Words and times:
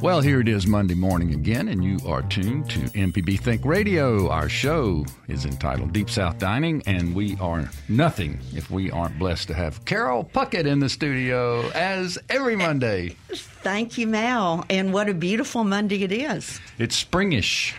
Well, 0.00 0.20
here 0.20 0.40
it 0.40 0.46
is 0.46 0.68
Monday 0.68 0.94
morning 0.94 1.34
again, 1.34 1.66
and 1.66 1.82
you 1.82 1.98
are 2.06 2.22
tuned 2.22 2.70
to 2.70 2.78
MPB 2.78 3.40
Think 3.40 3.64
Radio. 3.64 4.28
Our 4.28 4.48
show 4.48 5.04
is 5.26 5.44
entitled 5.44 5.92
Deep 5.92 6.08
South 6.08 6.38
Dining, 6.38 6.84
and 6.86 7.16
we 7.16 7.36
are 7.40 7.68
nothing 7.88 8.38
if 8.54 8.70
we 8.70 8.92
aren't 8.92 9.18
blessed 9.18 9.48
to 9.48 9.54
have 9.54 9.84
Carol 9.86 10.22
Puckett 10.22 10.66
in 10.66 10.78
the 10.78 10.88
studio 10.88 11.68
as 11.70 12.16
every 12.28 12.54
Monday. 12.54 13.16
Thank 13.32 13.98
you, 13.98 14.06
Mal. 14.06 14.64
And 14.70 14.92
what 14.92 15.08
a 15.08 15.14
beautiful 15.14 15.64
Monday 15.64 16.04
it 16.04 16.12
is. 16.12 16.60
It's 16.78 17.02
springish. 17.02 17.74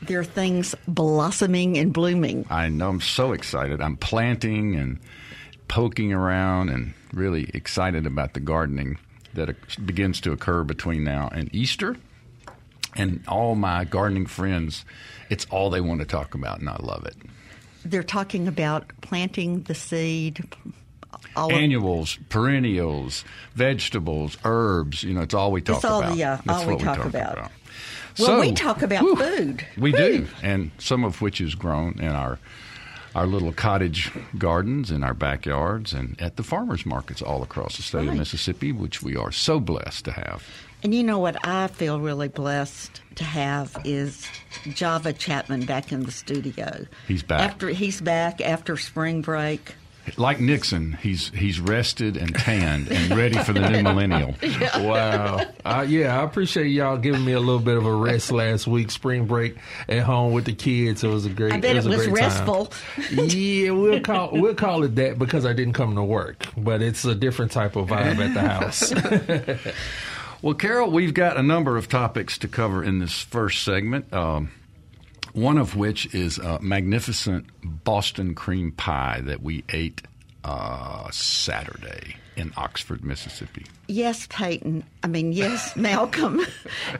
There 0.00 0.20
are 0.20 0.24
things 0.24 0.74
blossoming 0.88 1.76
and 1.76 1.92
blooming. 1.92 2.46
I 2.48 2.70
know. 2.70 2.88
I'm 2.88 3.02
so 3.02 3.32
excited. 3.32 3.82
I'm 3.82 3.98
planting 3.98 4.74
and 4.74 4.98
poking 5.68 6.14
around 6.14 6.70
and 6.70 6.94
really 7.12 7.50
excited 7.52 8.06
about 8.06 8.32
the 8.32 8.40
gardening 8.40 8.96
that 9.36 9.54
begins 9.86 10.20
to 10.22 10.32
occur 10.32 10.64
between 10.64 11.04
now 11.04 11.28
and 11.32 11.54
Easter. 11.54 11.96
And 12.96 13.22
all 13.28 13.54
my 13.54 13.84
gardening 13.84 14.26
friends, 14.26 14.84
it's 15.30 15.46
all 15.50 15.70
they 15.70 15.80
want 15.80 16.00
to 16.00 16.06
talk 16.06 16.34
about, 16.34 16.60
and 16.60 16.68
I 16.68 16.76
love 16.80 17.04
it. 17.06 17.16
They're 17.84 18.02
talking 18.02 18.48
about 18.48 18.90
planting 19.02 19.62
the 19.62 19.74
seed. 19.74 20.44
All 21.34 21.52
Annuals, 21.52 22.16
of, 22.16 22.28
perennials, 22.30 23.24
vegetables, 23.54 24.38
herbs. 24.44 25.02
You 25.02 25.14
know, 25.14 25.20
it's 25.20 25.34
all 25.34 25.52
we 25.52 25.60
talk 25.60 25.76
it's 25.76 25.84
all 25.84 26.02
about. 26.02 26.16
Yeah, 26.16 26.40
That's 26.44 26.62
all 26.62 26.66
we, 26.66 26.74
we 26.74 26.82
talk, 26.82 26.96
talk 26.96 27.06
about. 27.06 27.32
about. 27.34 27.50
Well, 28.18 28.26
so, 28.28 28.40
we 28.40 28.52
talk 28.52 28.80
about 28.80 29.02
whew, 29.02 29.16
food. 29.16 29.66
We 29.76 29.92
food. 29.92 29.98
do, 29.98 30.28
and 30.42 30.70
some 30.78 31.04
of 31.04 31.20
which 31.20 31.40
is 31.40 31.54
grown 31.54 31.98
in 31.98 32.08
our 32.08 32.38
our 33.16 33.26
little 33.26 33.52
cottage 33.52 34.12
gardens 34.36 34.90
in 34.90 35.02
our 35.02 35.14
backyards 35.14 35.94
and 35.94 36.20
at 36.20 36.36
the 36.36 36.42
farmers 36.42 36.84
markets 36.84 37.22
all 37.22 37.42
across 37.42 37.78
the 37.78 37.82
state 37.82 38.00
right. 38.00 38.08
of 38.08 38.16
Mississippi, 38.16 38.72
which 38.72 39.02
we 39.02 39.16
are 39.16 39.32
so 39.32 39.58
blessed 39.58 40.04
to 40.04 40.12
have. 40.12 40.44
And 40.82 40.94
you 40.94 41.02
know 41.02 41.18
what 41.18 41.48
I 41.48 41.68
feel 41.68 41.98
really 41.98 42.28
blessed 42.28 43.00
to 43.14 43.24
have 43.24 43.74
is 43.86 44.28
Java 44.74 45.14
Chapman 45.14 45.64
back 45.64 45.92
in 45.92 46.02
the 46.04 46.12
studio. 46.12 46.84
He's 47.08 47.22
back. 47.22 47.40
After 47.40 47.70
he's 47.70 48.02
back 48.02 48.42
after 48.42 48.76
spring 48.76 49.22
break. 49.22 49.74
Like 50.16 50.40
Nixon, 50.40 50.92
he's 51.02 51.30
he's 51.30 51.60
rested 51.60 52.16
and 52.16 52.34
tanned 52.34 52.88
and 52.88 53.16
ready 53.16 53.36
for 53.38 53.52
the 53.52 53.68
new 53.68 53.82
millennial. 53.82 54.34
Yeah. 54.46 54.80
Wow. 54.80 55.46
Uh, 55.64 55.84
yeah, 55.86 56.18
I 56.18 56.24
appreciate 56.24 56.68
y'all 56.68 56.96
giving 56.96 57.24
me 57.24 57.32
a 57.32 57.40
little 57.40 57.60
bit 57.60 57.76
of 57.76 57.84
a 57.84 57.92
rest 57.94 58.30
last 58.30 58.66
week, 58.66 58.90
spring 58.90 59.26
break 59.26 59.56
at 59.88 60.02
home 60.02 60.32
with 60.32 60.44
the 60.44 60.54
kids. 60.54 61.04
It 61.04 61.08
was 61.08 61.26
a 61.26 61.30
great. 61.30 61.52
I 61.52 61.60
bet 61.60 61.72
it 61.72 61.84
was, 61.84 61.86
it 61.86 61.88
was 61.90 62.06
a 62.06 62.10
great 62.10 62.22
restful. 62.22 62.66
Time. 62.66 63.28
yeah, 63.28 63.70
we'll 63.70 64.00
call 64.00 64.30
we'll 64.32 64.54
call 64.54 64.84
it 64.84 64.94
that 64.96 65.18
because 65.18 65.44
I 65.44 65.52
didn't 65.52 65.74
come 65.74 65.94
to 65.96 66.02
work, 66.02 66.46
but 66.56 66.80
it's 66.80 67.04
a 67.04 67.14
different 67.14 67.52
type 67.52 67.76
of 67.76 67.88
vibe 67.88 68.18
at 68.18 68.34
the 68.34 68.40
house. 68.40 69.74
well, 70.42 70.54
Carol, 70.54 70.90
we've 70.90 71.14
got 71.14 71.36
a 71.36 71.42
number 71.42 71.76
of 71.76 71.88
topics 71.88 72.38
to 72.38 72.48
cover 72.48 72.82
in 72.82 72.98
this 72.98 73.20
first 73.20 73.62
segment. 73.62 74.12
Um, 74.12 74.50
one 75.36 75.58
of 75.58 75.76
which 75.76 76.12
is 76.14 76.38
a 76.38 76.58
magnificent 76.60 77.46
Boston 77.84 78.34
cream 78.34 78.72
pie 78.72 79.20
that 79.24 79.42
we 79.42 79.62
ate 79.68 80.02
uh, 80.44 81.10
Saturday 81.10 82.16
in 82.36 82.52
Oxford, 82.56 83.04
Mississippi. 83.04 83.66
Yes, 83.86 84.26
Peyton. 84.30 84.82
I 85.02 85.06
mean, 85.08 85.32
yes, 85.32 85.76
Malcolm. 85.76 86.40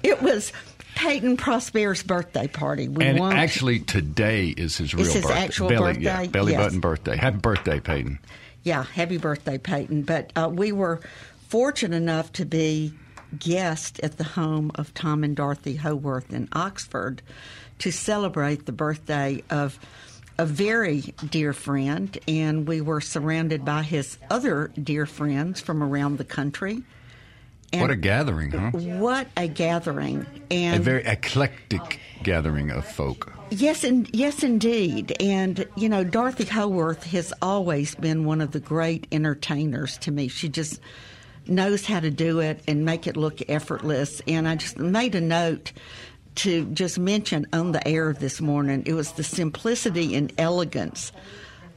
it 0.03 0.21
was 0.23 0.53
Peyton 0.97 1.37
Prospere's 1.37 2.03
birthday 2.03 2.47
party. 2.47 2.89
We 2.89 3.05
and 3.05 3.19
won't- 3.19 3.37
actually, 3.37 3.81
today 3.81 4.49
is 4.49 4.77
his 4.77 4.95
real 4.95 5.05
his 5.05 5.15
birthday. 5.23 5.35
actual 5.39 5.69
belly, 5.69 5.93
birthday? 5.95 6.03
Yeah, 6.05 6.27
belly 6.27 6.53
Yes. 6.53 6.63
button 6.65 6.81
birthday. 6.81 7.17
Happy 7.17 7.39
birthday, 7.39 7.81
Peyton. 7.81 8.19
Yeah, 8.65 8.83
happy 8.83 9.17
birthday, 9.19 9.59
Peyton. 9.59 10.03
But 10.03 10.33
uh, 10.37 10.51
we 10.53 10.73
were 10.73 11.01
fortunate 11.49 11.97
enough 11.97 12.33
to 12.35 12.45
be 12.45 12.93
guests 13.39 14.01
at 14.03 14.19
the 14.19 14.25
home 14.25 14.71
of 14.75 14.93
Tom 14.95 15.23
and 15.25 15.37
Dorothy 15.37 15.77
Howorth 15.77 16.33
in 16.33 16.49
Oxford 16.53 17.23
to 17.81 17.91
celebrate 17.91 18.67
the 18.67 18.73
birthday 18.73 19.43
of 19.51 19.79
a 20.39 20.47
very 20.47 21.15
dear 21.31 21.53
friend. 21.53 22.17
And 22.29 22.67
we 22.67 22.81
were 22.81 23.01
surrounded 23.01 23.65
by 23.65 23.83
his 23.83 24.19
other 24.31 24.71
dear 24.83 25.07
friends 25.07 25.61
from 25.61 25.83
around 25.83 26.19
the 26.19 26.25
country. 26.25 26.83
And 27.73 27.83
what 27.83 27.91
a 27.91 27.97
gathering, 27.97 28.53
huh? 28.53 28.71
What 28.71 29.29
a 29.37 29.49
gathering. 29.49 30.25
And 30.51 30.81
a 30.81 30.85
very 30.85 31.05
eclectic 31.05 32.01
gathering 32.23 32.71
of 32.71 32.87
folk. 32.87 33.33
Yes, 33.51 33.85
and 33.85 34.09
yes, 34.15 34.43
indeed. 34.43 35.17
And 35.21 35.67
you 35.77 35.89
know, 35.89 36.05
Dorothy 36.05 36.45
Howorth 36.45 37.05
has 37.05 37.33
always 37.43 37.95
been 37.95 38.25
one 38.25 38.41
of 38.41 38.53
the 38.53 38.61
great 38.61 39.07
entertainers 39.11 39.99
to 39.99 40.13
me. 40.13 40.29
She 40.29 40.49
just 40.49 40.81
knows 41.49 41.85
how 41.85 42.01
to 42.01 42.11
do 42.11 42.41
it 42.41 42.61
and 42.67 42.85
make 42.85 43.07
it 43.07 43.17
look 43.17 43.41
effortless. 43.49 44.21
And 44.27 44.49
I 44.49 44.57
just 44.57 44.79
made 44.79 45.15
a 45.15 45.21
note 45.21 45.73
to 46.37 46.65
just 46.67 46.99
mention 46.99 47.47
on 47.53 47.73
the 47.73 47.87
air 47.87 48.13
this 48.13 48.41
morning. 48.41 48.83
It 48.87 48.95
was 48.95 49.13
the 49.13 49.25
simplicity 49.25 50.15
and 50.15 50.33
elegance 50.39 51.13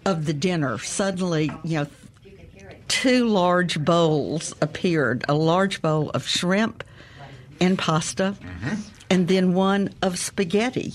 of 0.05 0.25
the 0.25 0.33
dinner. 0.33 0.77
Suddenly, 0.77 1.51
you 1.63 1.79
know, 1.79 1.87
two 2.87 3.27
large 3.27 3.79
bowls 3.83 4.53
appeared: 4.61 5.25
a 5.27 5.33
large 5.33 5.81
bowl 5.81 6.09
of 6.11 6.27
shrimp 6.27 6.83
and 7.61 7.77
pasta, 7.77 8.35
mm-hmm. 8.39 8.75
and 9.09 9.27
then 9.27 9.53
one 9.53 9.93
of 10.01 10.17
spaghetti, 10.17 10.93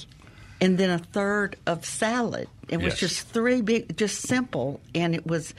and 0.60 0.78
then 0.78 0.90
a 0.90 0.98
third 0.98 1.56
of 1.66 1.84
salad. 1.84 2.48
It 2.68 2.78
was 2.78 2.94
Yes. 2.94 3.00
just 3.00 3.28
three 3.28 3.60
big, 3.60 3.96
just 3.96 4.22
simple, 4.22 4.80
and 4.94 5.14
it 5.14 5.26
was 5.26 5.52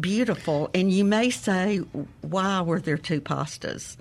beautiful. 0.00 0.70
And 0.74 0.92
you 0.92 1.04
may 1.04 1.30
say, 1.30 1.78
why 2.22 2.60
were 2.62 2.80
there 2.80 2.98
two 2.98 3.20
pastas? 3.20 3.96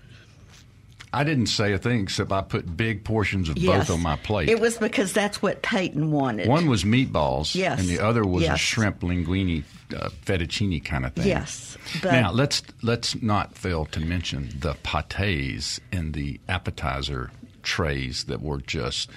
I 1.14 1.26
didn't 1.26 1.48
say 1.48 1.74
a 1.74 1.78
thing 1.78 2.02
except 2.04 2.32
I 2.32 2.42
put 2.42 2.78
big 2.78 3.04
portions 3.04 3.50
of 3.50 3.58
Yes. 3.58 3.88
both 3.90 3.98
on 3.98 4.02
my 4.02 4.16
plate. 4.16 4.48
It 4.50 4.62
was 4.62 4.78
because 4.78 5.12
that's 5.12 5.42
what 5.42 5.62
Peyton 5.62 6.10
wanted. 6.12 6.48
One 6.48 6.68
was 6.68 6.86
meatballs, 6.86 7.54
Yes. 7.54 7.80
and 7.82 7.90
the 7.90 8.00
other 8.00 8.26
was 8.26 8.46
a 8.46 8.56
shrimp 8.58 9.02
linguine, 9.02 9.64
uh, 9.94 10.10
fettuccine 10.26 10.84
kind 10.86 11.06
of 11.06 11.14
thing. 11.14 11.28
Yes, 11.28 11.78
but- 12.02 12.14
now 12.14 12.32
let's 12.32 12.64
let's 12.82 13.22
not 13.22 13.58
fail 13.58 13.86
to 13.88 14.00
mention 14.00 14.50
the 14.58 14.76
pâtés 14.76 15.80
in 15.92 16.14
the 16.14 16.40
appetizer 16.48 17.30
trays 17.62 18.24
that 18.26 18.42
were 18.42 18.62
just 18.62 19.10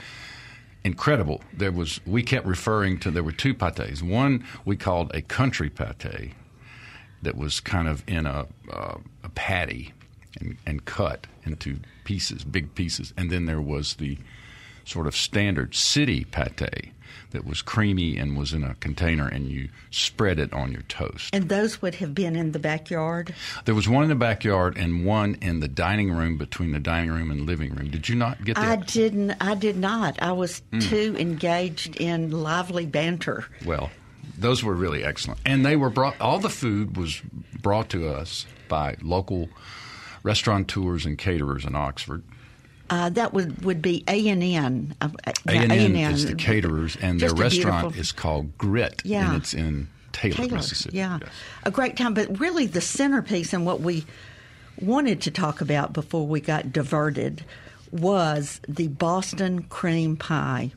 incredible. 0.84 1.40
There 1.56 1.72
was 1.72 2.00
we 2.04 2.22
kept 2.22 2.44
referring 2.46 2.98
to 3.00 3.10
there 3.12 3.22
were 3.22 3.32
two 3.32 3.54
pâtés. 3.54 4.02
One 4.02 4.44
we 4.64 4.76
called 4.76 5.10
a 5.14 5.22
country 5.22 5.70
pâté 5.70 6.32
that 7.22 7.36
was 7.36 7.60
kind 7.60 7.86
of 7.88 8.02
in 8.08 8.26
a 8.26 8.46
uh, 8.72 8.96
a 9.22 9.28
patty 9.30 9.92
and, 10.40 10.56
and 10.66 10.84
cut 10.84 11.26
into 11.44 11.78
pieces, 12.04 12.44
big 12.44 12.74
pieces, 12.74 13.12
and 13.16 13.30
then 13.30 13.46
there 13.46 13.60
was 13.60 13.94
the 13.94 14.18
sort 14.84 15.06
of 15.06 15.16
standard 15.16 15.74
city 15.74 16.24
pate 16.24 16.90
that 17.30 17.44
was 17.46 17.62
creamy 17.62 18.16
and 18.18 18.36
was 18.36 18.52
in 18.52 18.62
a 18.62 18.74
container, 18.76 19.26
and 19.26 19.48
you 19.48 19.68
spread 19.90 20.38
it 20.38 20.52
on 20.52 20.70
your 20.70 20.82
toast. 20.82 21.34
and 21.34 21.48
those 21.48 21.80
would 21.82 21.96
have 21.96 22.14
been 22.14 22.36
in 22.36 22.52
the 22.52 22.58
backyard. 22.58 23.34
There 23.64 23.74
was 23.74 23.88
one 23.88 24.02
in 24.04 24.08
the 24.08 24.14
backyard 24.14 24.76
and 24.76 25.04
one 25.04 25.36
in 25.40 25.58
the 25.60 25.66
dining 25.68 26.12
room 26.12 26.36
between 26.36 26.72
the 26.72 26.78
dining 26.80 27.10
room 27.10 27.30
and 27.30 27.46
living 27.46 27.74
room. 27.74 27.90
Did 27.90 28.08
you 28.08 28.14
not 28.14 28.44
get 28.44 28.54
that? 28.56 28.64
I 28.64 28.76
didn't. 28.76 29.32
I 29.40 29.54
did 29.54 29.76
not. 29.76 30.20
I 30.22 30.32
was 30.32 30.62
Hmm. 30.70 30.78
too 30.80 31.16
engaged 31.18 31.96
in 31.96 32.30
lively 32.30 32.86
banter. 32.86 33.46
Well, 33.64 33.90
those 34.38 34.62
were 34.62 34.74
really 34.74 35.02
excellent, 35.04 35.40
and 35.46 35.64
they 35.66 35.76
were 35.76 35.90
brought. 35.90 36.20
All 36.20 36.38
the 36.38 36.50
food 36.50 36.96
was 36.96 37.20
brought 37.62 37.88
to 37.90 38.08
us 38.08 38.46
by 38.68 38.96
local 39.02 39.48
restaurateurs 40.24 41.06
and 41.06 41.16
caterers 41.16 41.64
in 41.64 41.76
Oxford. 41.76 42.24
Uh, 42.90 43.08
that 43.10 43.32
would, 43.32 43.64
would 43.64 43.80
be 43.80 44.02
A 44.08 44.28
and 44.28 44.42
N. 44.42 44.94
Uh, 45.00 45.08
and 45.46 45.70
N 45.72 45.94
is 45.96 46.26
the 46.26 46.34
caterers, 46.34 46.96
and 47.00 47.20
their 47.20 47.28
Just 47.30 47.38
a 47.38 47.42
restaurant 47.42 47.82
beautiful- 47.82 48.00
is 48.00 48.12
called 48.12 48.58
Grit, 48.58 49.00
Yeah. 49.04 49.28
and 49.28 49.36
it's 49.40 49.54
in 49.54 49.88
Taylor, 50.12 50.34
Taylor, 50.36 50.56
Mississippi. 50.56 50.96
Yeah, 50.98 51.18
Yes. 51.22 51.30
a 51.64 51.70
great 51.70 51.96
time. 51.96 52.12
But 52.14 52.38
really, 52.40 52.66
the 52.66 52.80
centerpiece 52.80 53.52
and 53.52 53.64
what 53.64 53.80
we 53.80 54.04
wanted 54.80 55.20
to 55.22 55.30
talk 55.30 55.60
about 55.60 55.92
before 55.92 56.26
we 56.26 56.40
got 56.40 56.72
diverted 56.72 57.44
was 57.90 58.60
the 58.68 58.88
Boston 58.88 59.62
cream 59.64 60.16
pie. 60.16 60.72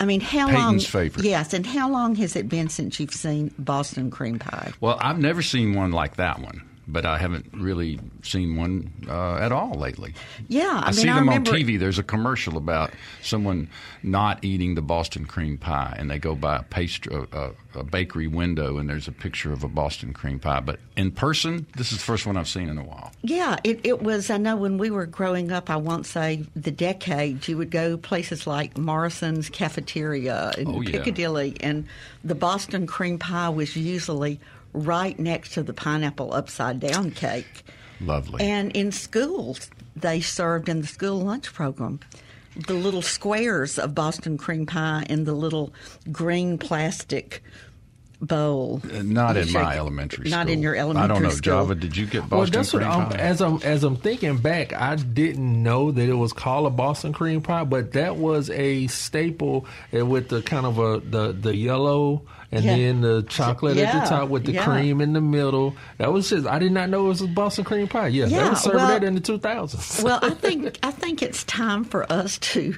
I 0.00 0.06
mean, 0.06 0.20
how 0.22 0.50
long? 0.50 0.78
Favorite. 0.80 1.24
Yes, 1.26 1.52
and 1.52 1.66
how 1.66 1.90
long 1.90 2.14
has 2.16 2.34
it 2.34 2.48
been 2.48 2.70
since 2.70 2.98
you've 2.98 3.12
seen 3.12 3.52
Boston 3.58 4.10
cream 4.10 4.38
pie? 4.38 4.72
Well, 4.80 4.96
I've 5.00 5.18
never 5.18 5.42
seen 5.42 5.74
one 5.74 5.92
like 5.92 6.16
that 6.16 6.40
one, 6.40 6.62
but 6.92 7.06
I 7.06 7.18
haven't 7.18 7.46
really 7.52 7.98
seen 8.22 8.56
one 8.56 8.92
uh, 9.08 9.36
at 9.36 9.52
all 9.52 9.74
lately. 9.74 10.14
Yeah, 10.48 10.80
I, 10.82 10.82
I, 10.82 10.84
mean, 10.86 10.92
see 10.94 11.08
I 11.08 11.14
them 11.14 11.28
on 11.28 11.44
TV. 11.44 11.78
There's 11.78 11.98
a 11.98 12.02
commercial 12.02 12.56
about 12.56 12.92
someone 13.22 13.68
not 14.02 14.44
eating 14.44 14.74
the 14.74 14.82
Boston 14.82 15.26
cream 15.26 15.58
pie, 15.58 15.94
and 15.98 16.10
they 16.10 16.18
go 16.18 16.34
by 16.34 16.56
a 16.58 16.62
pastry, 16.62 17.26
a, 17.32 17.50
a 17.74 17.84
bakery 17.84 18.26
window, 18.26 18.78
and 18.78 18.88
there's 18.88 19.08
a 19.08 19.12
picture 19.12 19.52
of 19.52 19.64
a 19.64 19.68
Boston 19.68 20.12
cream 20.12 20.38
pie. 20.38 20.60
But 20.60 20.80
in 20.96 21.10
person, 21.10 21.66
this 21.76 21.92
is 21.92 21.98
the 21.98 22.04
first 22.04 22.26
one 22.26 22.36
I've 22.36 22.48
seen 22.48 22.68
in 22.68 22.78
a 22.78 22.84
while. 22.84 23.12
Yeah, 23.22 23.56
it, 23.64 23.80
it 23.84 24.02
was. 24.02 24.30
I 24.30 24.36
know 24.36 24.56
when 24.56 24.78
we 24.78 24.90
were 24.90 25.06
growing 25.06 25.52
up, 25.52 25.70
I 25.70 25.76
won't 25.76 26.06
say 26.06 26.44
the 26.56 26.70
decade, 26.70 27.46
you 27.48 27.56
would 27.58 27.70
go 27.70 27.96
places 27.96 28.46
like 28.46 28.76
Morrison's 28.76 29.48
Cafeteria 29.48 30.52
in 30.58 30.68
Oh, 30.68 30.80
yeah. 30.80 30.90
Piccadilly, 30.90 31.56
and 31.60 31.86
the 32.24 32.34
Boston 32.34 32.86
cream 32.86 33.18
pie 33.18 33.48
was 33.48 33.76
usually 33.76 34.40
right 34.72 35.18
next 35.18 35.54
to 35.54 35.62
the 35.62 35.72
pineapple 35.72 36.32
upside 36.34 36.80
down 36.80 37.10
cake. 37.10 37.64
Lovely. 38.00 38.42
And 38.42 38.72
in 38.72 38.92
schools, 38.92 39.70
they 39.94 40.20
served 40.20 40.68
in 40.68 40.80
the 40.80 40.86
school 40.86 41.20
lunch 41.20 41.52
program 41.52 42.00
the 42.56 42.74
little 42.74 43.02
squares 43.02 43.78
of 43.78 43.94
Boston 43.94 44.36
cream 44.36 44.66
pie 44.66 45.04
in 45.08 45.24
the 45.24 45.32
little 45.32 45.72
green 46.10 46.58
plastic 46.58 47.42
bowl. 48.20 48.80
Uh, 48.84 49.02
not 49.02 49.36
in 49.36 49.50
my 49.52 49.74
it. 49.74 49.78
elementary 49.78 50.26
school. 50.26 50.38
Not 50.38 50.48
in 50.50 50.60
your 50.62 50.74
elementary 50.76 51.06
school. 51.06 51.16
I 51.16 51.20
don't 51.20 51.22
know, 51.22 51.30
school. 51.30 51.40
Java. 51.40 51.74
Did 51.74 51.96
you 51.96 52.06
get 52.06 52.28
Boston 52.28 52.38
well, 52.38 52.46
that's 52.46 52.72
what 52.72 52.82
cream 52.82 52.92
I'm, 52.92 53.08
pie? 53.10 53.16
as 53.16 53.40
I'm 53.40 53.62
as 53.62 53.84
I'm 53.84 53.96
thinking 53.96 54.36
back, 54.38 54.72
I 54.72 54.96
didn't 54.96 55.62
know 55.62 55.90
that 55.90 56.08
it 56.08 56.14
was 56.14 56.32
called 56.32 56.66
a 56.66 56.70
Boston 56.70 57.12
cream 57.12 57.40
pie, 57.40 57.64
but 57.64 57.92
that 57.92 58.16
was 58.16 58.50
a 58.50 58.86
staple 58.88 59.66
uh, 59.98 60.04
with 60.04 60.28
the 60.28 60.42
kind 60.42 60.66
of 60.66 60.78
a 60.78 61.00
the 61.00 61.32
the 61.32 61.56
yellow 61.56 62.22
and 62.52 62.64
Yeah. 62.64 62.76
then 62.76 63.00
the 63.00 63.22
chocolate 63.22 63.76
at 63.78 64.02
the 64.02 64.08
top 64.08 64.28
with 64.28 64.44
the 64.44 64.52
yeah. 64.52 64.64
cream 64.64 65.00
in 65.00 65.12
the 65.12 65.20
middle. 65.20 65.76
That 65.98 66.12
was 66.12 66.28
just 66.30 66.46
I 66.46 66.58
did 66.58 66.72
not 66.72 66.90
know 66.90 67.06
it 67.06 67.08
was 67.08 67.22
a 67.22 67.26
Boston 67.28 67.64
cream 67.64 67.86
pie. 67.88 68.08
Yeah, 68.08 68.26
they 68.26 68.32
Yeah, 68.32 68.50
were 68.50 68.56
serving 68.56 68.76
well- 68.78 68.88
that 68.88 69.04
in 69.04 69.14
the 69.14 69.20
2000s. 69.20 70.02
well, 70.04 70.18
I 70.22 70.30
think 70.30 70.78
I 70.82 70.90
think 70.90 71.22
it's 71.22 71.44
time 71.44 71.84
for 71.84 72.10
us 72.12 72.38
to 72.38 72.74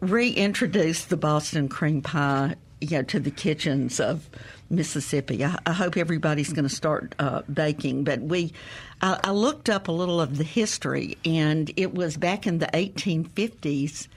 reintroduce 0.00 1.04
the 1.06 1.16
Boston 1.16 1.68
cream 1.68 2.02
pie, 2.02 2.56
you 2.80 2.90
know, 2.98 3.02
to 3.04 3.20
the 3.20 3.30
kitchens 3.30 4.00
of 4.00 4.28
Mississippi. 4.70 5.44
I, 5.44 5.58
I 5.66 5.72
hope 5.72 5.96
everybody's 5.96 6.52
going 6.52 6.68
to 6.68 6.74
start 6.74 7.14
uh, 7.18 7.42
baking. 7.52 8.04
But 8.04 8.20
we, 8.20 8.52
I, 9.00 9.20
I 9.24 9.30
looked 9.30 9.68
up 9.68 9.88
a 9.88 9.92
little 9.92 10.20
of 10.20 10.38
the 10.38 10.44
history, 10.44 11.18
and 11.24 11.70
it 11.76 11.94
was 11.94 12.16
back 12.16 12.46
in 12.46 12.58
the 12.58 12.66
1850s 12.66 14.08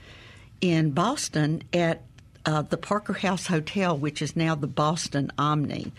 in 0.60 0.90
Boston 0.90 1.62
at 1.72 2.02
uh, 2.46 2.62
the 2.62 2.78
Parker 2.78 3.12
House 3.12 3.46
Hotel, 3.46 3.96
which 3.96 4.22
is 4.22 4.34
now 4.34 4.54
the 4.54 4.66
Boston 4.66 5.30
Omni, 5.38 5.92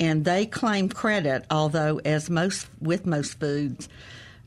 and 0.00 0.24
they 0.24 0.46
claim 0.46 0.88
credit. 0.88 1.44
Although, 1.50 2.00
as 2.04 2.28
most 2.28 2.68
with 2.80 3.06
most 3.06 3.38
foods, 3.38 3.88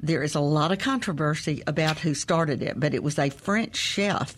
there 0.02 0.22
is 0.22 0.36
a 0.36 0.42
lot 0.42 0.72
of 0.72 0.80
controversy 0.80 1.64
about 1.66 2.00
who 2.00 2.14
started 2.14 2.62
it. 2.62 2.80
But 2.80 2.94
it 2.94 3.04
was 3.04 3.18
a 3.18 3.30
French 3.30 3.78
chef 3.78 4.36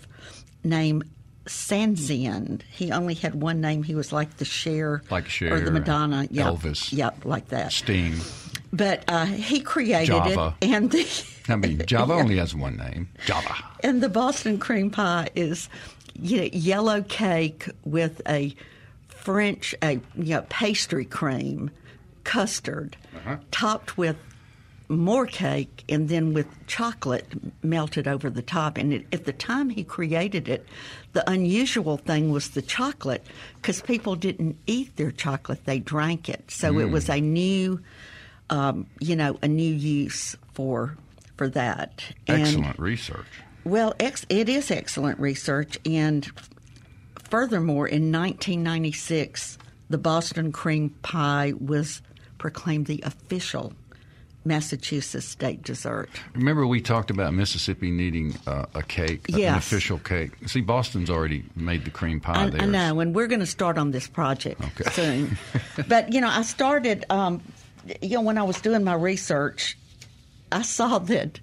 named 0.64 1.06
Sanzian. 1.48 2.62
He 2.72 2.92
only 2.92 3.14
had 3.14 3.36
one 3.36 3.62
name. 3.62 3.84
He 3.84 3.96
was 3.96 4.12
like 4.12 4.38
the 4.38 4.46
Cher, 4.46 5.02
Like 5.10 5.28
Cher, 5.30 5.56
or 5.56 5.60
the 5.60 5.72
Madonna, 5.72 6.28
yep, 6.30 6.48
Elvis. 6.48 6.94
yep, 6.94 7.26
like 7.26 7.50
that. 7.50 7.72
Sting. 7.72 8.16
But 8.74 9.04
uh, 9.08 9.26
he 9.26 9.60
created 9.62 10.08
Java. 10.08 10.56
it, 10.62 10.68
and 10.70 10.92
the 10.92 11.26
I 11.50 11.56
mean, 11.56 11.82
Java 11.86 12.14
only 12.14 12.38
has 12.38 12.54
one 12.54 12.78
name. 12.78 13.10
Java. 13.26 13.56
and 13.82 14.02
the 14.04 14.10
Boston 14.10 14.58
cream 14.60 14.90
pie 14.90 15.30
is 15.36 15.70
you 16.20 16.38
know, 16.38 16.50
yellow 16.52 17.02
cake 17.04 17.70
with 17.86 18.22
a 18.28 18.54
French 19.08 19.74
a 19.82 19.94
you 20.16 20.36
know, 20.36 20.46
pastry 20.50 21.06
cream 21.06 21.70
custard 22.24 22.98
topped 23.52 23.98
with 23.98 24.18
more 24.90 25.26
cake 25.26 25.84
and 25.90 26.08
then 26.08 26.34
with 26.34 26.48
chocolate 26.68 27.26
melted 27.64 28.08
over 28.08 28.30
the 28.30 28.42
top. 28.42 28.78
And 28.78 28.94
it, 28.94 29.06
at 29.12 29.26
the 29.26 29.34
time 29.34 29.70
he 29.70 29.84
created 29.84 30.48
it, 30.48 30.66
the 31.14 31.30
unusual 31.30 31.98
thing 31.98 32.32
was 32.32 32.52
the 32.52 32.62
chocolate 32.62 33.26
because 33.56 33.82
people 33.82 34.16
didn't 34.16 34.58
eat 34.66 34.96
their 34.96 35.12
chocolate; 35.12 35.66
they 35.66 35.80
drank 35.80 36.30
it. 36.30 36.50
So 36.50 36.80
it 36.80 36.90
was 36.92 37.10
a 37.10 37.20
new, 37.20 37.82
um, 38.50 38.88
you 39.00 39.16
know, 39.16 39.38
a 39.42 39.48
new 39.48 39.74
use 39.74 40.36
for 40.54 40.98
for 41.36 41.50
that. 41.50 42.04
And- 42.28 42.42
Excellent 42.44 42.80
research. 42.80 43.28
well, 43.64 43.94
ex- 44.00 44.26
it 44.30 44.48
is 44.50 44.72
excellent 44.72 45.20
research, 45.20 45.78
and 45.86 46.26
furthermore, 47.30 47.88
in 47.88 48.12
1996, 48.12 49.58
the 49.90 49.98
Boston 49.98 50.52
cream 50.52 50.90
pie 51.02 51.54
was 51.60 52.02
proclaimed 52.38 52.86
the 52.88 53.02
official 53.06 53.74
Massachusetts 54.48 55.26
state 55.28 55.64
dessert. 55.64 56.10
Remember, 56.34 56.66
we 56.66 56.82
talked 56.82 57.12
about 57.12 57.34
Mississippi 57.34 57.92
needing 57.92 58.36
uh, 58.48 58.66
a 58.74 58.82
cake, 58.84 59.28
an 59.30 59.56
official 59.56 60.00
cake. 60.00 60.32
See, 60.48 60.62
Boston's 60.62 61.10
already 61.10 61.44
made 61.56 61.86
the 61.86 61.92
cream 61.92 62.20
pie 62.20 62.46
I, 62.46 62.50
there. 62.50 62.62
I 62.62 62.66
know, 62.66 63.00
and 63.00 63.14
we're 63.14 63.28
going 63.28 63.42
to 63.42 63.46
start 63.46 63.78
on 63.78 63.92
this 63.92 64.08
project 64.08 64.62
Okay. 64.62 64.90
soon. 64.92 65.38
but 65.88 66.12
you 66.14 66.22
know, 66.22 66.30
I 66.30 66.42
started. 66.44 67.06
Um, 67.10 67.42
you 68.02 68.16
know, 68.18 68.22
when 68.22 68.38
I 68.38 68.44
was 68.44 68.60
doing 68.60 68.84
my 68.84 68.96
research, 68.96 69.78
I 70.52 70.62
saw 70.62 71.00
that 71.00 71.40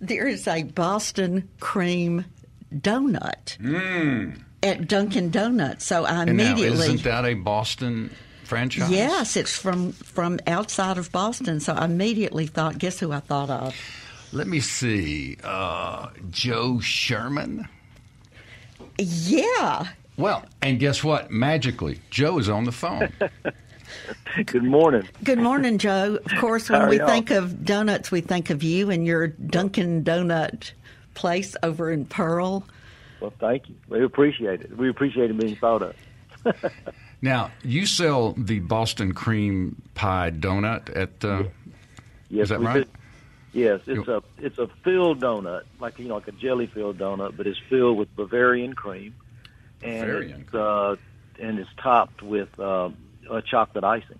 there 0.00 0.28
is 0.28 0.46
a 0.46 0.62
Boston 0.62 1.48
cream 1.58 2.24
donut 2.72 3.56
at 4.62 4.86
Dunkin' 4.88 5.30
Donuts. 5.30 5.84
So 5.84 6.04
I 6.04 6.10
Mm. 6.10 6.28
And 6.28 6.36
now, 6.36 6.44
immediately. 6.52 6.78
isn't 6.86 7.02
that 7.04 7.24
a 7.24 7.34
Boston 7.34 8.10
franchise? 8.48 8.90
Yes, 8.90 9.36
it's 9.36 9.56
from 9.56 9.92
from 9.92 10.40
outside 10.46 10.98
of 10.98 11.12
Boston. 11.12 11.60
So 11.60 11.74
I 11.74 11.84
immediately 11.84 12.46
thought, 12.46 12.78
guess 12.78 12.98
who 12.98 13.12
I 13.12 13.20
thought 13.20 13.50
of? 13.50 13.74
Let 14.32 14.46
me 14.48 14.60
see. 14.60 15.36
Uh, 15.44 16.08
Joe 16.30 16.80
Sherman. 16.80 17.68
Yeah, 18.98 19.86
Well, 20.16 20.44
and 20.60 20.80
guess 20.80 21.04
what? 21.04 21.30
Magically, 21.30 22.00
Joe 22.10 22.38
is 22.38 22.48
on 22.48 22.64
the 22.64 22.72
phone. 22.72 23.12
Good 24.46 24.64
morning. 24.64 25.08
Good 25.22 25.38
morning, 25.38 25.78
Joe. 25.78 26.18
Of 26.24 26.32
course, 26.40 26.68
when 26.68 26.88
we 26.88 26.98
y'all? 26.98 27.06
think 27.06 27.30
of 27.30 27.64
donuts, 27.64 28.10
we 28.10 28.20
think 28.20 28.50
of 28.50 28.62
you 28.64 28.90
and 28.90 29.06
your 29.06 29.28
Dunkin' 29.28 30.02
Donut 30.04 30.72
place 31.14 31.56
over 31.62 31.90
in 31.92 32.04
Pearl. 32.06 32.66
Well, 33.20 33.32
thank 33.40 33.68
you. 33.68 33.76
We 33.88 34.04
appreciate 34.04 34.60
it. 34.62 34.76
We 34.76 34.88
appreciate 34.90 35.30
it 35.30 35.38
being 35.38 35.56
thought 35.56 35.82
of. 35.82 35.94
now, 37.20 37.50
you 37.62 37.86
sell 37.86 38.32
the 38.32 38.60
Boston 38.60 39.12
cream 39.12 39.80
pie 39.94 40.30
donut 40.30 40.94
at. 40.96 41.24
Uh, 41.24 41.44
Yes, 42.30 42.44
Is 42.44 42.48
that 42.50 42.60
right? 42.60 42.84
do. 42.84 42.90
Yes, 43.58 43.80
it's 43.86 44.06
a 44.06 44.22
it's 44.36 44.58
a 44.58 44.68
filled 44.84 45.20
donut, 45.22 45.62
like 45.80 45.98
you 45.98 46.06
know, 46.06 46.16
like 46.16 46.28
a 46.28 46.32
jelly 46.32 46.66
filled 46.66 46.98
donut, 46.98 47.38
but 47.38 47.46
it's 47.46 47.58
filled 47.70 47.96
with 47.96 48.14
Bavarian 48.16 48.74
cream, 48.74 49.14
and 49.82 50.00
Bavarian 50.02 50.40
it's, 50.42 50.54
uh, 50.54 50.96
and 51.40 51.58
it's 51.58 51.70
topped 51.82 52.22
with 52.22 52.50
uh, 52.60 52.90
a 53.30 53.40
chocolate 53.40 53.84
icing. 53.84 54.18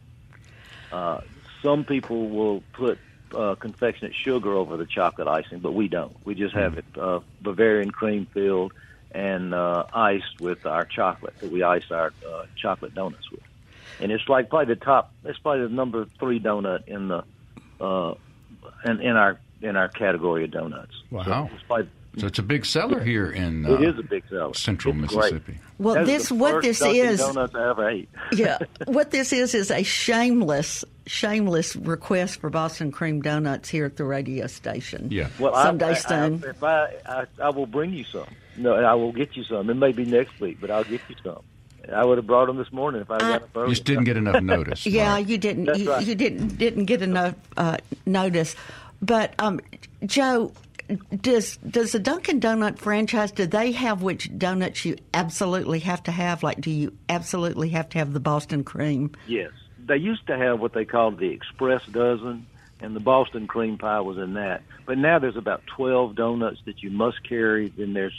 Uh, 0.91 1.21
some 1.62 1.85
people 1.85 2.31
will 2.31 2.62
put 2.73 2.99
uh, 3.35 3.55
confectionate 3.56 4.15
sugar 4.15 4.55
over 4.55 4.78
the 4.78 4.87
chocolate 4.87 5.28
icing, 5.28 5.59
but 5.59 5.73
we 5.73 5.88
don't. 5.88 6.17
We 6.25 6.35
just 6.35 6.55
have 6.55 6.73
Hmm. 6.73 6.78
it 6.78 6.85
uh, 6.99 7.21
Bavarian 7.43 7.90
cream 7.90 8.26
filled 8.33 8.73
and 9.12 9.55
uh, 9.55 9.85
iced 9.93 10.41
with 10.41 10.67
our 10.67 10.85
chocolate 10.85 11.38
that 11.41 11.50
we 11.50 11.62
ice 11.62 11.91
our 11.91 12.12
uh, 12.29 12.45
chocolate 12.57 12.95
donuts 12.95 13.31
with. 13.31 13.41
And 14.00 14.12
it's 14.12 14.29
like 14.29 14.49
probably 14.49 14.75
the 14.75 14.81
top. 14.81 15.12
It's 15.25 15.38
probably 15.38 15.62
the 15.67 15.73
number 15.73 16.05
three 16.05 16.38
donut 16.38 16.87
in 16.87 17.09
the 17.09 17.25
uh, 17.81 18.15
in, 18.85 19.00
in 19.00 19.17
our 19.17 19.38
in 19.61 19.77
our 19.77 19.88
category 19.88 20.45
of 20.45 20.50
donuts. 20.50 20.95
Wow. 21.11 21.25
So 21.25 21.55
it's 21.55 21.62
probably, 21.65 21.88
so 22.17 22.27
it's 22.27 22.38
a 22.38 22.43
big 22.43 22.65
seller 22.65 23.00
here 23.00 23.31
in 23.31 23.67
uh, 23.67 23.75
it 23.75 23.83
is 23.83 23.99
a 23.99 24.03
big 24.03 24.25
seller. 24.29 24.55
central 24.55 24.95
It's 25.03 25.15
great. 25.15 25.33
Mississippi. 25.33 25.59
Well, 25.79 25.95
That's 25.95 26.07
this 26.07 26.29
the 26.29 26.35
what 26.35 26.53
first 26.55 26.81
this 26.81 26.83
is. 26.83 27.21
Donuts 27.21 27.55
I 27.55 27.71
ever 27.71 27.88
ate. 27.88 28.09
yeah, 28.33 28.59
what 28.87 29.11
this 29.11 29.33
is 29.33 29.55
is 29.55 29.71
a 29.71 29.83
shameless, 29.83 30.85
shameless 31.07 31.77
request 31.77 32.41
for 32.41 32.50
Boston 32.50 32.91
cream 32.91 33.21
donuts 33.21 33.69
here 33.69 33.85
at 33.85 33.97
the 33.97 34.05
radio 34.05 34.47
station. 34.49 35.09
Yeah. 35.11 35.29
Well, 35.38 35.55
someday 35.55 35.87
I, 35.87 35.91
I, 35.91 35.95
soon. 35.95 36.45
I, 36.45 36.49
if 36.49 36.62
I, 36.62 36.95
I, 37.07 37.25
I 37.41 37.50
will 37.50 37.67
bring 37.67 37.93
you 37.93 38.05
some. 38.05 38.27
No, 38.59 38.75
I 38.75 38.95
will 38.95 39.12
get 39.12 39.37
you 39.37 39.45
some. 39.45 39.71
It 39.71 39.75
may 39.75 39.93
be 39.93 40.05
next 40.05 40.38
week, 40.41 40.59
but 40.61 40.71
I'll 40.71 40.85
get 40.85 41.00
you 41.09 41.17
some. 41.23 41.43
I 41.93 42.05
would 42.05 42.19
have 42.19 42.27
brought 42.27 42.47
them 42.47 42.59
this 42.59 42.71
morning 42.73 43.00
if 43.00 43.11
I 43.11 43.19
got 43.19 43.43
up 43.43 43.49
You 43.55 43.61
early. 43.62 43.71
just 43.71 43.85
didn't 43.85 44.05
get 44.05 44.17
enough 44.19 44.43
notice. 44.43 44.85
Yeah, 44.87 45.15
Mark. 45.17 45.29
you 45.29 45.38
didn't. 45.38 45.65
That's 45.67 45.79
You, 45.79 45.91
right. 45.91 46.07
you 46.07 46.15
didn't 46.15 46.59
didn't 46.59 46.85
get 46.85 47.00
enough 47.03 47.35
uh, 47.57 47.79
notice. 48.05 48.55
But 49.00 49.33
um, 49.38 49.61
Joe, 50.05 50.53
does 51.23 51.57
does 51.59 51.93
the 51.93 51.99
Dunkin' 51.99 52.41
Donut 52.41 52.79
franchise? 52.79 53.31
Do 53.33 53.47
they 53.47 53.73
have 53.73 54.03
which 54.03 54.37
donuts 54.37 54.85
you 54.85 54.97
absolutely 55.15 55.79
have 55.81 56.03
to 56.05 56.11
have? 56.11 56.43
Like, 56.43 56.61
do 56.61 56.71
you 56.71 56.93
absolutely 57.09 57.71
have 57.71 57.88
to 57.91 57.99
have 57.99 58.12
the 58.12 58.21
Boston 58.21 58.65
cream? 58.65 59.12
Yes, 59.27 59.53
they 59.87 59.97
used 59.97 60.27
to 60.27 60.37
have 60.37 60.61
what 60.61 60.73
they 60.75 60.85
called 60.85 61.19
the 61.19 61.29
Express 61.31 61.85
Dozen, 61.87 62.47
and 62.81 62.95
the 62.97 63.00
Boston 63.00 63.47
cream 63.47 63.79
pie 63.79 64.00
was 64.00 64.19
in 64.19 64.35
that. 64.35 64.62
But 64.85 64.99
now 64.99 65.19
there's 65.19 65.37
about 65.37 65.62
twelve 65.67 66.17
donuts 66.17 66.61
that 66.67 66.83
you 66.83 66.91
must 66.91 67.23
carry. 67.27 67.69
Then 67.69 67.95
there's 67.95 68.19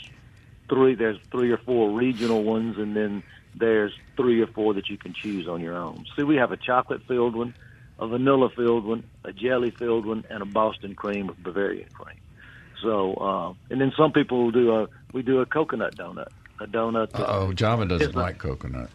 three. 0.70 0.94
There's 0.94 1.18
three 1.30 1.50
or 1.50 1.58
four 1.58 1.90
regional 1.90 2.42
ones, 2.42 2.78
and 2.78 2.96
then 2.96 3.22
there's 3.54 3.92
three 4.16 4.40
or 4.40 4.46
four 4.46 4.72
that 4.74 4.88
you 4.88 4.96
can 4.96 5.12
choose 5.12 5.46
on 5.46 5.60
your 5.60 5.76
own. 5.76 6.06
See, 6.16 6.22
we 6.22 6.36
have 6.36 6.52
a 6.52 6.56
chocolate 6.56 7.02
filled 7.06 7.36
one, 7.36 7.54
a 7.98 8.06
vanilla 8.06 8.48
filled 8.48 8.86
one, 8.86 9.04
a 9.24 9.32
jelly 9.32 9.70
filled 9.70 10.06
one, 10.06 10.24
and 10.30 10.40
a 10.42 10.46
Boston 10.46 10.94
cream 10.94 11.26
with 11.26 11.42
Bavarian 11.42 11.90
cream. 11.90 12.16
So, 12.82 13.14
uh, 13.14 13.52
and 13.70 13.80
then 13.80 13.92
some 13.96 14.12
people 14.12 14.44
will 14.44 14.50
do 14.52 14.74
a 14.74 14.88
we 15.12 15.22
do 15.22 15.40
a 15.40 15.46
coconut 15.46 15.96
donut, 15.96 16.28
a 16.60 16.66
donut. 16.66 17.10
Oh, 17.14 17.52
Java 17.52 17.84
doesn't 17.84 18.14
like 18.14 18.38
coconut. 18.38 18.88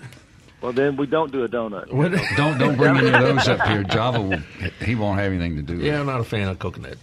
Well, 0.65 0.73
then 0.73 0.95
we 0.97 1.05
don't 1.05 1.31
do 1.31 1.43
a 1.43 1.47
donut. 1.47 1.89
Don't 2.35 2.57
don't 2.57 2.75
bring 2.75 2.97
any 2.97 3.09
of 3.09 3.21
those 3.21 3.47
up 3.47 3.61
here. 3.67 3.83
Java 3.83 4.19
will 4.19 4.39
he 4.83 4.95
won't 4.95 5.19
have 5.19 5.31
anything 5.31 5.57
to 5.57 5.61
do 5.61 5.75
with 5.77 5.85
Yeah. 5.85 5.99
I'm 5.99 6.07
not 6.07 6.21
a 6.21 6.23
fan 6.23 6.47
of 6.47 6.57
coconut. 6.57 6.97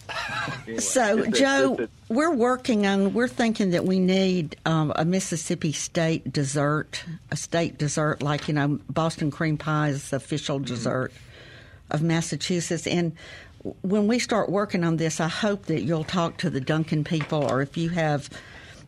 So, 0.81 1.19
If 1.19 1.28
it- 1.28 1.35
Joe, 1.37 1.75
if 1.75 1.81
it- 1.83 1.90
we're 2.09 2.33
working 2.35 2.88
on, 2.88 3.14
we're 3.14 3.28
thinking 3.28 3.71
that 3.71 3.85
we 3.85 4.00
need 4.00 4.57
um, 4.66 4.92
a 4.97 5.04
Mississippi 5.04 5.71
state 5.71 6.33
dessert, 6.33 7.04
a 7.31 7.37
state 7.37 7.78
dessert, 7.78 8.21
like, 8.21 8.49
you 8.49 8.54
know, 8.54 8.81
Boston 8.90 9.31
cream 9.31 9.57
pie 9.59 9.90
is 9.90 10.11
the 10.11 10.16
official 10.16 10.57
Mm-hmm. 10.57 10.64
dessert 10.75 11.12
of 11.88 12.02
Massachusetts. 12.02 12.88
And 12.88 13.12
when 13.83 14.09
we 14.09 14.19
start 14.19 14.49
working 14.50 14.83
on 14.83 14.97
this, 14.97 15.21
I 15.21 15.28
hope 15.28 15.66
that 15.66 15.83
you'll 15.83 16.02
talk 16.02 16.37
to 16.38 16.50
the 16.50 16.61
Dunkin' 16.61 17.04
people, 17.04 17.45
or 17.49 17.62
if 17.62 17.76
you 17.76 17.90
have, 17.90 18.28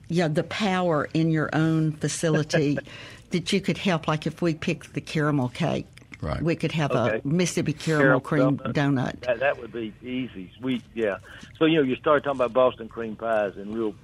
you 0.08 0.22
know, 0.22 0.28
the 0.28 0.42
power 0.42 1.08
in 1.14 1.30
your 1.30 1.48
own 1.52 1.92
facility, 1.92 2.76
that 3.34 3.52
you 3.52 3.60
could 3.60 3.78
help. 3.78 4.08
Like 4.08 4.26
if 4.26 4.40
we 4.40 4.54
pick 4.54 4.92
the 4.94 5.00
caramel 5.00 5.48
cake, 5.50 5.86
Right. 6.22 6.40
we 6.42 6.56
could 6.56 6.72
have 6.72 6.90
Okay. 6.92 7.20
a 7.22 7.26
Mississippi 7.26 7.74
caramel, 7.74 8.20
cream 8.20 8.56
donut. 8.58 8.72
donut. 8.72 9.20
That, 9.20 9.40
that 9.40 9.58
would 9.58 9.72
be 9.72 9.92
easy, 10.02 10.50
sweet, 10.58 10.82
yeah. 10.94 11.18
So 11.58 11.66
you 11.66 11.76
know, 11.76 11.82
you 11.82 11.96
start 11.96 12.24
talking 12.24 12.38
about 12.38 12.52
Boston 12.54 12.88
cream 12.88 13.14
pies, 13.16 13.52
and 13.56 13.74
real 13.74 13.94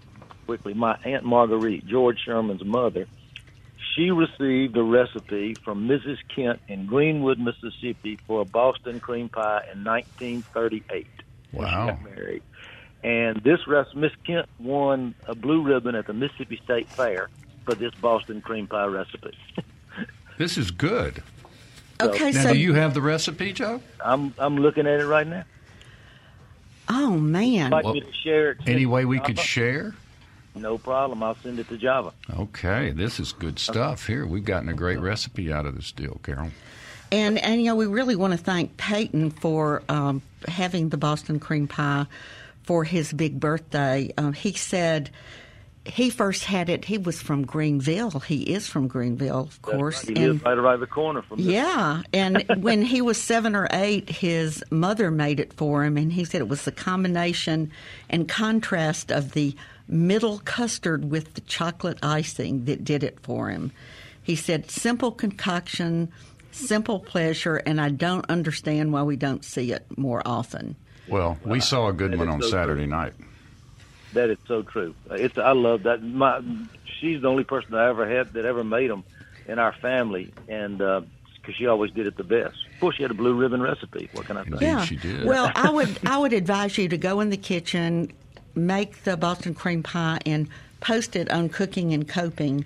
quickly, 0.47 0.75
my 0.75 0.99
aunt 1.05 1.25
Marguerite, 1.25 1.87
George 1.87 2.19
Sherman's 2.25 2.65
mother, 2.65 3.07
she 3.95 4.11
received 4.11 4.77
a 4.77 4.83
recipe 4.83 5.55
from 5.55 5.89
Mrs. 5.89 6.19
Kent 6.35 6.61
in 6.69 6.87
Greenwood, 6.87 7.39
Mississippi, 7.39 8.19
for 8.27 8.43
a 8.43 8.45
Boston 8.45 9.01
cream 9.01 9.29
pie 9.29 9.63
in 9.73 9.83
1938. 9.85 11.07
when 11.53 11.67
she 11.69 11.75
Wow. 11.75 11.87
got 11.87 12.05
married. 12.05 12.43
And 13.03 13.39
this 13.43 13.67
recipe, 13.67 13.99
Miss 13.99 14.13
Kent 14.27 14.47
won 14.61 15.15
a 15.27 15.35
blue 15.35 15.63
ribbon 15.63 15.95
at 15.95 16.07
the 16.07 16.13
Mississippi 16.13 16.61
State 16.63 16.89
Fair 16.89 17.29
for 17.71 17.77
this 17.77 17.95
Boston 18.01 18.41
cream 18.41 18.67
pie 18.67 18.87
recipe. 18.87 19.37
This 20.39 20.57
is 20.57 20.71
good. 20.71 21.23
Okay, 22.01 22.31
Now, 22.31 22.45
so 22.45 22.53
do 22.55 22.59
you 22.59 22.73
have 22.73 22.95
the 22.95 23.03
recipe, 23.03 23.53
Joe? 23.53 23.83
I'm 24.03 24.33
I'm 24.39 24.57
looking 24.57 24.87
at 24.87 25.01
it 25.01 25.07
right 25.07 25.27
now. 25.27 25.45
oh 26.89 27.19
man, 27.19 27.71
Like 27.71 27.85
Well, 27.85 27.93
me 27.93 28.01
to 28.01 28.13
share 28.25 28.53
it. 28.53 28.59
send 28.65 28.71
Any 28.71 28.87
way 28.87 29.03
to 29.03 29.07
we 29.07 29.19
could 29.21 29.37
Java? 29.37 29.47
share? 29.47 29.95
No 30.55 30.79
problem. 30.79 31.23
I'll 31.23 31.35
send 31.43 31.59
it 31.59 31.69
to 31.69 31.77
Java. 31.77 32.15
Okay, 32.39 32.91
this 32.93 33.21
is 33.21 33.33
good 33.33 33.59
stuff. 33.59 34.07
Here, 34.07 34.25
we've 34.25 34.47
gotten 34.47 34.71
a 34.71 34.75
great 34.75 34.99
recipe 34.99 35.53
out 35.53 35.67
of 35.67 35.77
this 35.77 35.93
deal, 35.93 36.19
Carol. 36.23 36.49
And 37.13 37.37
and 37.39 37.61
you 37.61 37.67
know 37.67 37.77
we 37.77 37.85
really 37.85 38.17
want 38.17 38.33
to 38.33 38.39
thank 38.39 38.79
Peyton 38.79 39.31
for 39.31 39.83
um, 39.91 40.23
having 40.49 40.89
the 40.89 40.97
Boston 40.97 41.39
cream 41.39 41.69
pie 41.69 42.07
for 42.63 42.83
his 42.83 43.13
big 43.13 43.39
birthday. 43.39 44.11
Um, 44.17 44.33
he 44.33 44.55
said 44.55 45.11
he 45.85 46.11
first 46.11 46.45
had 46.45 46.69
it. 46.69 46.85
He 46.85 46.99
was 46.99 47.23
from 47.23 47.47
Greenville. 47.47 48.21
He 48.21 48.43
is 48.43 48.67
from 48.67 48.87
Greenville, 48.87 49.41
of 49.41 49.63
course. 49.63 50.03
He 50.03 50.15
lives 50.15 50.43
right 50.43 50.59
around 50.59 50.81
the 50.81 50.87
corner 50.87 51.23
from 51.23 51.39
this. 51.39 51.47
yeah, 51.47 52.03
and 52.13 52.45
when 52.59 52.83
he 52.83 53.01
was 53.01 53.21
seven 53.21 53.57
or 53.57 53.67
eight, 53.73 54.09
his 54.09 54.63
mother 54.71 55.11
made 55.11 55.41
it 55.41 55.55
for 55.55 55.85
him, 55.85 55.97
and 55.97 56.13
he 56.13 56.25
said 56.25 56.43
it 56.43 56.49
was 56.49 56.65
the 56.65 56.73
combination 56.73 57.73
and 58.11 58.29
contrast 58.29 59.11
of 59.11 59.33
the 59.33 59.57
middle 59.89 60.39
custard 60.41 61.11
with 61.11 61.35
the 61.35 61.41
chocolate 61.43 61.99
icing 62.03 62.67
that 62.67 62.85
did 62.85 63.03
it 63.03 63.19
for 63.21 63.49
him. 63.49 63.73
He 64.23 64.37
said, 64.37 64.71
simple 64.71 65.11
concoction, 65.11 66.13
simple 66.53 67.01
pleasure, 67.01 67.57
and 67.57 67.81
I 67.81 67.89
don't 67.89 68.29
understand 68.29 68.93
why 68.93 69.03
we 69.03 69.17
don't 69.17 69.45
see 69.45 69.73
it 69.73 69.87
more 69.97 70.23
often. 70.27 70.77
Well, 71.09 71.39
we 71.45 71.59
saw 71.59 71.89
a 71.89 71.93
good 71.93 72.13
that 72.13 72.19
one 72.19 72.29
on 72.29 72.43
so 72.43 72.49
Saturday 72.49 72.87
night. 72.87 73.15
That 74.13 74.31
is 74.31 74.39
so 74.47 74.63
true. 74.63 74.95
It's 75.11 75.39
I 75.39 75.53
love 75.53 75.85
that. 75.85 76.03
My 76.03 76.43
she's 77.01 77.23
the 77.23 77.29
only 77.29 77.45
person 77.45 77.75
I 77.75 77.89
ever 77.89 78.09
had 78.09 78.33
that 78.35 78.45
ever 78.45 78.65
made 78.65 78.91
them 78.91 79.05
in 79.47 79.59
our 79.59 79.73
family, 79.73 80.33
and 80.49 80.81
uh, 80.83 81.03
because 81.37 81.55
she 81.55 81.67
always 81.67 81.91
did 81.93 82.07
it 82.07 82.17
the 82.17 82.25
best. 82.25 82.57
Of 82.75 82.81
course, 82.81 82.97
she 82.97 83.03
had 83.03 83.11
a 83.11 83.15
blue 83.15 83.35
ribbon 83.35 83.63
recipe. 83.63 84.09
What 84.13 84.27
can 84.27 84.37
I 84.37 84.45
say? 84.45 84.59
Yeah, 84.61 84.85
she 84.85 84.97
did. 84.97 85.27
Well, 85.27 85.51
I 85.55 85.71
would 85.73 85.99
I 86.07 86.19
would 86.19 86.33
advise 86.33 86.77
you 86.77 86.89
to 86.89 86.99
go 86.99 87.21
in 87.21 87.31
the 87.31 87.37
kitchen, 87.37 88.13
make 88.55 89.05
the 89.05 89.17
Boston 89.17 89.55
cream 89.55 89.83
pie, 89.83 90.19
and 90.27 90.49
post 90.81 91.17
it 91.17 91.31
on 91.31 91.49
Cooking 91.49 91.93
and 91.93 92.09
Coping, 92.09 92.65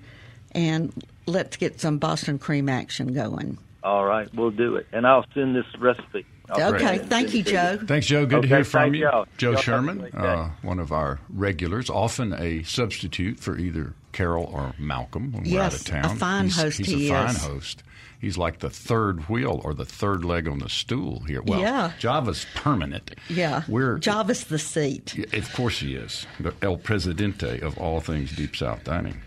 and 0.53 0.93
let's 1.27 1.57
get 1.57 1.81
some 1.81 1.99
Boston 1.99 2.39
cream 2.39 2.69
action 2.69 3.13
going. 3.13 3.59
All 3.83 4.05
right, 4.05 4.33
we'll 4.35 4.51
do 4.51 4.77
it, 4.77 4.87
and 4.93 5.07
I'll 5.07 5.27
send 5.35 5.55
this 5.55 5.67
recipe. 5.79 6.25
I'll 6.51 6.75
Okay, 6.75 6.99
thank 6.99 7.33
you, 7.35 7.43
Joe. 7.43 7.79
Thanks, 7.87 8.07
Joe. 8.07 8.27
Good 8.27 8.43
to 8.43 8.49
hear 8.49 8.65
from 8.65 8.95
you. 8.95 9.03
y'all. 9.03 9.27
Joe 9.39 9.49
Y'all 9.53 9.57
have 9.57 9.61
a 9.61 9.63
Sherman, 9.63 10.05
uh, 10.15 10.51
one 10.63 10.79
of 10.79 10.93
our 10.93 11.21
regulars, 11.31 11.89
often 11.89 12.33
a 12.35 12.63
substitute 12.65 13.41
for 13.41 13.57
either 13.59 13.95
Carol 14.13 14.45
or 14.53 14.75
Malcolm 14.79 15.33
when 15.33 15.45
we're 15.45 15.61
out 15.63 15.75
of 15.75 15.85
town. 15.85 16.05
a 16.05 16.09
fine 16.11 16.45
he's, 16.45 16.57
host 16.61 16.79
He's 16.79 16.87
he 16.89 17.09
a 17.09 17.13
fine 17.15 17.31
is. 17.31 17.45
host. 17.45 17.83
He's 18.21 18.39
like 18.39 18.61
the 18.61 18.71
third 18.71 19.29
wheel 19.29 19.61
or 19.65 19.75
the 19.75 19.85
third 19.85 20.25
leg 20.25 20.49
on 20.49 20.59
the 20.59 20.69
stool 20.71 21.21
here. 21.27 21.43
Well, 21.43 21.61
Yeah. 21.61 21.93
Java's 21.99 22.47
permanent. 22.55 23.11
Yeah, 23.29 23.65
We're 23.69 23.99
Java's 23.99 24.45
the 24.45 24.59
seat. 24.59 25.27
Of 25.35 25.53
course 25.53 25.81
he 25.81 25.95
is. 25.95 26.27
The 26.41 26.55
El 26.63 26.77
Presidente 26.79 27.61
of 27.61 27.77
all 27.79 28.01
things 28.01 28.35
Deep 28.35 28.57
South 28.57 28.83
Dining. 28.85 29.21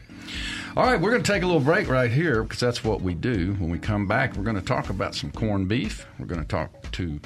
All 0.75 0.83
right, 0.83 0.99
we're 0.99 1.09
going 1.09 1.23
to 1.23 1.31
take 1.31 1.41
a 1.41 1.45
little 1.45 1.61
break 1.61 1.87
right 1.87 2.11
here 2.11 2.43
because 2.43 2.59
that's 2.59 2.83
what 2.83 3.01
we 3.01 3.15
do. 3.15 3.53
When 3.53 3.71
we 3.71 3.79
come 3.79 4.05
back, 4.05 4.35
we're 4.35 4.43
going 4.43 4.57
to 4.57 4.61
talk 4.61 4.89
about 4.89 5.15
some 5.15 5.31
corned 5.31 5.67
beef. 5.67 6.05
We're 6.19 6.27
going 6.27 6.41
to 6.41 6.47
talk 6.47 6.91
to 6.91 7.19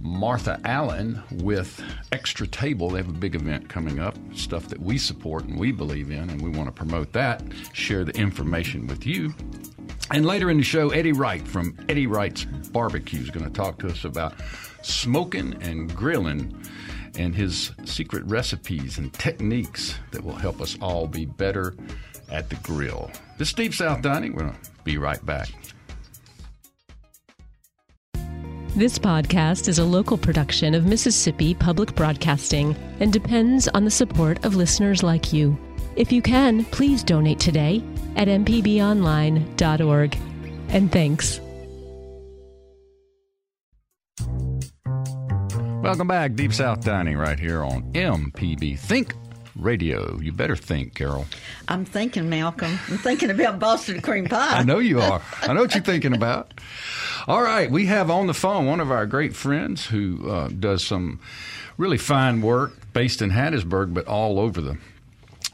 Martha 0.00 0.60
Allen 0.64 1.22
with 1.30 1.80
Extra 2.10 2.46
Table. 2.46 2.90
They 2.90 2.98
have 2.98 3.08
a 3.08 3.12
big 3.12 3.36
event 3.36 3.68
coming 3.68 4.00
up, 4.00 4.16
stuff 4.34 4.66
that 4.68 4.80
we 4.80 4.98
support 4.98 5.44
and 5.44 5.60
we 5.60 5.70
believe 5.70 6.10
in, 6.10 6.28
and 6.30 6.40
we 6.40 6.50
want 6.50 6.66
to 6.66 6.72
promote 6.72 7.12
that, 7.12 7.42
share 7.72 8.04
the 8.04 8.18
information 8.18 8.88
with 8.88 9.06
you. 9.06 9.32
And 10.10 10.26
later 10.26 10.50
in 10.50 10.56
the 10.56 10.64
show, 10.64 10.90
Eddie 10.90 11.12
Wright 11.12 11.46
from 11.46 11.76
Eddie 11.88 12.08
Wright's 12.08 12.44
Barbecue 12.44 13.20
is 13.20 13.30
going 13.30 13.46
to 13.46 13.52
talk 13.52 13.78
to 13.80 13.88
us 13.88 14.04
about 14.04 14.34
smoking 14.82 15.56
and 15.62 15.94
grilling 15.94 16.60
and 17.16 17.34
his 17.34 17.70
secret 17.84 18.24
recipes 18.24 18.98
and 18.98 19.12
techniques 19.12 19.94
that 20.10 20.24
will 20.24 20.34
help 20.34 20.60
us 20.60 20.76
all 20.80 21.06
be 21.06 21.26
better 21.26 21.74
at 22.32 22.48
the 22.48 22.56
grill. 22.56 23.10
This 23.38 23.48
is 23.48 23.54
Deep 23.54 23.74
South 23.74 24.02
Dining. 24.02 24.32
We're 24.32 24.42
going 24.42 24.54
to 24.54 24.70
be 24.82 24.98
right 24.98 25.24
back. 25.24 25.48
This 28.74 28.98
podcast 28.98 29.68
is 29.68 29.78
a 29.78 29.84
local 29.84 30.16
production 30.16 30.74
of 30.74 30.86
Mississippi 30.86 31.52
Public 31.52 31.94
Broadcasting 31.94 32.74
and 33.00 33.12
depends 33.12 33.68
on 33.68 33.84
the 33.84 33.90
support 33.90 34.42
of 34.46 34.56
listeners 34.56 35.02
like 35.02 35.30
you. 35.30 35.58
If 35.94 36.10
you 36.10 36.22
can, 36.22 36.64
please 36.64 37.04
donate 37.04 37.38
today 37.38 37.84
at 38.16 38.28
mpbonline.org. 38.28 40.16
And 40.68 40.90
thanks. 40.90 41.38
Welcome 45.82 46.08
back, 46.08 46.34
Deep 46.34 46.54
South 46.54 46.82
Dining, 46.82 47.18
right 47.18 47.38
here 47.38 47.62
on 47.62 47.92
MPB 47.92 48.78
Think 48.78 49.14
Radio. 49.62 50.18
You 50.20 50.32
better 50.32 50.56
think, 50.56 50.94
Carol. 50.94 51.26
I'm 51.68 51.84
thinking, 51.84 52.28
Malcolm. 52.28 52.78
I'm 52.88 52.98
thinking 52.98 53.30
about 53.30 53.58
Boston 53.58 54.00
cream 54.00 54.26
pie. 54.26 54.58
I 54.58 54.62
know 54.64 54.78
you 54.78 55.00
are. 55.00 55.22
I 55.42 55.52
know 55.52 55.62
what 55.62 55.74
you're 55.74 55.82
thinking 55.82 56.14
about. 56.14 56.52
All 57.26 57.42
right, 57.42 57.70
we 57.70 57.86
have 57.86 58.10
on 58.10 58.26
the 58.26 58.34
phone 58.34 58.66
one 58.66 58.80
of 58.80 58.90
our 58.90 59.06
great 59.06 59.34
friends 59.36 59.86
who 59.86 60.28
uh, 60.28 60.48
does 60.48 60.84
some 60.84 61.20
really 61.78 61.98
fine 61.98 62.42
work 62.42 62.72
based 62.92 63.22
in 63.22 63.30
Hattiesburg, 63.30 63.94
but 63.94 64.06
all 64.06 64.38
over 64.38 64.60
the 64.60 64.78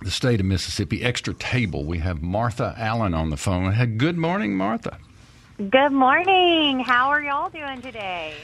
the 0.01 0.11
state 0.11 0.39
of 0.39 0.47
Mississippi. 0.47 1.03
Extra 1.03 1.35
table. 1.35 1.85
We 1.85 1.99
have 1.99 2.23
Martha 2.23 2.75
Allen 2.79 3.15
on 3.15 3.31
the 3.31 3.37
phone. 3.37 3.73
Hey, 3.73 3.87
Good 3.87 4.17
morning, 4.17 4.57
Martha. 4.57 4.97
Good 5.59 5.91
morning. 5.91 6.79
How 6.81 7.09
are 7.09 7.21
y'all 7.21 7.51
doing 7.51 7.83
today? 7.83 8.35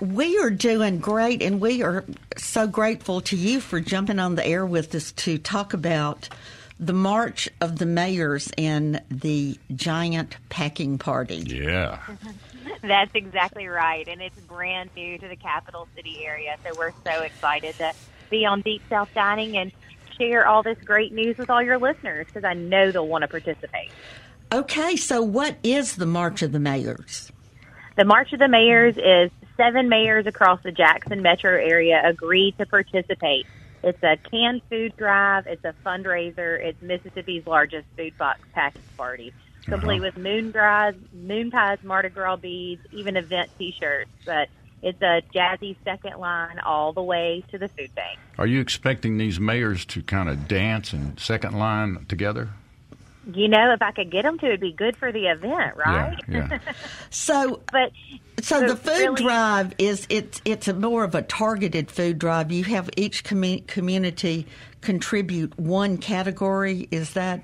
We 0.00 0.38
are 0.38 0.50
doing 0.50 0.98
great, 0.98 1.42
and 1.42 1.60
we 1.60 1.82
are 1.82 2.04
so 2.36 2.66
grateful 2.66 3.20
to 3.22 3.36
you 3.36 3.60
for 3.60 3.80
jumping 3.80 4.18
on 4.18 4.36
the 4.36 4.46
air 4.46 4.64
with 4.64 4.94
us 4.94 5.12
to 5.12 5.38
talk 5.38 5.74
about 5.74 6.28
the 6.78 6.92
March 6.92 7.48
of 7.60 7.78
the 7.78 7.86
Mayors 7.86 8.52
and 8.56 9.02
the 9.10 9.58
giant 9.74 10.36
packing 10.48 10.98
party. 10.98 11.44
Yeah. 11.46 11.98
That's 12.82 13.10
exactly 13.14 13.66
right. 13.66 14.06
And 14.06 14.22
it's 14.22 14.38
brand 14.42 14.90
new 14.94 15.18
to 15.18 15.26
the 15.26 15.36
capital 15.36 15.88
city 15.96 16.24
area. 16.24 16.56
So 16.64 16.78
we're 16.78 16.92
so 17.04 17.22
excited 17.22 17.74
to 17.78 17.92
be 18.30 18.46
on 18.46 18.60
Deep 18.60 18.82
South 18.88 19.08
Dining 19.14 19.56
and 19.56 19.72
share 20.16 20.46
all 20.46 20.62
this 20.62 20.78
great 20.84 21.12
news 21.12 21.38
with 21.38 21.50
all 21.50 21.62
your 21.62 21.78
listeners 21.78 22.26
because 22.26 22.44
I 22.44 22.54
know 22.54 22.92
they'll 22.92 23.08
want 23.08 23.22
to 23.22 23.28
participate. 23.28 23.90
Okay, 24.52 24.96
so 24.96 25.22
what 25.22 25.56
is 25.62 25.96
the 25.96 26.06
March 26.06 26.42
of 26.42 26.52
the 26.52 26.60
Mayors? 26.60 27.32
The 27.96 28.04
March 28.04 28.32
of 28.32 28.38
the 28.38 28.48
Mayors 28.48 28.96
is 28.96 29.30
seven 29.58 29.90
mayors 29.90 30.26
across 30.26 30.62
the 30.62 30.72
Jackson 30.72 31.20
metro 31.20 31.50
area 31.50 32.00
agree 32.02 32.52
to 32.52 32.64
participate. 32.64 33.44
It's 33.82 34.02
a 34.02 34.16
canned 34.30 34.62
food 34.70 34.96
drive. 34.96 35.46
It's 35.46 35.64
a 35.64 35.74
fundraiser. 35.84 36.58
It's 36.58 36.80
Mississippi's 36.80 37.46
largest 37.46 37.86
food 37.96 38.16
box 38.16 38.40
packing 38.54 38.80
party, 38.96 39.34
complete 39.64 39.96
uh-huh. 39.96 40.12
with 40.14 40.16
moon 40.16 40.52
pies, 40.52 40.94
moon 41.12 41.50
pies, 41.50 41.78
Mardi 41.82 42.08
Gras 42.08 42.36
beads, 42.36 42.82
even 42.92 43.16
event 43.16 43.50
T-shirts. 43.58 44.10
But 44.24 44.48
It's 44.82 45.00
a 45.02 45.22
jazzy 45.34 45.76
second 45.84 46.18
line 46.18 46.60
all 46.60 46.92
the 46.92 47.02
way 47.02 47.44
to 47.50 47.58
the 47.58 47.68
food 47.68 47.94
bank. 47.94 48.18
Are 48.38 48.46
you 48.46 48.60
expecting 48.60 49.18
these 49.18 49.40
mayors 49.40 49.84
to 49.86 50.02
kind 50.02 50.28
of 50.28 50.46
dance 50.46 50.92
and 50.92 51.18
second 51.18 51.58
line 51.58 52.06
together? 52.08 52.50
You 53.30 53.46
know, 53.48 53.72
if 53.74 53.82
I 53.82 53.90
could 53.92 54.10
get 54.10 54.22
them 54.22 54.38
to, 54.38 54.46
it'd 54.46 54.60
be 54.60 54.72
good 54.72 54.96
for 54.96 55.12
the 55.12 55.26
event, 55.26 55.76
right? 55.76 56.18
Yeah, 56.28 56.48
yeah. 56.50 56.58
So, 57.10 57.60
but 57.70 57.92
so 58.40 58.66
the 58.66 58.74
food 58.76 58.90
really- 58.90 59.22
drive 59.22 59.74
is 59.78 60.06
it's 60.08 60.40
it's 60.46 60.66
a 60.68 60.72
more 60.74 61.04
of 61.04 61.14
a 61.14 61.22
targeted 61.22 61.90
food 61.90 62.18
drive. 62.18 62.50
You 62.50 62.64
have 62.64 62.88
each 62.96 63.24
commu- 63.24 63.66
community 63.66 64.46
contribute 64.80 65.58
one 65.58 65.98
category. 65.98 66.88
Is 66.90 67.12
that 67.14 67.42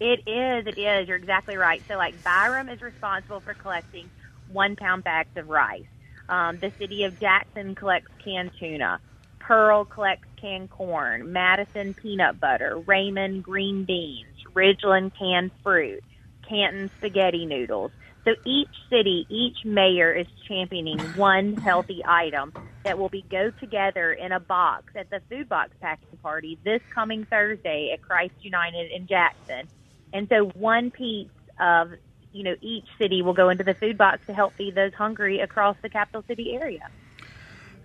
It 0.00 0.20
is. 0.28 0.66
It 0.66 0.78
is. 0.78 1.08
You're 1.08 1.16
exactly 1.16 1.56
right. 1.56 1.82
So, 1.88 1.96
like 1.96 2.22
Byram 2.22 2.68
is 2.68 2.82
responsible 2.82 3.40
for 3.40 3.54
collecting 3.54 4.10
one 4.52 4.76
pound 4.76 5.02
bags 5.04 5.34
of 5.36 5.48
rice. 5.48 5.86
Um, 6.28 6.58
the 6.58 6.72
city 6.78 7.04
of 7.04 7.18
Jackson 7.18 7.74
collects 7.74 8.10
canned 8.22 8.50
tuna. 8.58 9.00
Pearl 9.38 9.84
collects 9.86 10.26
canned 10.36 10.70
corn. 10.70 11.32
Madison 11.32 11.94
peanut 11.94 12.38
butter. 12.38 12.78
Raymond 12.86 13.44
green 13.44 13.84
beans. 13.84 14.26
Ridgeland 14.56 15.12
canned 15.18 15.50
fruit. 15.62 16.02
Canton 16.48 16.90
spaghetti 16.96 17.44
noodles. 17.44 17.90
So 18.24 18.32
each 18.44 18.70
city, 18.90 19.26
each 19.28 19.64
mayor 19.64 20.12
is 20.12 20.26
championing 20.48 20.98
one 21.14 21.56
healthy 21.56 22.02
item 22.04 22.52
that 22.82 22.98
will 22.98 23.08
be 23.08 23.24
go 23.30 23.50
together 23.60 24.12
in 24.12 24.32
a 24.32 24.40
box 24.40 24.94
at 24.96 25.10
the 25.10 25.20
food 25.28 25.48
box 25.48 25.70
packing 25.80 26.18
party 26.22 26.58
this 26.64 26.80
coming 26.92 27.24
Thursday 27.24 27.90
at 27.92 28.02
Christ 28.02 28.34
United 28.40 28.90
in 28.90 29.06
Jackson. 29.06 29.68
And 30.12 30.28
so 30.28 30.46
one 30.54 30.90
piece 30.90 31.28
of, 31.60 31.92
you 32.32 32.42
know, 32.42 32.56
each 32.60 32.86
city 32.98 33.22
will 33.22 33.34
go 33.34 33.48
into 33.50 33.62
the 33.62 33.74
food 33.74 33.96
box 33.96 34.26
to 34.26 34.32
help 34.32 34.54
feed 34.54 34.74
those 34.74 34.94
hungry 34.94 35.38
across 35.40 35.76
the 35.82 35.88
capital 35.88 36.24
city 36.26 36.54
area. 36.54 36.88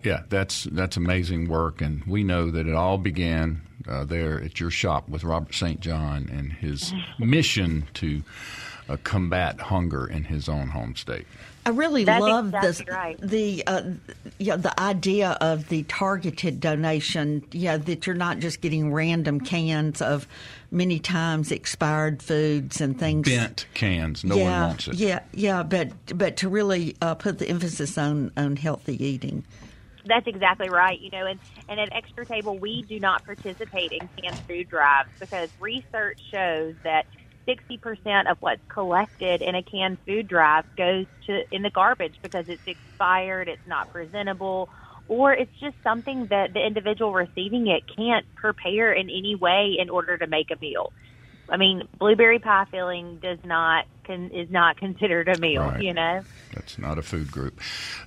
Yeah, 0.04 0.24
that's 0.30 0.64
that's 0.66 0.98
amazing 0.98 1.48
work, 1.48 1.82
and 1.82 2.04
we 2.06 2.24
know 2.24 2.52
that 2.52 2.68
it 2.68 2.74
all 2.74 2.98
began 2.98 3.62
uh, 3.88 4.04
there 4.06 4.42
at 4.42 4.60
your 4.60 4.72
shop 4.72 5.08
with 5.10 5.24
Robert 5.24 5.54
St. 5.54 5.80
John 5.80 6.30
and 6.32 6.54
his 6.54 6.94
mission 7.20 7.88
to 7.96 8.24
uh, 8.90 8.98
combat 9.04 9.60
hunger 9.60 10.08
in 10.08 10.24
his 10.24 10.50
own 10.50 10.68
home 10.68 10.96
state. 10.96 11.28
I 11.64 11.70
really 11.70 12.04
That's 12.04 12.22
love 12.22 12.48
exactly 12.48 12.70
this, 12.70 12.88
right. 12.88 13.22
the 13.22 13.64
uh, 13.68 13.84
yeah 14.40 14.56
the 14.56 14.78
idea 14.80 15.38
of 15.42 15.70
the 15.70 15.84
targeted 15.84 16.60
donation. 16.60 17.46
Yeah, 17.52 17.78
that 17.78 18.08
you're 18.08 18.16
not 18.16 18.40
just 18.40 18.62
getting 18.62 18.92
random 18.92 19.40
cans 19.40 20.02
of 20.02 20.28
many 20.72 20.98
times 20.98 21.52
expired 21.52 22.24
foods 22.24 22.82
and 22.82 22.98
things. 23.00 23.30
Bent 23.30 23.68
cans, 23.76 24.24
no 24.24 24.36
yeah, 24.36 24.44
one 24.44 24.70
wants 24.70 24.88
it. 24.88 24.96
Yeah, 24.96 25.20
yeah, 25.34 25.62
but 25.62 25.92
but 26.18 26.38
to 26.38 26.50
really 26.50 26.96
uh, 27.00 27.14
put 27.14 27.38
the 27.38 27.48
emphasis 27.48 27.96
on 27.96 28.32
on 28.36 28.56
healthy 28.56 29.04
eating. 29.04 29.44
That's 30.06 30.28
exactly 30.28 30.70
right. 30.70 31.00
You 31.00 31.10
know, 31.12 31.26
and, 31.28 31.40
and 31.68 31.80
at 31.80 31.90
Extra 31.96 32.26
Table, 32.26 32.60
we 32.60 32.86
do 32.88 33.00
not 33.00 33.24
participate 33.26 33.92
in 33.92 34.10
canned 34.22 34.40
food 34.48 34.68
drives 34.70 35.10
because 35.20 35.50
research 35.60 36.18
shows 36.34 36.76
that 36.84 37.04
60% 37.48 38.30
of 38.30 38.38
what's 38.40 38.62
collected 38.74 39.42
in 39.42 39.56
a 39.56 39.64
canned 39.64 39.98
food 40.08 40.28
drive 40.28 40.66
goes 40.78 41.06
to 41.28 41.42
in 41.52 41.62
the 41.64 41.72
garbage 41.72 42.16
because 42.24 42.46
it's 42.48 42.64
expired, 42.68 43.48
it's 43.48 43.66
not 43.66 43.90
presentable, 43.90 44.70
or 45.08 45.34
it's 45.34 45.52
just 45.60 45.76
something 45.84 46.28
that 46.30 46.50
the 46.54 46.66
individual 46.66 47.14
receiving 47.14 47.68
it 47.68 47.84
can't 47.96 48.26
prepare 48.36 48.94
in 48.94 49.10
any 49.10 49.36
way 49.40 49.76
in 49.80 49.90
order 49.90 50.18
to 50.18 50.28
make 50.28 50.48
a 50.52 50.58
meal. 50.62 50.94
I 51.52 51.58
mean, 51.58 51.88
blueberry 52.00 52.40
pie 52.40 52.66
filling 52.72 53.18
does 53.18 53.38
not 53.44 53.86
can, 54.06 54.32
is 54.32 54.50
not 54.50 54.78
considered 54.78 55.28
a 55.28 55.38
meal, 55.40 55.62
Right. 55.62 55.82
you 55.84 55.94
know. 55.94 56.22
That's 56.56 56.80
not 56.80 56.98
a 56.98 57.02
food 57.02 57.30
group. 57.32 57.60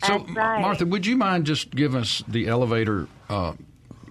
So, 0.04 0.24
right. 0.34 0.60
Martha, 0.60 0.86
would 0.86 1.04
you 1.06 1.16
mind 1.16 1.44
just 1.46 1.70
giving 1.70 2.00
us 2.00 2.22
the 2.26 2.48
elevator 2.48 3.06
uh, 3.28 3.50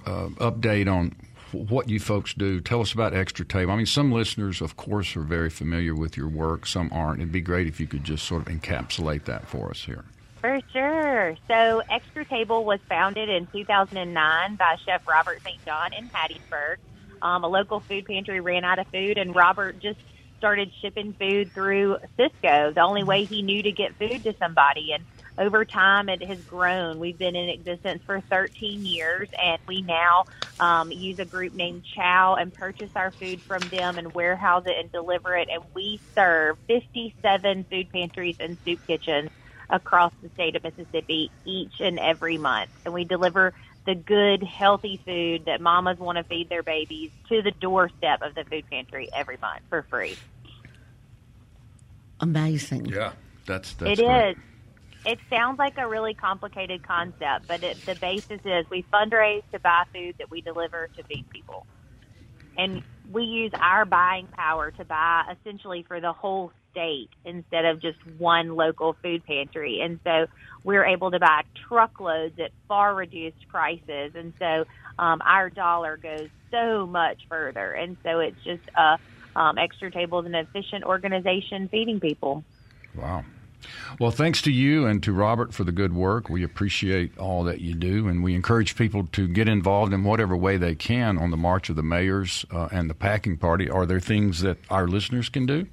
uh, 0.06 0.28
update 0.40 0.88
on 0.92 1.16
what 1.52 1.90
you 1.90 2.00
folks 2.00 2.34
do? 2.36 2.62
Tell 2.62 2.82
us 2.82 2.94
about 2.94 3.13
Extra 3.16 3.44
Table. 3.44 3.72
I 3.74 3.75
mean, 3.75 3.86
some 3.88 4.12
listeners, 4.12 4.62
of 4.62 4.78
course, 4.78 5.16
are 5.16 5.22
very 5.24 5.50
familiar 5.50 5.96
with 5.96 6.16
your 6.16 6.28
work. 6.30 6.66
Some 6.68 6.90
aren't. 6.94 7.20
It'd 7.20 7.32
be 7.32 7.42
great 7.42 7.68
if 7.68 7.80
you 7.80 7.88
could 7.88 8.04
just 8.04 8.25
sort 8.25 8.48
of 8.48 8.54
encapsulate 8.54 9.25
that 9.25 9.48
for 9.48 9.70
us 9.72 9.84
here. 9.86 10.06
For 10.42 10.60
sure. 10.72 11.36
So, 11.48 11.82
Extra 11.90 12.24
Table 12.25 12.66
was 12.66 12.80
founded 12.88 13.30
in 13.30 13.48
2009 13.48 14.56
by 14.58 14.75
Chef 14.86 15.08
Robert 15.08 15.42
St. 15.44 15.63
John 15.66 15.92
in 15.94 16.10
Hattiesburg. 16.10 16.78
Um, 17.24 17.46
a 17.46 17.50
local 17.50 17.86
food 17.90 18.06
pantry 18.08 18.42
ran 18.42 18.66
out 18.66 18.80
of 18.80 18.88
food, 18.94 19.18
and 19.20 19.36
Robert 19.36 19.82
just 19.82 20.00
started 20.38 20.72
shipping 20.84 21.16
food 21.20 21.54
through 21.56 21.98
Sysco, 22.20 22.76
the 22.76 22.82
only 22.82 23.04
way 23.06 23.28
he 23.30 23.44
knew 23.44 23.64
to 23.64 23.74
get 23.74 23.98
food 24.00 24.24
to 24.26 24.34
somebody. 24.40 24.90
And 24.94 25.08
over 25.40 25.66
time, 25.66 26.10
it 26.10 26.24
has 26.28 26.40
grown. 26.46 27.00
We've 27.00 27.20
been 27.20 27.36
in 27.36 27.50
existence 27.50 28.04
for 28.06 28.22
13 28.32 28.86
years, 28.86 29.30
and 29.42 29.60
we 29.68 29.84
now 29.84 30.26
um, 30.60 30.92
use 30.92 31.20
a 31.20 31.26
group 31.26 31.54
named 31.56 31.86
Chow 31.96 32.38
and 32.40 32.54
purchase 32.54 32.92
our 32.96 33.16
food 33.20 33.42
from 33.48 33.70
them 33.70 33.98
and 34.00 34.14
warehouse 34.14 34.64
it 34.68 34.76
and 34.80 34.92
deliver 34.92 35.36
it. 35.38 35.50
And 35.54 35.64
we 35.76 36.02
serve 36.18 36.58
57 36.68 37.68
food 37.72 37.90
pantries 37.94 38.38
and 38.40 38.60
soup 38.66 38.82
kitchens 38.88 39.30
across 39.72 40.14
the 40.22 40.30
state 40.36 40.56
of 40.56 40.64
Mississippi 40.64 41.32
each 41.46 41.74
and 41.80 42.00
every 42.00 42.38
month. 42.38 42.72
And 42.86 42.94
we 42.94 43.06
deliver 43.06 43.54
the 43.86 43.96
good, 43.96 44.43
healthy 44.43 45.02
food 45.06 45.46
that 45.46 45.62
mamas 45.62 45.98
want 46.00 46.17
to 46.17 46.24
feed 46.24 46.50
their 46.50 46.63
babies 46.63 47.12
to 47.30 47.41
the 47.41 47.52
doorstep 47.52 48.22
of 48.22 48.36
the 48.36 48.46
food 48.50 48.63
pantry 48.72 49.10
every 49.15 49.38
month 49.41 49.62
for 49.69 49.86
free. 49.89 50.17
Amazing. 52.19 52.86
Yeah, 52.86 53.13
that's 53.46 53.74
that's 53.74 54.00
It 54.00 54.04
great. 54.04 54.30
is. 54.32 54.38
It 55.06 55.19
sounds 55.30 55.60
like 55.60 55.74
a 55.78 55.88
really 55.88 56.13
complicated 56.13 56.82
concept, 56.84 57.48
but 57.48 57.63
it, 57.63 57.78
the 57.86 57.96
basis 57.96 58.39
is 58.46 58.65
we 58.72 58.86
fundraise 58.93 59.43
to 59.52 59.60
buy 59.60 59.84
food 59.93 60.15
that 60.19 60.32
we 60.32 60.41
deliver 60.41 60.89
to 60.96 61.04
feed 61.04 61.26
people. 61.30 61.65
And 62.58 62.84
we 63.12 63.24
use 63.24 63.52
our 63.60 63.84
buying 63.86 64.28
power 64.28 64.72
to 64.72 64.86
buy 64.86 65.24
essentially 65.32 65.84
for 65.88 66.00
the 66.00 66.13
whole 66.13 66.54
state 66.74 67.10
instead 67.24 67.64
of 67.64 67.80
just 67.80 67.98
one 68.18 68.56
local 68.56 68.98
food 69.02 69.26
pantry. 69.26 69.80
And 69.82 70.00
so 70.04 70.26
we're 70.66 70.86
able 70.86 71.12
to 71.12 71.20
buy 71.20 71.44
truckloads 71.68 72.38
at 72.40 72.52
far 72.68 72.94
reduced 72.94 73.48
prices. 73.48 74.14
And 74.16 74.34
so 74.40 74.66
um, 75.00 75.22
our 75.24 75.50
dollar 75.50 75.96
goes 75.98 76.30
so 76.52 76.86
much 76.86 77.20
further. 77.30 77.72
And 77.72 77.96
so 78.04 78.20
it's 78.20 78.44
just 78.44 78.64
a 78.76 78.98
um, 79.36 79.58
extra 79.58 79.90
table 79.90 80.20
is 80.20 80.26
an 80.26 80.36
efficient 80.36 80.84
organization 80.84 81.68
feeding 81.70 82.00
people. 82.00 82.44
Wow. 82.96 83.24
Well, 84.00 84.12
thanks 84.12 84.42
to 84.44 84.52
you 84.52 84.86
and 84.86 85.02
to 85.04 85.14
Robert 85.14 85.54
for 85.54 85.64
the 85.64 85.72
good 85.72 85.94
work. 85.94 86.30
We 86.30 86.44
appreciate 86.44 87.18
all 87.18 87.44
that 87.46 87.62
you 87.62 87.74
do, 87.74 88.08
and 88.08 88.22
we 88.24 88.36
encourage 88.36 88.76
people 88.76 89.08
to 89.14 89.28
get 89.28 89.48
involved 89.48 89.94
in 89.94 90.04
whatever 90.04 90.36
way 90.36 90.58
they 90.58 90.76
can 90.76 91.18
on 91.18 91.32
the 91.32 91.38
March 91.38 91.70
of 91.70 91.78
the 91.78 91.84
Mayors 91.84 92.46
uh, 92.52 92.68
and 92.72 92.90
the 92.90 92.94
packing 92.94 93.38
party. 93.38 93.70
Are 93.70 93.86
there 93.86 94.02
things 94.02 94.42
that 94.42 94.58
our 94.70 94.88
listeners 94.88 95.30
can 95.30 95.46
do? 95.46 95.68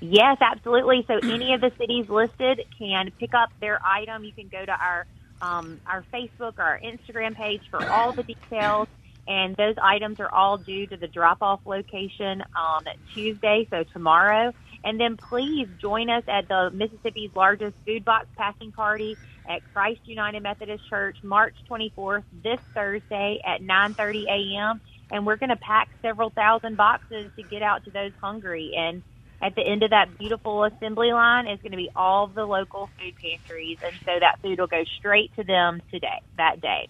Yes, 0.00 0.38
absolutely. 0.40 1.04
So 1.06 1.18
any 1.22 1.54
of 1.54 1.60
the 1.60 1.72
cities 1.78 2.08
listed 2.08 2.64
can 2.78 3.10
pick 3.18 3.34
up 3.34 3.50
their 3.60 3.80
item. 3.84 4.24
You 4.24 4.32
can 4.32 4.48
go 4.48 4.64
to 4.64 4.72
our 4.72 5.06
um, 5.42 5.80
our 5.86 6.02
Facebook 6.12 6.58
or 6.58 6.62
our 6.62 6.80
Instagram 6.80 7.34
page 7.34 7.62
for 7.70 7.84
all 7.90 8.12
the 8.12 8.22
details. 8.22 8.88
And 9.28 9.56
those 9.56 9.74
items 9.82 10.20
are 10.20 10.32
all 10.32 10.56
due 10.56 10.86
to 10.86 10.96
the 10.96 11.08
drop 11.08 11.38
off 11.42 11.60
location 11.66 12.44
on 12.56 12.84
Tuesday, 13.12 13.66
so 13.70 13.82
tomorrow. 13.92 14.52
And 14.84 15.00
then 15.00 15.16
please 15.16 15.66
join 15.80 16.08
us 16.10 16.22
at 16.28 16.46
the 16.46 16.70
Mississippi's 16.72 17.34
largest 17.34 17.76
food 17.84 18.04
box 18.04 18.28
packing 18.36 18.70
party 18.70 19.16
at 19.48 19.62
Christ 19.72 20.00
United 20.04 20.42
Methodist 20.42 20.88
Church, 20.88 21.16
March 21.24 21.56
24th, 21.68 22.22
this 22.44 22.60
Thursday 22.72 23.40
at 23.44 23.62
9:30 23.62 24.26
a.m. 24.26 24.80
And 25.10 25.26
we're 25.26 25.36
going 25.36 25.50
to 25.50 25.56
pack 25.56 25.88
several 26.02 26.30
thousand 26.30 26.76
boxes 26.76 27.30
to 27.36 27.42
get 27.42 27.62
out 27.62 27.84
to 27.84 27.90
those 27.90 28.12
hungry. 28.20 28.72
And 28.76 29.02
at 29.42 29.54
the 29.54 29.62
end 29.62 29.82
of 29.82 29.90
that 29.90 30.16
beautiful 30.18 30.64
assembly 30.64 31.12
line 31.12 31.46
is 31.46 31.60
going 31.60 31.72
to 31.72 31.76
be 31.76 31.90
all 31.94 32.26
the 32.26 32.44
local 32.44 32.88
food 32.98 33.14
pantries, 33.16 33.78
and 33.84 33.94
so 34.04 34.18
that 34.18 34.40
food 34.40 34.58
will 34.58 34.66
go 34.66 34.84
straight 34.98 35.34
to 35.36 35.44
them 35.44 35.82
today, 35.90 36.20
that 36.36 36.60
day. 36.60 36.88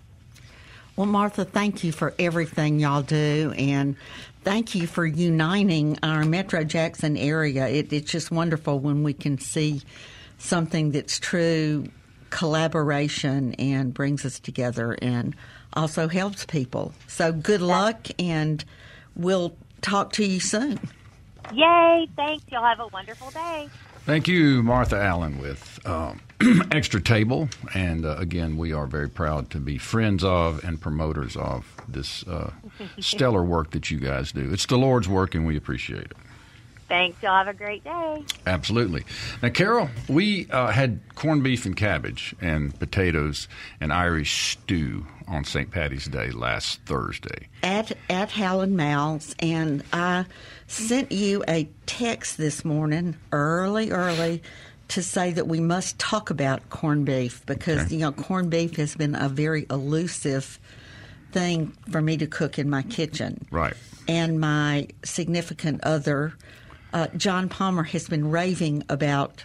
Well, 0.95 1.07
Martha, 1.07 1.45
thank 1.45 1.85
you 1.85 1.93
for 1.93 2.15
everything 2.19 2.81
y'all 2.81 3.03
do, 3.03 3.53
and 3.59 3.97
thank 4.45 4.75
you 4.75 4.87
for 4.87 5.05
uniting 5.05 5.99
our 6.03 6.25
Metro 6.25 6.65
Jackson 6.65 7.17
area. 7.17 7.69
It, 7.69 7.93
it's 7.93 8.11
just 8.11 8.31
wonderful 8.31 8.79
when 8.79 9.03
we 9.03 9.13
can 9.13 9.39
see 9.39 9.83
something 10.39 10.93
that's 10.93 11.19
true 11.19 11.89
collaboration 12.31 13.55
and 13.55 13.93
brings 13.93 14.25
us 14.25 14.41
together 14.41 14.97
and 15.03 15.35
also 15.75 16.09
helps 16.09 16.47
people. 16.47 16.95
So 17.09 17.33
good 17.33 17.61
luck, 17.61 18.07
and 18.19 18.65
we'll 19.15 19.55
talk 19.83 20.13
to 20.15 20.25
you 20.25 20.41
soon. 20.41 20.81
Yay! 21.53 22.09
Thanks. 22.17 22.45
Y'all 22.51 22.65
have 22.65 22.81
a 22.81 22.89
wonderful 22.89 23.31
day. 23.31 23.69
Thank 24.05 24.29
you, 24.29 24.63
Martha 24.63 24.97
Allen, 24.97 25.39
with 25.41 25.81
um, 25.85 26.21
Extra 26.71 27.01
Table. 27.01 27.49
And 27.75 28.05
uh, 28.07 28.17
again, 28.19 28.57
we 28.57 28.73
are 28.73 28.87
very 28.87 29.09
proud 29.09 29.51
to 29.51 29.59
be 29.59 29.79
friends 29.79 30.23
of 30.23 30.63
and 30.63 30.81
promoters 30.81 31.37
of 31.37 31.75
this 31.89 32.23
uh, 32.29 32.53
stellar 33.01 33.43
work 33.43 33.73
that 33.73 33.91
you 33.91 33.99
guys 33.99 34.31
do. 34.33 34.53
It's 34.53 34.67
the 34.67 34.79
Lord's 34.79 35.09
work, 35.09 35.35
and 35.35 35.45
we 35.45 35.57
appreciate 35.57 36.03
it. 36.03 36.17
Thanks. 36.89 37.21
Y'all 37.23 37.37
have 37.37 37.49
a 37.49 37.55
great 37.55 37.83
day. 37.83 38.23
Absolutely. 38.47 39.05
Now, 39.43 39.49
Carol, 39.49 39.89
we 40.09 40.49
uh, 40.51 40.69
had 40.69 41.01
corned 41.17 41.43
beef 41.43 41.67
and 41.67 41.77
cabbage 41.77 42.35
and 42.41 42.79
potatoes 42.79 43.49
and 43.81 43.93
Irish 43.93 44.53
stew 44.53 45.05
on 45.27 45.45
St. 45.45 45.71
Patty's 45.71 46.07
Day 46.07 46.31
last 46.31 46.81
Thursday. 46.87 47.49
At 47.65 47.93
at 48.09 48.31
Hal 48.31 48.61
and 48.61 48.77
Mal's, 48.77 49.35
and 49.41 49.83
I 49.93 50.27
sent 50.69 51.11
you 51.11 51.43
a 51.49 51.69
text 51.87 52.37
this 52.39 52.65
morning, 52.65 53.17
early, 53.33 53.91
early, 53.91 54.43
to 54.89 55.03
say 55.03 55.33
that 55.33 55.49
we 55.49 55.59
must 55.59 55.99
talk 55.99 56.31
about 56.31 56.71
corned 56.71 57.07
beef 57.07 57.45
because 57.47 57.87
Okay. 57.87 57.95
you 57.97 58.01
know 58.03 58.13
corned 58.13 58.51
beef 58.51 58.77
has 58.77 58.95
been 58.95 59.17
a 59.17 59.29
very 59.29 59.67
elusive 59.69 60.61
thing 61.33 61.77
for 61.91 62.01
me 62.01 62.17
to 62.19 62.29
cook 62.29 62.57
in 62.61 62.71
my 62.71 62.83
kitchen. 62.83 63.45
Right. 63.51 63.75
And 64.07 64.39
my 64.39 64.87
significant 65.05 65.83
other, 65.83 66.35
uh, 66.97 67.09
John 67.17 67.51
Palmer, 67.51 67.83
has 67.83 68.09
been 68.09 68.31
raving 68.31 68.83
about 68.89 69.45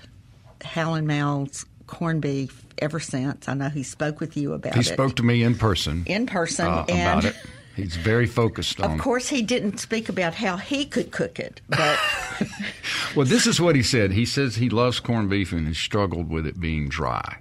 Hal 0.61 0.95
and 0.95 1.05
Mal's 1.05 1.65
corned 1.85 2.21
beef 2.21 2.65
ever 2.77 2.99
since. 2.99 3.49
I 3.49 3.53
know 3.55 3.67
he 3.67 3.83
spoke 3.83 4.21
with 4.21 4.37
you 4.37 4.53
about 4.53 4.73
He 4.73 4.79
it 4.79 4.85
He 4.85 4.93
spoke 4.93 5.17
to 5.17 5.23
me 5.23 5.43
in 5.43 5.55
person 5.55 6.03
in 6.05 6.27
person, 6.27 6.67
uh, 6.67 6.85
and 6.87 7.19
about 7.19 7.25
it. 7.25 7.35
He's 7.75 7.97
very 7.97 8.25
focused 8.25 8.79
on 8.81 8.91
of 8.93 8.99
course, 8.99 9.27
he 9.27 9.41
didn't 9.41 9.79
speak 9.79 10.07
about 10.07 10.33
how 10.33 10.55
he 10.55 10.85
could 10.85 11.11
cook 11.11 11.39
it, 11.39 11.59
but 11.67 11.99
Well, 13.17 13.25
this 13.25 13.45
is 13.45 13.59
what 13.59 13.75
he 13.75 13.83
said. 13.83 14.13
He 14.13 14.25
says 14.25 14.55
he 14.55 14.69
loves 14.69 15.01
corned 15.01 15.29
beef 15.29 15.51
and 15.51 15.67
has 15.67 15.77
struggled 15.77 16.29
with 16.29 16.47
it 16.47 16.57
being 16.57 16.87
dry 16.87 17.39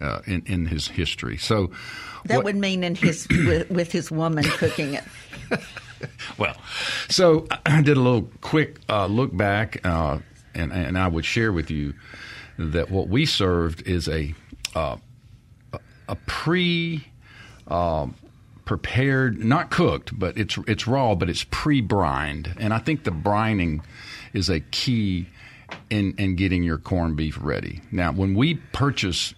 uh, 0.00 0.22
in, 0.26 0.42
in 0.46 0.66
his 0.66 0.88
history. 0.88 1.36
So, 1.36 1.70
that 2.24 2.38
what- 2.38 2.46
would 2.46 2.56
mean 2.56 2.82
in 2.82 2.96
his 2.96 3.28
with, 3.30 3.70
with 3.70 3.92
his 3.92 4.10
woman 4.10 4.42
cooking 4.42 4.94
it. 4.94 5.04
Well, 6.38 6.56
so 7.08 7.46
I 7.66 7.82
did 7.82 7.96
a 7.96 8.00
little 8.00 8.30
quick 8.40 8.80
uh, 8.88 9.06
look 9.06 9.36
back, 9.36 9.84
uh, 9.84 10.18
and 10.54 10.72
and 10.72 10.96
I 10.96 11.06
would 11.06 11.24
share 11.24 11.52
with 11.52 11.70
you 11.70 11.94
that 12.58 12.90
what 12.90 13.08
we 13.08 13.26
served 13.26 13.86
is 13.86 14.08
a 14.08 14.34
uh, 14.74 14.96
a 16.08 16.16
pre 16.26 17.06
um, 17.68 18.14
prepared, 18.64 19.42
not 19.42 19.70
cooked, 19.70 20.16
but 20.18 20.38
it's 20.38 20.56
it's 20.66 20.86
raw, 20.86 21.14
but 21.14 21.28
it's 21.28 21.44
pre-brined, 21.50 22.54
and 22.58 22.72
I 22.72 22.78
think 22.78 23.04
the 23.04 23.10
brining 23.10 23.82
is 24.32 24.48
a 24.48 24.60
key 24.60 25.26
in 25.90 26.14
in 26.18 26.36
getting 26.36 26.62
your 26.62 26.78
corned 26.78 27.16
beef 27.16 27.38
ready. 27.40 27.80
Now, 27.90 28.12
when 28.12 28.34
we 28.34 28.54
purchase 28.72 29.34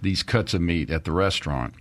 these 0.00 0.22
cuts 0.22 0.54
of 0.54 0.60
meat 0.60 0.90
at 0.90 1.04
the 1.04 1.12
restaurant 1.12 1.74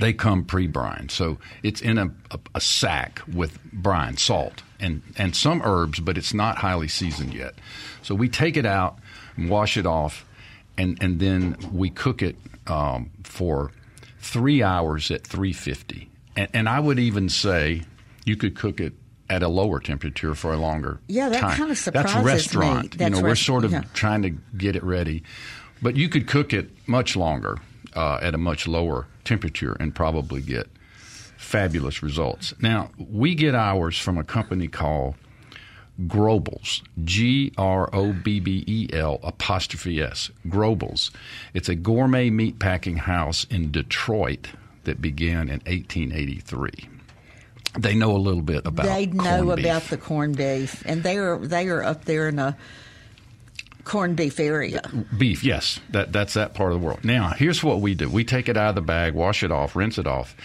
they 0.00 0.12
come 0.12 0.44
pre-brined. 0.44 1.10
So 1.10 1.38
it's 1.62 1.80
in 1.80 1.98
a, 1.98 2.06
a, 2.30 2.38
a 2.56 2.60
sack 2.60 3.22
with 3.32 3.62
brine, 3.72 4.16
salt, 4.16 4.62
and, 4.80 5.02
and 5.16 5.36
some 5.36 5.60
herbs, 5.62 6.00
but 6.00 6.16
it's 6.18 6.34
not 6.34 6.58
highly 6.58 6.88
seasoned 6.88 7.34
yet. 7.34 7.54
So 8.02 8.14
we 8.14 8.28
take 8.28 8.56
it 8.56 8.66
out 8.66 8.98
and 9.36 9.48
wash 9.48 9.76
it 9.76 9.86
off, 9.86 10.24
and, 10.78 10.98
and 11.02 11.20
then 11.20 11.56
we 11.72 11.90
cook 11.90 12.22
it 12.22 12.36
um, 12.66 13.10
for 13.22 13.72
three 14.20 14.62
hours 14.62 15.10
at 15.10 15.26
350. 15.26 16.08
And, 16.36 16.48
and 16.54 16.68
I 16.68 16.80
would 16.80 16.98
even 16.98 17.28
say 17.28 17.82
you 18.24 18.36
could 18.36 18.56
cook 18.56 18.80
it 18.80 18.94
at 19.28 19.42
a 19.42 19.48
lower 19.48 19.78
temperature 19.80 20.34
for 20.34 20.52
a 20.52 20.56
longer 20.56 20.98
Yeah, 21.06 21.28
that 21.28 21.40
time. 21.40 21.56
kinda 21.56 21.76
surprises 21.76 22.12
That's 22.14 22.24
me. 22.24 22.30
restaurant. 22.32 22.94
you 22.94 22.98
That's 22.98 23.14
know, 23.20 23.22
we're 23.22 23.34
sort 23.36 23.64
of 23.64 23.70
yeah. 23.72 23.84
trying 23.94 24.22
to 24.22 24.30
get 24.30 24.74
it 24.76 24.82
ready. 24.82 25.22
But 25.82 25.96
you 25.96 26.08
could 26.08 26.26
cook 26.26 26.52
it 26.52 26.70
much 26.88 27.16
longer 27.16 27.58
uh, 27.94 28.18
at 28.22 28.34
a 28.34 28.38
much 28.38 28.66
lower 28.66 29.06
temperature 29.24 29.76
and 29.80 29.94
probably 29.94 30.40
get 30.40 30.68
fabulous 31.36 32.02
results. 32.02 32.54
Now, 32.60 32.90
we 32.98 33.34
get 33.34 33.54
ours 33.54 33.98
from 33.98 34.18
a 34.18 34.24
company 34.24 34.68
called 34.68 35.14
Grobbel's, 36.06 36.82
G 37.04 37.52
R 37.58 37.88
O 37.94 38.12
B 38.12 38.40
B 38.40 38.64
E 38.66 38.88
L 38.92 39.20
apostrophe 39.22 40.00
S, 40.00 40.30
Grobbel's. 40.48 41.10
It's 41.54 41.68
a 41.68 41.74
gourmet 41.74 42.30
meat 42.30 42.58
packing 42.58 42.96
house 42.96 43.44
in 43.50 43.70
Detroit 43.70 44.48
that 44.84 45.00
began 45.00 45.48
in 45.48 45.60
1883. 45.66 46.88
They 47.78 47.94
know 47.94 48.16
a 48.16 48.18
little 48.18 48.42
bit 48.42 48.66
about 48.66 48.86
they 48.86 49.06
know 49.06 49.44
corned 49.44 49.56
beef. 49.56 49.64
about 49.64 49.82
the 49.84 49.96
corned 49.96 50.36
beef, 50.36 50.82
and 50.86 51.02
they 51.02 51.18
are 51.18 51.38
they 51.38 51.68
are 51.68 51.82
up 51.82 52.04
there 52.04 52.28
in 52.28 52.38
a 52.38 52.56
corned 53.84 54.16
beef 54.16 54.38
area. 54.40 54.82
Beef, 55.16 55.44
yes, 55.44 55.80
that 55.90 56.12
that's 56.12 56.34
that 56.34 56.54
part 56.54 56.72
of 56.72 56.80
the 56.80 56.86
world. 56.86 57.04
Now, 57.04 57.30
here's 57.30 57.62
what 57.62 57.80
we 57.80 57.94
do: 57.94 58.08
we 58.08 58.24
take 58.24 58.48
it 58.48 58.56
out 58.56 58.70
of 58.70 58.74
the 58.74 58.82
bag, 58.82 59.14
wash 59.14 59.42
it 59.42 59.50
off, 59.50 59.76
rinse 59.76 59.98
it 59.98 60.06
off, 60.06 60.36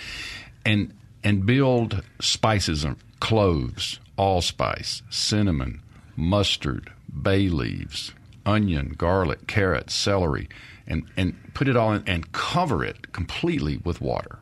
and 0.65 0.93
and 1.23 1.45
build 1.45 2.03
spices 2.19 2.83
and 2.83 2.97
cloves, 3.19 3.99
allspice, 4.17 5.01
cinnamon, 5.09 5.81
mustard, 6.15 6.91
bay 7.21 7.49
leaves, 7.49 8.13
onion, 8.45 8.93
garlic, 8.97 9.47
carrot, 9.47 9.89
celery, 9.89 10.47
and 10.87 11.05
and 11.17 11.35
put 11.53 11.67
it 11.67 11.75
all 11.75 11.93
in 11.93 12.03
and 12.07 12.31
cover 12.31 12.83
it 12.83 13.11
completely 13.11 13.77
with 13.77 14.01
water. 14.01 14.39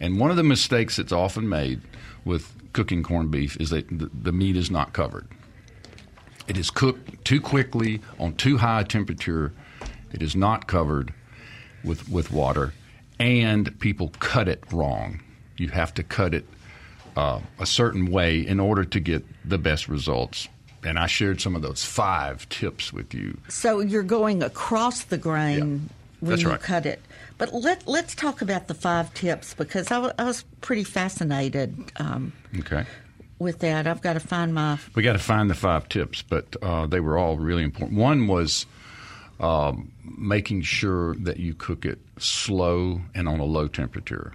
And 0.00 0.18
one 0.18 0.30
of 0.30 0.36
the 0.36 0.42
mistakes 0.42 0.96
that's 0.96 1.12
often 1.12 1.48
made 1.48 1.82
with 2.24 2.54
cooking 2.72 3.02
corned 3.02 3.30
beef 3.30 3.56
is 3.60 3.70
that 3.70 3.86
the, 3.88 4.10
the 4.14 4.32
meat 4.32 4.56
is 4.56 4.70
not 4.70 4.92
covered. 4.92 5.28
It 6.48 6.56
is 6.56 6.70
cooked 6.70 7.24
too 7.24 7.40
quickly 7.40 8.00
on 8.18 8.34
too 8.34 8.56
high 8.58 8.80
a 8.80 8.84
temperature. 8.84 9.52
It 10.12 10.22
is 10.22 10.34
not 10.34 10.66
covered 10.66 11.12
with 11.84 12.08
with 12.08 12.32
water, 12.32 12.72
and 13.18 13.78
people 13.80 14.12
cut 14.18 14.48
it 14.48 14.62
wrong. 14.72 15.20
You 15.56 15.68
have 15.68 15.94
to 15.94 16.02
cut 16.02 16.34
it 16.34 16.46
uh, 17.16 17.40
a 17.58 17.66
certain 17.66 18.10
way 18.10 18.40
in 18.40 18.58
order 18.60 18.84
to 18.84 19.00
get 19.00 19.24
the 19.48 19.58
best 19.58 19.88
results. 19.88 20.48
And 20.82 20.98
I 20.98 21.06
shared 21.06 21.40
some 21.42 21.54
of 21.54 21.60
those 21.62 21.84
five 21.84 22.48
tips 22.48 22.92
with 22.92 23.12
you. 23.12 23.36
So 23.48 23.80
you're 23.80 24.02
going 24.02 24.42
across 24.42 25.04
the 25.04 25.18
grain 25.18 25.90
Yeah, 26.22 26.28
when 26.28 26.40
you 26.40 26.48
right. 26.48 26.60
cut 26.60 26.86
it. 26.86 27.00
But 27.36 27.52
let 27.54 27.86
let's 27.86 28.14
talk 28.14 28.40
about 28.42 28.66
the 28.66 28.74
five 28.74 29.12
tips 29.14 29.52
because 29.54 29.90
I 29.90 29.98
was 29.98 30.42
pretty 30.62 30.84
fascinated 30.84 31.92
um, 31.96 32.32
Okay. 32.58 32.84
With 33.40 33.58
that. 33.60 33.88
I've 33.88 34.02
got 34.02 34.12
to 34.12 34.20
find 34.20 34.54
my 34.54 34.78
We 34.94 35.02
got 35.02 35.14
to 35.14 35.18
find 35.18 35.50
the 35.50 35.54
five 35.54 35.88
tips, 35.88 36.22
but 36.22 36.54
uh, 36.62 36.86
they 36.86 37.00
were 37.00 37.18
all 37.18 37.36
really 37.36 37.64
important. 37.64 37.98
One 37.98 38.28
was 38.28 38.66
um, 39.40 39.90
making 40.04 40.62
sure 40.62 41.16
that 41.16 41.38
you 41.38 41.54
cook 41.54 41.84
it 41.84 41.98
slow 42.18 43.00
and 43.14 43.26
on 43.26 43.40
a 43.40 43.44
low 43.44 43.66
temperature. 43.66 44.32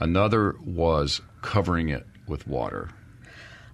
Another 0.00 0.56
was 0.64 1.20
covering 1.42 1.90
it 1.90 2.06
with 2.26 2.46
water. 2.48 2.90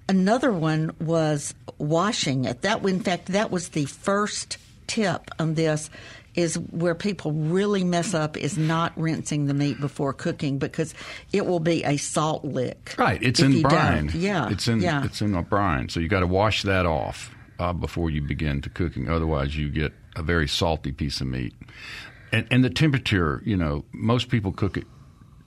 Another 0.09 0.53
one 0.53 0.91
was 1.01 1.55
washing 1.79 2.45
it. 2.45 2.63
That, 2.63 2.83
in 2.85 3.01
fact, 3.01 3.27
that 3.27 3.51
was 3.51 3.71
the 3.71 3.87
first 3.87 4.59
tip 4.87 5.31
on 5.39 5.55
this. 5.55 5.89
Is 6.35 6.59
where 6.59 6.97
people 6.97 7.31
really 7.33 7.85
mess 7.85 8.13
up 8.13 8.37
is 8.37 8.59
not 8.59 8.93
rinsing 8.97 9.47
the 9.47 9.55
meat 9.55 9.81
before 9.81 10.13
cooking 10.13 10.59
because 10.59 10.93
it 11.33 11.47
will 11.47 11.61
be 11.61 11.85
a 11.85 11.97
salt 11.97 12.45
lick. 12.45 12.95
Right, 12.99 13.23
it's 13.23 13.39
in 13.39 13.63
brine. 13.63 14.07
don't. 14.07 14.15
Yeah, 14.17 14.51
it's 14.51 14.67
in 14.67 14.81
yeah. 14.81 15.05
it's 15.05 15.23
in 15.23 15.35
a 15.35 15.43
brine. 15.43 15.89
So 15.89 16.01
you 16.01 16.09
got 16.09 16.21
to 16.21 16.27
wash 16.27 16.63
that 16.65 16.87
off 16.87 17.35
uh, 17.59 17.73
before 17.73 18.11
you 18.11 18.21
begin 18.21 18.61
to 18.63 18.71
cooking. 18.71 19.09
Otherwise, 19.09 19.57
you 19.57 19.71
get 19.71 19.93
a 20.17 20.23
very 20.23 20.49
salty 20.49 20.93
piece 20.93 21.21
of 21.21 21.27
meat. 21.27 21.55
And, 22.33 22.47
and 22.51 22.65
the 22.65 22.71
temperature, 22.71 23.43
you 23.45 23.57
know, 23.57 23.85
most 23.93 24.29
people 24.29 24.53
cook 24.53 24.77
it 24.77 24.87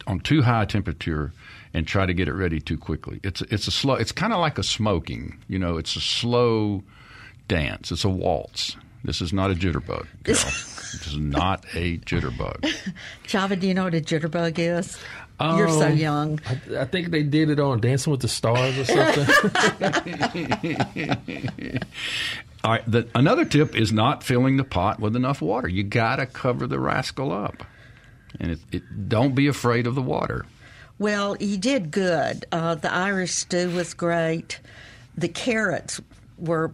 on 0.06 0.22
too 0.22 0.42
high 0.42 0.64
a 0.64 0.66
temperature 0.66 1.34
and 1.74 1.86
try 1.86 2.06
to 2.06 2.14
get 2.14 2.28
it 2.28 2.34
ready 2.34 2.62
too 2.62 2.78
quickly. 2.78 3.20
It's 3.24 3.42
it's 3.42 3.68
a 3.68 3.72
slow. 3.72 3.96
It's 3.96 4.12
kind 4.12 4.34
of 4.34 4.40
like 4.40 4.58
a 4.58 4.64
smoking. 4.64 5.38
You 5.48 5.60
know, 5.60 5.78
it's 5.78 5.96
a 5.96 6.02
slow 6.02 6.84
dance. 7.48 7.92
It's 7.92 8.06
a 8.06 8.10
waltz. 8.10 8.78
This 9.04 9.22
is 9.22 9.32
not 9.32 9.52
a 9.52 9.56
jitterbug. 9.56 10.06
Carol. 10.24 10.42
this 10.44 11.08
is 11.08 11.18
not 11.18 11.66
a 11.74 11.98
jitterbug. 12.00 12.74
Java, 13.24 13.56
do 13.56 13.68
you 13.68 13.74
know 13.74 13.86
what 13.86 13.94
a 13.96 14.02
jitterbug 14.02 14.58
is? 14.60 14.98
You're 15.40 15.70
so 15.70 15.88
Um, 15.90 15.98
young. 15.98 16.40
I, 16.48 16.80
I 16.82 16.86
think 16.86 17.12
they 17.12 17.22
did 17.22 17.50
it 17.52 17.60
on 17.60 17.80
Dancing 17.80 18.10
with 18.12 18.22
the 18.22 18.28
Stars 18.28 18.76
or 18.80 18.86
something. 18.86 19.28
All 22.64 22.72
right. 22.72 22.84
The, 22.92 23.08
another 23.14 23.46
tip 23.46 23.76
is 23.76 23.92
not 23.94 24.24
filling 24.24 24.58
the 24.58 24.64
pot 24.64 25.00
with 25.00 25.16
enough 25.16 25.42
water. 25.42 25.68
You 25.68 25.84
got 25.84 26.16
to 26.18 26.26
cover 26.26 26.66
the 26.68 26.80
rascal 26.80 27.32
up, 27.32 27.64
and 28.40 28.52
it, 28.52 28.60
it, 28.72 29.10
don't 29.10 29.36
be 29.36 29.48
afraid 29.48 29.86
of 29.88 29.96
the 29.96 30.02
water. 30.02 30.46
Well, 31.00 31.38
you 31.40 31.58
did 31.58 31.92
good. 31.92 32.46
Uh, 32.52 32.74
the 32.76 32.92
Irish 32.92 33.32
stew 33.34 33.70
was 33.70 33.94
great. 33.94 34.60
The 35.16 35.28
carrots 35.30 36.02
were 36.40 36.74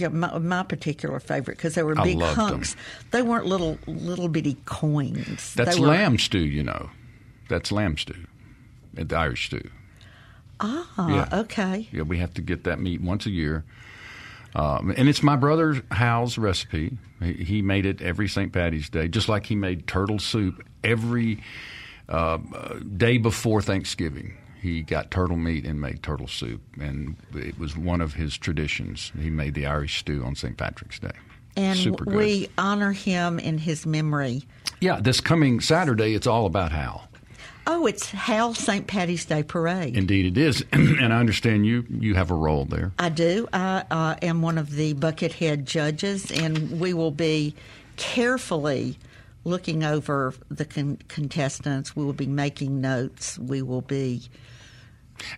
yeah, 0.00 0.08
my, 0.08 0.38
my 0.38 0.62
particular 0.62 1.18
favorite 1.20 1.56
because 1.56 1.74
they 1.74 1.82
were 1.82 1.94
big 1.94 2.18
loved 2.18 2.38
them. 2.38 2.48
hunks. 2.48 2.76
They 3.10 3.22
weren't 3.22 3.46
little 3.46 3.78
little 3.86 4.28
bitty 4.28 4.56
coins. 4.64 5.54
That's 5.54 5.78
were, 5.78 5.88
lamb 5.88 6.18
stew, 6.18 6.38
you 6.38 6.62
know. 6.62 6.90
That's 7.48 7.70
lamb 7.72 7.96
stew, 7.96 8.26
the 8.94 9.16
Irish 9.16 9.46
stew. 9.46 9.70
Ah, 10.60 11.08
Yeah. 11.08 11.40
okay. 11.40 11.88
Yeah, 11.92 12.02
we 12.02 12.18
have 12.18 12.32
to 12.34 12.42
get 12.42 12.64
that 12.64 12.80
meat 12.80 13.00
once 13.00 13.26
a 13.26 13.30
year. 13.30 13.64
Um, 14.54 14.94
and 14.96 15.06
it's 15.08 15.22
my 15.22 15.36
brother 15.36 15.82
Hal's 15.90 16.38
recipe. 16.38 16.96
He, 17.20 17.32
he 17.34 17.62
made 17.62 17.84
it 17.84 18.00
every 18.00 18.26
St. 18.26 18.52
Patty's 18.52 18.88
Day, 18.88 19.06
just 19.06 19.28
like 19.28 19.44
he 19.46 19.54
made 19.54 19.86
turtle 19.86 20.18
soup 20.18 20.66
every 20.82 21.42
uh, 22.08 22.38
uh, 22.54 22.78
day 22.96 23.18
before 23.18 23.60
Thanksgiving. 23.60 24.36
He 24.66 24.82
got 24.82 25.12
turtle 25.12 25.36
meat 25.36 25.64
and 25.64 25.80
made 25.80 26.02
turtle 26.02 26.26
soup, 26.26 26.60
and 26.80 27.14
it 27.32 27.56
was 27.56 27.76
one 27.76 28.00
of 28.00 28.14
his 28.14 28.36
traditions. 28.36 29.12
He 29.16 29.30
made 29.30 29.54
the 29.54 29.64
Irish 29.64 30.00
stew 30.00 30.24
on 30.24 30.34
St. 30.34 30.56
Patrick's 30.56 30.98
Day. 30.98 31.12
And 31.56 31.78
Super 31.78 32.04
good. 32.04 32.16
we 32.16 32.48
honor 32.58 32.90
him 32.90 33.38
in 33.38 33.58
his 33.58 33.86
memory. 33.86 34.42
Yeah, 34.80 34.98
this 35.00 35.20
coming 35.20 35.60
Saturday, 35.60 36.14
it's 36.14 36.26
all 36.26 36.46
about 36.46 36.72
Hal. 36.72 37.08
Oh, 37.68 37.86
it's 37.86 38.10
Hal 38.10 38.54
St. 38.54 38.88
Patty's 38.88 39.24
Day 39.24 39.44
Parade. 39.44 39.96
Indeed, 39.96 40.36
it 40.36 40.36
is, 40.36 40.64
and 40.72 41.14
I 41.14 41.20
understand 41.20 41.64
you 41.64 41.86
you 41.88 42.16
have 42.16 42.32
a 42.32 42.34
role 42.34 42.64
there. 42.64 42.90
I 42.98 43.08
do. 43.08 43.48
I 43.52 43.84
uh, 43.88 44.16
am 44.20 44.42
one 44.42 44.58
of 44.58 44.72
the 44.72 44.94
Buckethead 44.94 45.62
judges, 45.62 46.32
and 46.32 46.80
we 46.80 46.92
will 46.92 47.12
be 47.12 47.54
carefully 47.96 48.98
looking 49.44 49.84
over 49.84 50.34
the 50.50 50.64
con- 50.64 50.98
contestants. 51.06 51.94
We 51.94 52.04
will 52.04 52.12
be 52.12 52.26
making 52.26 52.80
notes. 52.80 53.38
We 53.38 53.62
will 53.62 53.82
be 53.82 54.22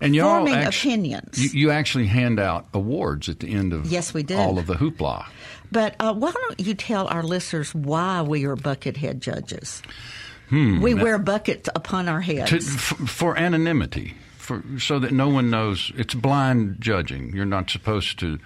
And 0.01 0.15
you 0.15 0.23
forming 0.23 0.55
actu- 0.55 0.89
opinions. 0.89 1.39
You, 1.55 1.61
you 1.61 1.71
actually 1.71 2.07
hand 2.07 2.39
out 2.41 2.67
awards 2.75 3.29
at 3.29 3.41
the 3.41 3.49
end 3.53 3.73
of 3.73 3.87
Yes, 3.87 4.13
we 4.15 4.23
did. 4.23 4.39
all 4.39 4.59
of 4.59 4.67
the 4.67 4.75
hoopla. 4.75 5.27
But 5.71 5.95
uh, 6.01 6.15
why 6.15 6.33
don't 6.33 6.61
you 6.61 6.75
tell 6.75 7.07
our 7.09 7.23
listeners 7.23 7.75
why 7.75 8.23
we 8.23 8.45
are 8.47 8.57
Buckethead 8.57 9.21
judges? 9.21 9.83
we 10.51 10.95
wear 10.95 11.19
buckets 11.19 11.69
upon 11.75 12.09
our 12.09 12.23
heads. 12.23 12.51
to, 12.51 12.57
f- 12.57 13.09
for 13.11 13.37
anonymity, 13.37 14.15
for 14.39 14.63
so 14.79 14.99
that 14.99 15.13
no 15.13 15.29
one 15.29 15.51
knows. 15.51 15.93
It's 15.95 16.15
blind 16.15 16.77
judging. 16.81 17.35
You're 17.37 17.45
not 17.45 17.69
supposed 17.69 18.19
to 18.21 18.39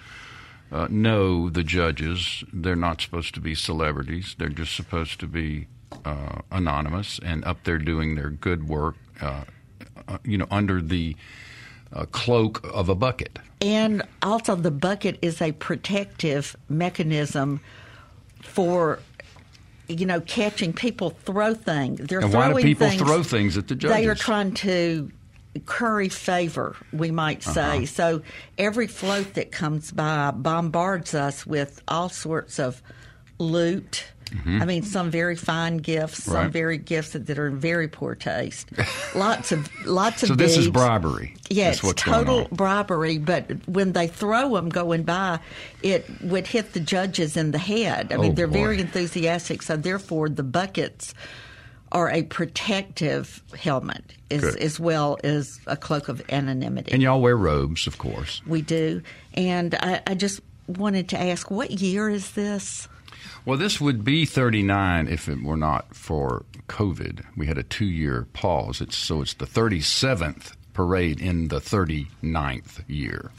uh, 0.72 0.88
know 0.90 1.48
the 1.48 1.62
judges. 1.62 2.42
They're 2.52 2.74
not 2.74 3.00
supposed 3.00 3.34
to 3.34 3.40
be 3.40 3.54
celebrities. 3.54 4.34
They're 4.36 4.48
just 4.48 4.74
supposed 4.74 5.20
to 5.20 5.28
be 5.28 5.68
uh, 6.04 6.40
anonymous 6.50 7.20
and 7.24 7.44
up 7.44 7.62
there 7.62 7.78
doing 7.78 8.16
their 8.16 8.30
good 8.30 8.68
work. 8.68 8.96
Uh, 9.20 9.44
uh, 10.08 10.18
you 10.24 10.38
know, 10.38 10.46
under 10.50 10.80
the 10.80 11.16
uh, 11.92 12.06
cloak 12.06 12.64
of 12.72 12.88
a 12.88 12.94
bucket. 12.94 13.38
And 13.60 14.02
also, 14.22 14.56
the 14.56 14.70
bucket 14.70 15.18
is 15.22 15.40
a 15.40 15.52
protective 15.52 16.56
mechanism 16.68 17.60
for, 18.40 18.98
you 19.88 20.06
know, 20.06 20.20
catching 20.22 20.72
people 20.72 21.10
throw 21.10 21.54
things. 21.54 22.00
They're 22.00 22.20
And 22.20 22.32
why 22.32 22.46
do 22.46 22.52
throwing 22.52 22.64
people 22.64 22.88
things, 22.88 23.02
throw 23.02 23.22
things 23.22 23.56
at 23.56 23.68
the 23.68 23.74
judges? 23.74 23.96
They 23.96 24.08
are 24.08 24.14
trying 24.14 24.54
to 24.54 25.10
curry 25.66 26.08
favor, 26.08 26.76
we 26.92 27.10
might 27.10 27.42
say. 27.42 27.76
Uh-huh. 27.78 27.86
So 27.86 28.22
every 28.58 28.86
float 28.86 29.34
that 29.34 29.52
comes 29.52 29.92
by 29.92 30.30
bombards 30.30 31.14
us 31.14 31.46
with 31.46 31.82
all 31.86 32.08
sorts 32.08 32.58
of 32.58 32.82
loot. 33.38 34.06
I 34.46 34.64
mean, 34.64 34.82
some 34.82 35.10
very 35.10 35.36
fine 35.36 35.78
gifts, 35.78 36.24
some 36.24 36.36
Mm-hmm. 36.42 36.50
Very 36.50 36.78
gifts 36.78 37.10
that, 37.12 37.26
that 37.26 37.38
are 37.38 37.46
in 37.46 37.58
very 37.58 37.88
poor 37.88 38.14
taste. 38.14 38.70
lots 39.14 39.52
of 39.52 39.68
lots 39.86 40.22
of. 40.22 40.28
So 40.28 40.34
this 40.34 40.56
is 40.56 40.66
beads. 40.66 40.70
bribery. 40.72 41.36
Yeah, 41.50 41.72
total 41.72 42.48
bribery. 42.50 43.18
But 43.18 43.66
when 43.68 43.92
they 43.92 44.06
throw 44.08 44.54
them 44.54 44.68
going 44.68 45.02
by, 45.04 45.38
it 45.82 46.06
would 46.22 46.46
hit 46.46 46.72
the 46.72 46.80
judges 46.80 47.36
in 47.36 47.50
the 47.52 47.58
head. 47.58 48.12
I 48.12 48.16
mean, 48.16 48.32
Oh, 48.32 48.34
they're 48.34 48.46
very 48.46 48.80
enthusiastic, 48.80 49.62
so 49.62 49.76
therefore 49.76 50.28
the 50.28 50.42
buckets 50.42 51.14
are 51.92 52.10
a 52.10 52.22
protective 52.22 53.42
helmet 53.58 54.14
as, 54.30 54.56
as 54.56 54.80
well 54.80 55.18
as 55.22 55.60
a 55.66 55.76
cloak 55.76 56.08
of 56.08 56.22
anonymity. 56.30 56.90
And 56.92 57.02
y'all 57.02 57.20
wear 57.20 57.36
robes, 57.36 57.86
of 57.86 57.98
course. 57.98 58.40
we 58.46 58.62
do. 58.62 59.02
And 59.34 59.74
I, 59.74 60.00
I 60.06 60.14
just 60.14 60.40
wanted 60.66 61.10
to 61.10 61.20
ask, 61.20 61.50
what 61.50 61.70
year 61.70 62.08
is 62.08 62.32
this? 62.32 62.88
Well, 63.44 63.58
this 63.58 63.80
would 63.80 64.04
be 64.04 64.24
39 64.24 65.08
if 65.08 65.28
it 65.28 65.42
were 65.42 65.56
not 65.56 65.94
for 65.94 66.44
COVID. 66.68 67.24
We 67.36 67.46
had 67.46 67.58
a 67.58 67.62
two 67.62 67.86
year 67.86 68.26
pause. 68.32 68.80
It's, 68.80 68.96
so 68.96 69.22
it's 69.22 69.34
the 69.34 69.46
37th 69.46 70.54
parade 70.74 71.20
in 71.20 71.48
the 71.48 71.60
39th 71.60 72.84
year. 72.86 73.30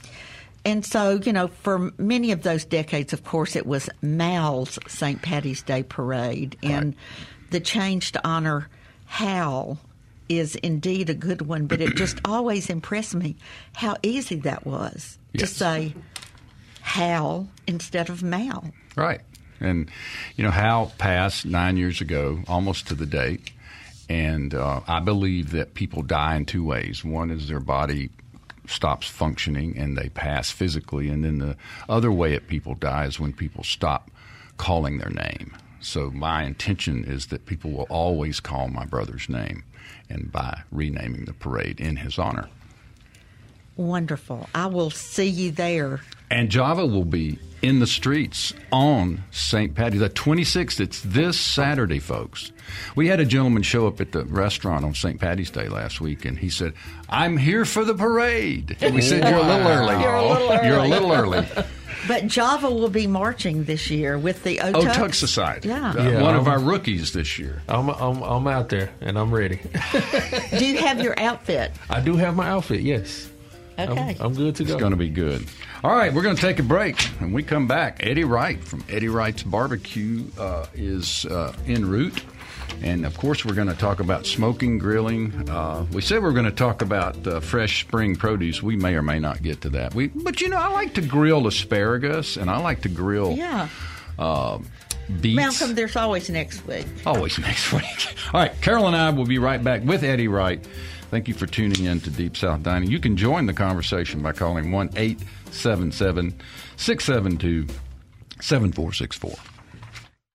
And 0.66 0.86
so, 0.86 1.20
you 1.24 1.34
know, 1.34 1.48
for 1.48 1.92
many 1.98 2.32
of 2.32 2.44
those 2.44 2.63
decades, 2.63 3.12
of 3.12 3.24
course, 3.24 3.56
it 3.56 3.66
was 3.66 3.89
Mal's 4.02 4.80
St. 4.88 5.22
Patty's 5.22 5.62
Day 5.62 5.84
Parade. 5.84 6.58
And 6.63 6.96
the 7.52 7.60
change 7.60 8.13
to 8.13 8.28
honor 8.28 8.70
Hal 9.06 9.78
is 10.30 10.56
indeed 10.56 11.10
a 11.10 11.13
good 11.13 11.42
one, 11.44 11.68
but 11.68 11.82
it 11.82 11.96
just 11.98 12.20
always 12.26 12.70
impressed 12.70 13.16
me 13.16 13.36
how 13.74 13.98
easy 14.04 14.36
that 14.38 14.66
was 14.66 15.18
to 15.38 15.48
say 15.48 15.94
Hal 16.82 17.48
instead 17.68 18.10
of 18.10 18.24
Mal. 18.24 18.66
Right. 18.96 19.22
And, 19.60 19.89
you 20.36 20.44
know, 20.44 20.52
Hal 20.52 20.94
passed 20.98 21.46
nine 21.46 21.78
years 21.78 22.02
ago, 22.02 22.42
almost 22.48 22.88
to 22.88 22.96
the 22.96 23.06
date. 23.06 23.52
And 24.10 24.54
uh, 24.54 24.82
I 24.88 25.00
believe 25.00 25.52
that 25.52 25.74
people 25.74 26.02
die 26.02 26.36
in 26.36 26.46
two 26.46 26.63
ways. 26.63 27.04
One 27.04 27.32
is 27.32 27.48
their 27.48 27.60
body 27.60 28.10
stops 28.68 29.08
functioning 29.08 29.78
and 29.78 29.98
they 29.98 30.10
pass 30.10 30.52
physically. 30.52 31.10
And 31.10 31.24
then 31.24 31.39
the 31.39 31.58
other 31.89 32.12
way 32.12 32.32
that 32.34 32.48
people 32.48 32.76
die 32.76 33.06
is 33.06 33.20
when 33.20 33.34
people 33.34 33.63
stop 33.63 34.10
calling 34.58 34.98
their 34.98 35.10
name. 35.10 35.56
So 35.80 36.12
my 36.12 36.44
intention 36.44 37.04
is 37.04 37.28
that 37.28 37.46
people 37.46 37.72
will 37.72 37.88
always 37.89 38.39
call 38.39 38.70
my 38.70 38.86
brother's 38.86 39.28
name 39.28 39.63
and 40.10 40.32
by 40.32 40.62
renaming 40.72 41.26
the 41.26 41.34
parade 41.34 41.80
in 41.80 41.98
his 41.98 42.18
honor. 42.18 42.50
Wonderful. 43.76 44.48
I 44.54 44.68
will 44.68 44.92
see 44.92 45.28
you 45.28 45.52
there. 45.52 46.02
And 46.34 46.50
Java 46.50 46.84
will 46.84 47.06
be 47.06 47.38
in 47.62 47.80
the 47.80 47.86
streets 47.86 48.54
on 48.72 49.24
St. 49.30 49.76
Patty's, 49.76 50.00
the 50.00 50.10
26th. 50.10 50.80
It's 50.80 51.00
this 51.02 51.39
Saturday, 51.39 52.00
folks. 52.00 52.52
We 52.96 53.08
had 53.08 53.19
a 53.19 53.26
gentleman 53.26 53.62
show 53.62 53.86
up 53.86 54.02
at 54.02 54.12
the 54.13 54.26
restaurant 54.26 54.84
on 54.84 54.96
St. 54.96 55.19
Patty's 55.19 55.52
Day 55.52 55.67
last 55.69 56.02
week, 56.02 56.26
and 56.26 56.38
he 56.39 56.50
said, 56.50 56.74
I'm 57.08 57.38
here 57.38 57.65
for 57.65 57.86
the 57.86 57.93
parade. 57.93 58.76
And 58.82 58.96
we 58.96 59.02
said, 59.02 59.30
You're 59.30 59.38
a 59.39 59.43
little 59.43 59.67
early. 59.67 60.02
You're 60.02 60.15
a 60.15 60.28
little 60.28 60.52
early. 60.52 60.67
You're 60.67 60.80
a 60.80 60.88
little 60.88 61.12
early. 61.13 61.46
But 62.08 62.26
Java 62.28 62.69
will 62.69 62.89
be 62.89 63.06
marching 63.08 63.63
this 63.65 63.91
year 63.91 64.17
with 64.17 64.43
the 64.43 64.60
Oh, 64.60 64.74
Otux. 64.74 64.93
Tug 64.93 65.13
Society. 65.13 65.69
Yeah. 65.69 65.91
Uh, 65.91 66.04
Yeah, 66.10 66.22
one 66.24 66.36
of 66.36 66.48
I'm- 66.48 66.60
our 66.60 66.60
rookies 66.67 67.13
this 67.13 67.38
year. 67.39 67.62
I'm, 67.69 67.89
I'm 67.89 68.22
I'm 68.24 68.48
out 68.48 68.69
there 68.69 68.89
and 69.02 69.17
I'm 69.19 69.32
ready. 69.34 69.62
Do 70.58 70.65
you 70.65 70.78
have 70.80 71.00
your 71.00 71.17
outfit? 71.17 71.72
I 71.89 72.02
do 72.02 72.15
have 72.17 72.36
my 72.36 72.50
outfit. 72.50 72.82
Yes. 72.82 73.30
Okay. 73.78 74.18
I'm, 74.20 74.26
I'm 74.28 74.34
good 74.34 74.56
to 74.58 74.64
go. 74.64 74.74
It's 74.74 74.80
going 74.80 74.92
to 74.92 74.98
be 74.98 75.10
good. 75.10 75.46
All 75.84 75.96
right, 75.96 76.14
we're 76.14 76.22
going 76.22 76.36
to 76.36 76.42
take 76.42 76.60
a 76.60 76.64
break. 76.64 77.02
When 77.20 77.34
we 77.34 77.44
come 77.44 77.68
back, 77.68 78.06
Eddie 78.06 78.24
Wright 78.24 78.64
from 78.64 78.84
Eddie 78.90 79.10
Wright's 79.10 79.44
Barbecue 79.44 80.24
uh, 80.38 80.66
is 80.74 81.26
uh, 81.26 81.54
en 81.68 81.86
route. 81.86 82.24
And 82.82 83.06
of 83.06 83.18
course, 83.18 83.46
we're 83.46 83.54
going 83.54 83.68
to 83.68 83.76
talk 83.76 84.00
about 84.00 84.26
smoking, 84.26 84.78
grilling. 84.78 85.50
Uh, 85.50 85.86
we 85.92 86.02
said 86.02 86.22
we 86.22 86.30
are 86.30 86.34
going 86.34 86.46
to 86.46 86.52
talk 86.52 86.82
about 86.82 87.26
uh, 87.28 87.40
fresh 87.40 87.82
spring 87.82 88.16
produce. 88.16 88.64
We 88.64 88.76
may 88.76 88.96
or 88.96 89.02
may 89.02 89.20
not 89.20 89.42
get 89.42 89.62
to 89.62 89.70
that. 89.72 89.94
We, 89.94 90.08
but 90.08 90.42
you 90.42 90.50
know, 90.50 90.58
I 90.58 90.68
like 90.70 90.94
to 90.96 91.02
grill 91.02 91.48
asparagus, 91.48 92.38
and 92.38 92.50
I 92.50 92.58
like 92.58 92.82
to 92.82 92.90
grill 92.90 93.34
yeah. 93.34 93.70
uh, 94.18 94.60
beets. 95.22 95.36
Malcolm, 95.36 95.76
there's 95.76 95.96
always 95.96 96.30
next 96.30 96.66
week. 96.68 96.86
Always 97.06 97.38
next 97.40 97.72
week. 97.72 98.16
All 98.34 98.42
right, 98.42 98.62
Carol 98.62 98.88
and 98.88 98.96
I 98.96 99.10
will 99.12 99.26
be 99.26 99.38
right 99.38 99.64
back 99.64 99.84
with 99.84 100.04
Eddie 100.04 100.28
Wright. 100.28 100.66
Thank 101.13 101.28
you 101.28 101.36
for 101.36 101.45
tuning 101.45 101.86
in 101.86 101.99
to 101.99 102.10
Deep 102.10 102.36
South 102.36 102.63
Dining. 102.63 102.89
You 102.89 102.99
can 102.99 103.15
join 103.15 103.45
the 103.45 103.54
conversation 103.54 104.23
by 104.23 104.32
calling 104.32 104.71
1 104.71 104.89
877 104.95 106.34
672 106.76 107.71
7464. 108.41 109.36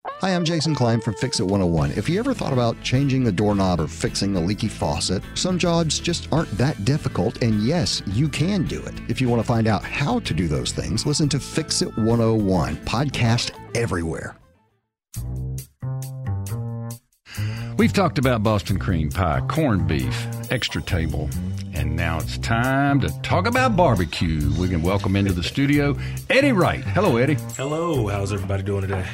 Hi, 0.07 0.33
I'm 0.33 0.45
Jason 0.45 0.77
Klein 0.77 1.01
from 1.01 1.15
Fix 1.15 1.41
It 1.41 1.43
101. 1.43 1.91
If 1.99 2.09
you 2.09 2.21
ever 2.21 2.33
thought 2.33 2.53
about 2.53 2.81
changing 2.81 3.27
a 3.27 3.33
doorknob 3.33 3.81
or 3.81 3.89
fixing 3.89 4.37
a 4.37 4.41
leaky 4.41 4.69
faucet, 4.69 5.25
some 5.35 5.59
jobs 5.59 5.99
just 5.99 6.33
aren't 6.33 6.57
that 6.59 6.85
difficult, 6.85 7.43
and 7.43 7.61
yes, 7.65 8.01
you 8.07 8.29
can 8.29 8.63
do 8.63 8.81
it. 8.81 8.95
If 9.09 9.21
you 9.21 9.29
want 9.29 9.43
to 9.43 9.49
find 9.49 9.67
out 9.67 9.83
how 9.83 10.21
to 10.21 10.33
do 10.33 10.47
those 10.47 10.71
things, 10.71 11.05
listen 11.05 11.29
to 11.31 11.41
Fix 11.41 11.83
It 11.83 11.97
101, 11.99 12.77
podcast 12.77 13.51
everywhere. 13.75 14.37
We've 17.79 17.93
talked 17.93 18.19
about 18.19 18.43
Boston 18.43 18.79
cream 18.79 19.09
pie, 19.09 19.41
corned 19.49 19.87
beef, 19.87 20.27
extra 20.51 20.83
table, 20.83 21.31
and 21.75 21.95
now 21.95 22.19
it's 22.19 22.37
time 22.39 23.01
to 23.01 23.09
talk 23.23 23.47
about 23.47 23.77
barbecue. 23.77 24.51
We 24.59 24.69
can 24.69 24.83
welcome 24.83 25.15
into 25.15 25.33
the 25.33 25.45
studio 25.45 25.97
Eddie 26.29 26.51
Wright. 26.53 26.81
Hello, 26.83 27.17
Eddie. 27.19 27.37
Hello, 27.57 28.09
how's 28.09 28.33
everybody 28.33 28.65
doing 28.65 28.83
today? 28.83 29.07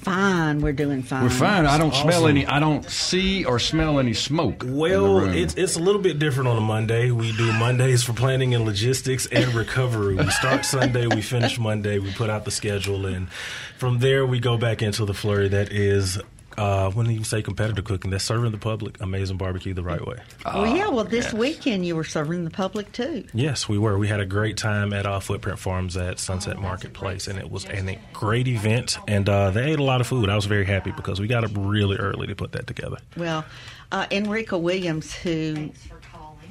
Fine, 0.00 0.62
we're 0.62 0.72
doing 0.72 1.02
fine. 1.02 1.22
We're 1.24 1.28
fine. 1.28 1.66
I 1.66 1.76
don't 1.76 1.94
smell 1.94 2.26
any. 2.26 2.46
I 2.46 2.58
don't 2.58 2.88
see 2.88 3.44
or 3.44 3.58
smell 3.58 3.98
any 3.98 4.14
smoke. 4.14 4.62
in 4.64 4.70
the 4.70 4.76
Well, 4.80 5.20
room. 5.20 5.34
it's 5.34 5.52
it's 5.56 5.76
a 5.76 5.78
little 5.78 6.00
bit 6.00 6.18
different 6.18 6.48
on 6.48 6.56
a 6.56 6.62
Monday. 6.62 7.10
We 7.10 7.32
do 7.32 7.52
Mondays 7.52 8.02
for 8.02 8.14
planning 8.14 8.54
and 8.54 8.64
logistics 8.64 9.26
and 9.26 9.52
recovery. 9.54 10.14
We 10.14 10.30
start 10.30 10.64
Sunday, 10.64 11.06
we 11.06 11.20
finish 11.20 11.58
Monday, 11.58 11.98
we 11.98 12.10
put 12.14 12.30
out 12.30 12.46
the 12.46 12.50
schedule, 12.50 13.04
and 13.04 13.28
from 13.76 13.98
there 13.98 14.24
we 14.24 14.40
go 14.40 14.56
back 14.56 14.80
into 14.80 15.04
the 15.04 15.12
flurry 15.14 15.48
that 15.48 15.70
is. 15.70 16.18
Uh, 16.60 16.90
when 16.90 17.10
you 17.10 17.24
say 17.24 17.40
competitive 17.40 17.86
cooking, 17.86 18.10
that's 18.10 18.22
serving 18.22 18.52
the 18.52 18.58
public 18.58 19.00
amazing 19.00 19.38
barbecue 19.38 19.72
the 19.72 19.82
right 19.82 20.06
way. 20.06 20.18
Well, 20.44 20.66
yeah. 20.66 20.88
Well, 20.88 21.04
this 21.04 21.32
weekend 21.32 21.86
you 21.86 21.96
were 21.96 22.04
serving 22.04 22.44
the 22.44 22.50
public 22.50 22.92
too. 22.92 23.24
Yes, 23.32 23.66
we 23.66 23.78
were. 23.78 23.96
We 23.96 24.08
had 24.08 24.20
a 24.20 24.26
great 24.26 24.58
time 24.58 24.92
at 24.92 25.06
uh, 25.06 25.20
Footprint 25.20 25.58
Farms 25.58 25.96
at 25.96 26.18
Sunset 26.18 26.58
Marketplace, 26.58 27.28
and 27.28 27.38
it 27.38 27.50
was 27.50 27.64
an, 27.64 27.88
a 27.88 27.98
great 28.12 28.46
event. 28.46 28.98
And 29.08 29.26
uh, 29.26 29.50
they 29.52 29.72
ate 29.72 29.78
a 29.78 29.82
lot 29.82 30.02
of 30.02 30.06
food. 30.06 30.28
I 30.28 30.36
was 30.36 30.44
very 30.44 30.66
happy 30.66 30.90
because 30.90 31.18
we 31.18 31.28
got 31.28 31.44
up 31.44 31.52
really 31.54 31.96
early 31.96 32.26
to 32.26 32.34
put 32.34 32.52
that 32.52 32.66
together. 32.66 32.98
Well, 33.16 33.46
uh, 33.90 34.04
Enrika 34.08 34.60
Williams, 34.60 35.14
who 35.14 35.70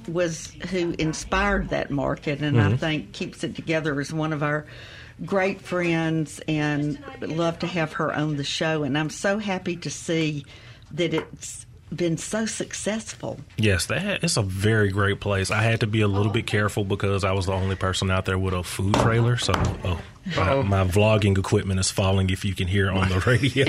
was 0.07 0.47
who 0.71 0.95
inspired 0.97 1.69
that 1.69 1.91
market, 1.91 2.41
and 2.41 2.59
I 2.59 2.75
think 2.75 3.11
keeps 3.11 3.43
it 3.43 3.55
together 3.55 4.01
is 4.01 4.11
one 4.11 4.33
of 4.33 4.41
our 4.41 4.65
great 5.25 5.61
friends, 5.61 6.39
and 6.47 6.99
love 7.21 7.59
to 7.59 7.67
have 7.67 7.93
her 7.93 8.13
on 8.13 8.37
the 8.37 8.43
show. 8.43 8.83
And 8.83 8.97
I'm 8.97 9.09
so 9.09 9.37
happy 9.37 9.75
to 9.77 9.89
see 9.89 10.45
that 10.91 11.13
it's 11.13 11.65
been 11.95 12.17
so 12.17 12.45
successful. 12.45 13.39
Yes, 13.57 13.87
that 13.87 14.23
it's 14.23 14.37
a 14.37 14.41
very 14.41 14.89
great 14.89 15.19
place. 15.19 15.51
I 15.51 15.61
had 15.61 15.79
to 15.79 15.87
be 15.87 16.01
a 16.01 16.07
little 16.07 16.31
bit 16.31 16.45
careful 16.47 16.83
because 16.83 17.23
I 17.23 17.31
was 17.31 17.45
the 17.47 17.53
only 17.53 17.75
person 17.75 18.11
out 18.11 18.25
there 18.25 18.37
with 18.37 18.53
a 18.53 18.63
food 18.63 18.93
trailer. 18.95 19.37
So, 19.37 19.53
oh, 19.55 19.99
my, 20.35 20.61
my 20.61 20.83
vlogging 20.83 21.37
equipment 21.37 21.79
is 21.79 21.89
falling. 21.89 22.29
If 22.29 22.45
you 22.45 22.53
can 22.53 22.67
hear 22.67 22.91
on 22.91 23.09
the 23.09 23.19
radio, 23.21 23.65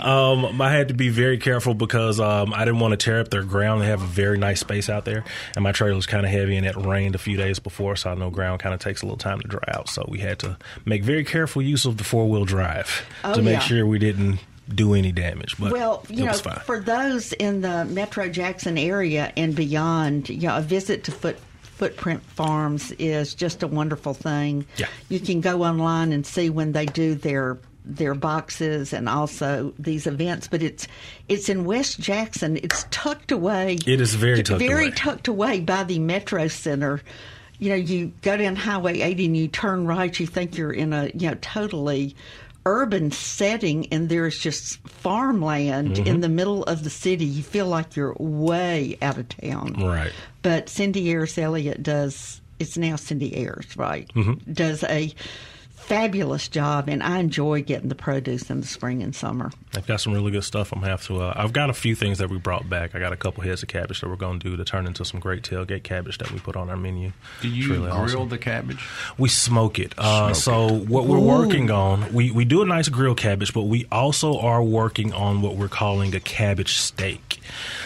um, 0.04 0.60
I 0.60 0.70
had 0.70 0.88
to 0.88 0.94
be 0.94 1.08
very 1.08 1.38
careful 1.38 1.74
because 1.74 2.20
um, 2.20 2.52
I 2.52 2.64
didn't 2.64 2.80
want 2.80 2.92
to 2.92 2.96
tear 3.02 3.20
up 3.20 3.28
their 3.30 3.42
ground. 3.42 3.80
They 3.80 3.86
have 3.86 4.02
a 4.02 4.06
very 4.06 4.36
nice 4.36 4.60
space 4.60 4.88
out 4.90 5.04
there, 5.06 5.24
and 5.56 5.62
my 5.62 5.72
trailer 5.72 5.96
was 5.96 6.06
kind 6.06 6.26
of 6.26 6.32
heavy, 6.32 6.56
and 6.56 6.66
it 6.66 6.76
rained 6.76 7.14
a 7.14 7.18
few 7.18 7.36
days 7.36 7.58
before, 7.58 7.96
so 7.96 8.10
I 8.10 8.14
know 8.14 8.30
ground 8.30 8.60
kind 8.60 8.74
of 8.74 8.80
takes 8.80 9.02
a 9.02 9.06
little 9.06 9.16
time 9.18 9.40
to 9.40 9.48
dry 9.48 9.64
out. 9.68 9.88
So 9.88 10.04
we 10.08 10.18
had 10.18 10.38
to 10.40 10.58
make 10.84 11.02
very 11.02 11.24
careful 11.24 11.62
use 11.62 11.86
of 11.86 11.96
the 11.96 12.04
four 12.04 12.28
wheel 12.28 12.44
drive 12.44 13.06
Oh, 13.24 13.34
to 13.34 13.40
make 13.42 13.54
yeah. 13.54 13.60
sure 13.60 13.86
we 13.86 13.98
didn't 13.98 14.40
do 14.72 14.94
any 14.94 15.12
damage. 15.12 15.56
But 15.58 15.72
Well, 15.72 16.04
you 16.08 16.24
know, 16.24 16.32
for 16.32 16.80
those 16.80 17.32
in 17.34 17.60
the 17.60 17.84
Metro 17.84 18.28
Jackson 18.28 18.78
area 18.78 19.32
and 19.36 19.54
beyond, 19.54 20.28
you 20.28 20.48
know, 20.48 20.56
a 20.56 20.62
visit 20.62 21.04
to 21.04 21.12
Foot 21.12 21.38
Footprint 21.62 22.22
Farms 22.22 22.92
is 22.92 23.34
just 23.34 23.62
a 23.62 23.66
wonderful 23.66 24.14
thing. 24.14 24.64
Yeah. 24.76 24.86
You 25.08 25.18
can 25.18 25.40
go 25.40 25.64
online 25.64 26.12
and 26.12 26.24
see 26.24 26.48
when 26.48 26.72
they 26.72 26.86
do 26.86 27.14
their 27.14 27.58
their 27.84 28.14
boxes 28.14 28.92
and 28.94 29.08
also 29.08 29.74
these 29.78 30.06
events, 30.06 30.48
but 30.48 30.62
it's 30.62 30.86
it's 31.28 31.48
in 31.48 31.64
West 31.64 32.00
Jackson. 32.00 32.56
It's 32.56 32.86
tucked 32.90 33.32
away. 33.32 33.78
It 33.86 34.00
is 34.00 34.14
very 34.14 34.42
tucked 34.42 34.60
very 34.60 34.86
away. 34.86 34.94
tucked 34.94 35.28
away 35.28 35.60
by 35.60 35.84
the 35.84 35.98
Metro 35.98 36.48
Center. 36.48 37.02
You 37.58 37.70
know, 37.70 37.76
you 37.76 38.12
go 38.22 38.36
down 38.36 38.56
Highway 38.56 39.00
80 39.00 39.26
and 39.26 39.36
you 39.36 39.48
turn 39.48 39.86
right. 39.86 40.18
You 40.18 40.26
think 40.26 40.56
you're 40.56 40.72
in 40.72 40.92
a 40.92 41.10
you 41.14 41.28
know 41.28 41.36
totally 41.40 42.16
urban 42.66 43.10
setting, 43.10 43.86
and 43.92 44.08
there's 44.08 44.38
just 44.38 44.78
farmland 44.88 45.96
Mm-hmm. 45.96 46.06
in 46.06 46.20
the 46.20 46.28
middle 46.28 46.62
of 46.64 46.82
the 46.84 46.90
city. 46.90 47.24
You 47.24 47.42
feel 47.42 47.66
like 47.66 47.94
you're 47.96 48.14
way 48.18 48.96
out 49.02 49.18
of 49.18 49.28
town. 49.28 49.74
Right. 49.74 50.12
But 50.42 50.68
Cindy 50.68 51.10
Ayers 51.10 51.36
Elliott 51.38 51.82
does. 51.82 52.40
It's 52.58 52.78
now 52.78 52.96
Cindy 52.96 53.36
Ayers, 53.36 53.76
right? 53.76 54.08
Mm-hmm. 54.14 54.52
Does 54.52 54.82
a 54.84 55.12
fabulous 55.86 56.48
job, 56.48 56.88
and 56.88 57.02
I 57.02 57.18
enjoy 57.18 57.62
getting 57.62 57.88
the 57.88 57.94
produce 57.94 58.50
in 58.50 58.60
the 58.60 58.66
spring 58.66 59.02
and 59.02 59.14
summer. 59.14 59.50
I've 59.76 59.86
got 59.86 60.00
some 60.00 60.12
really 60.12 60.30
good 60.30 60.44
stuff. 60.44 60.72
I'm 60.72 60.82
have 60.82 61.06
to. 61.06 61.20
Uh, 61.20 61.32
I've 61.36 61.52
got 61.52 61.70
a 61.70 61.74
few 61.74 61.94
things 61.94 62.18
that 62.18 62.30
we 62.30 62.38
brought 62.38 62.68
back. 62.68 62.94
I 62.94 62.98
got 62.98 63.12
a 63.12 63.16
couple 63.16 63.42
heads 63.42 63.62
of 63.62 63.68
cabbage 63.68 64.00
that 64.00 64.08
we're 64.08 64.16
going 64.16 64.40
to 64.40 64.50
do 64.50 64.56
to 64.56 64.64
turn 64.64 64.86
into 64.86 65.04
some 65.04 65.20
great 65.20 65.42
tailgate 65.42 65.82
cabbage 65.82 66.18
that 66.18 66.30
we 66.30 66.38
put 66.38 66.56
on 66.56 66.70
our 66.70 66.76
menu. 66.76 67.12
Do 67.42 67.48
you 67.48 67.72
really 67.72 67.90
grill 67.90 68.02
awesome. 68.02 68.28
the 68.28 68.38
cabbage? 68.38 68.86
We 69.18 69.28
smoke 69.28 69.78
it. 69.78 69.94
Uh, 69.98 70.32
so 70.34 70.68
what 70.72 71.06
we're 71.06 71.18
working 71.18 71.70
on, 71.70 72.12
we, 72.12 72.30
we 72.30 72.44
do 72.44 72.62
a 72.62 72.66
nice 72.66 72.88
grilled 72.88 73.18
cabbage, 73.18 73.52
but 73.52 73.62
we 73.62 73.86
also 73.90 74.38
are 74.38 74.62
working 74.62 75.12
on 75.12 75.42
what 75.42 75.56
we're 75.56 75.68
calling 75.68 76.14
a 76.14 76.20
cabbage 76.20 76.74
steak. 76.76 77.40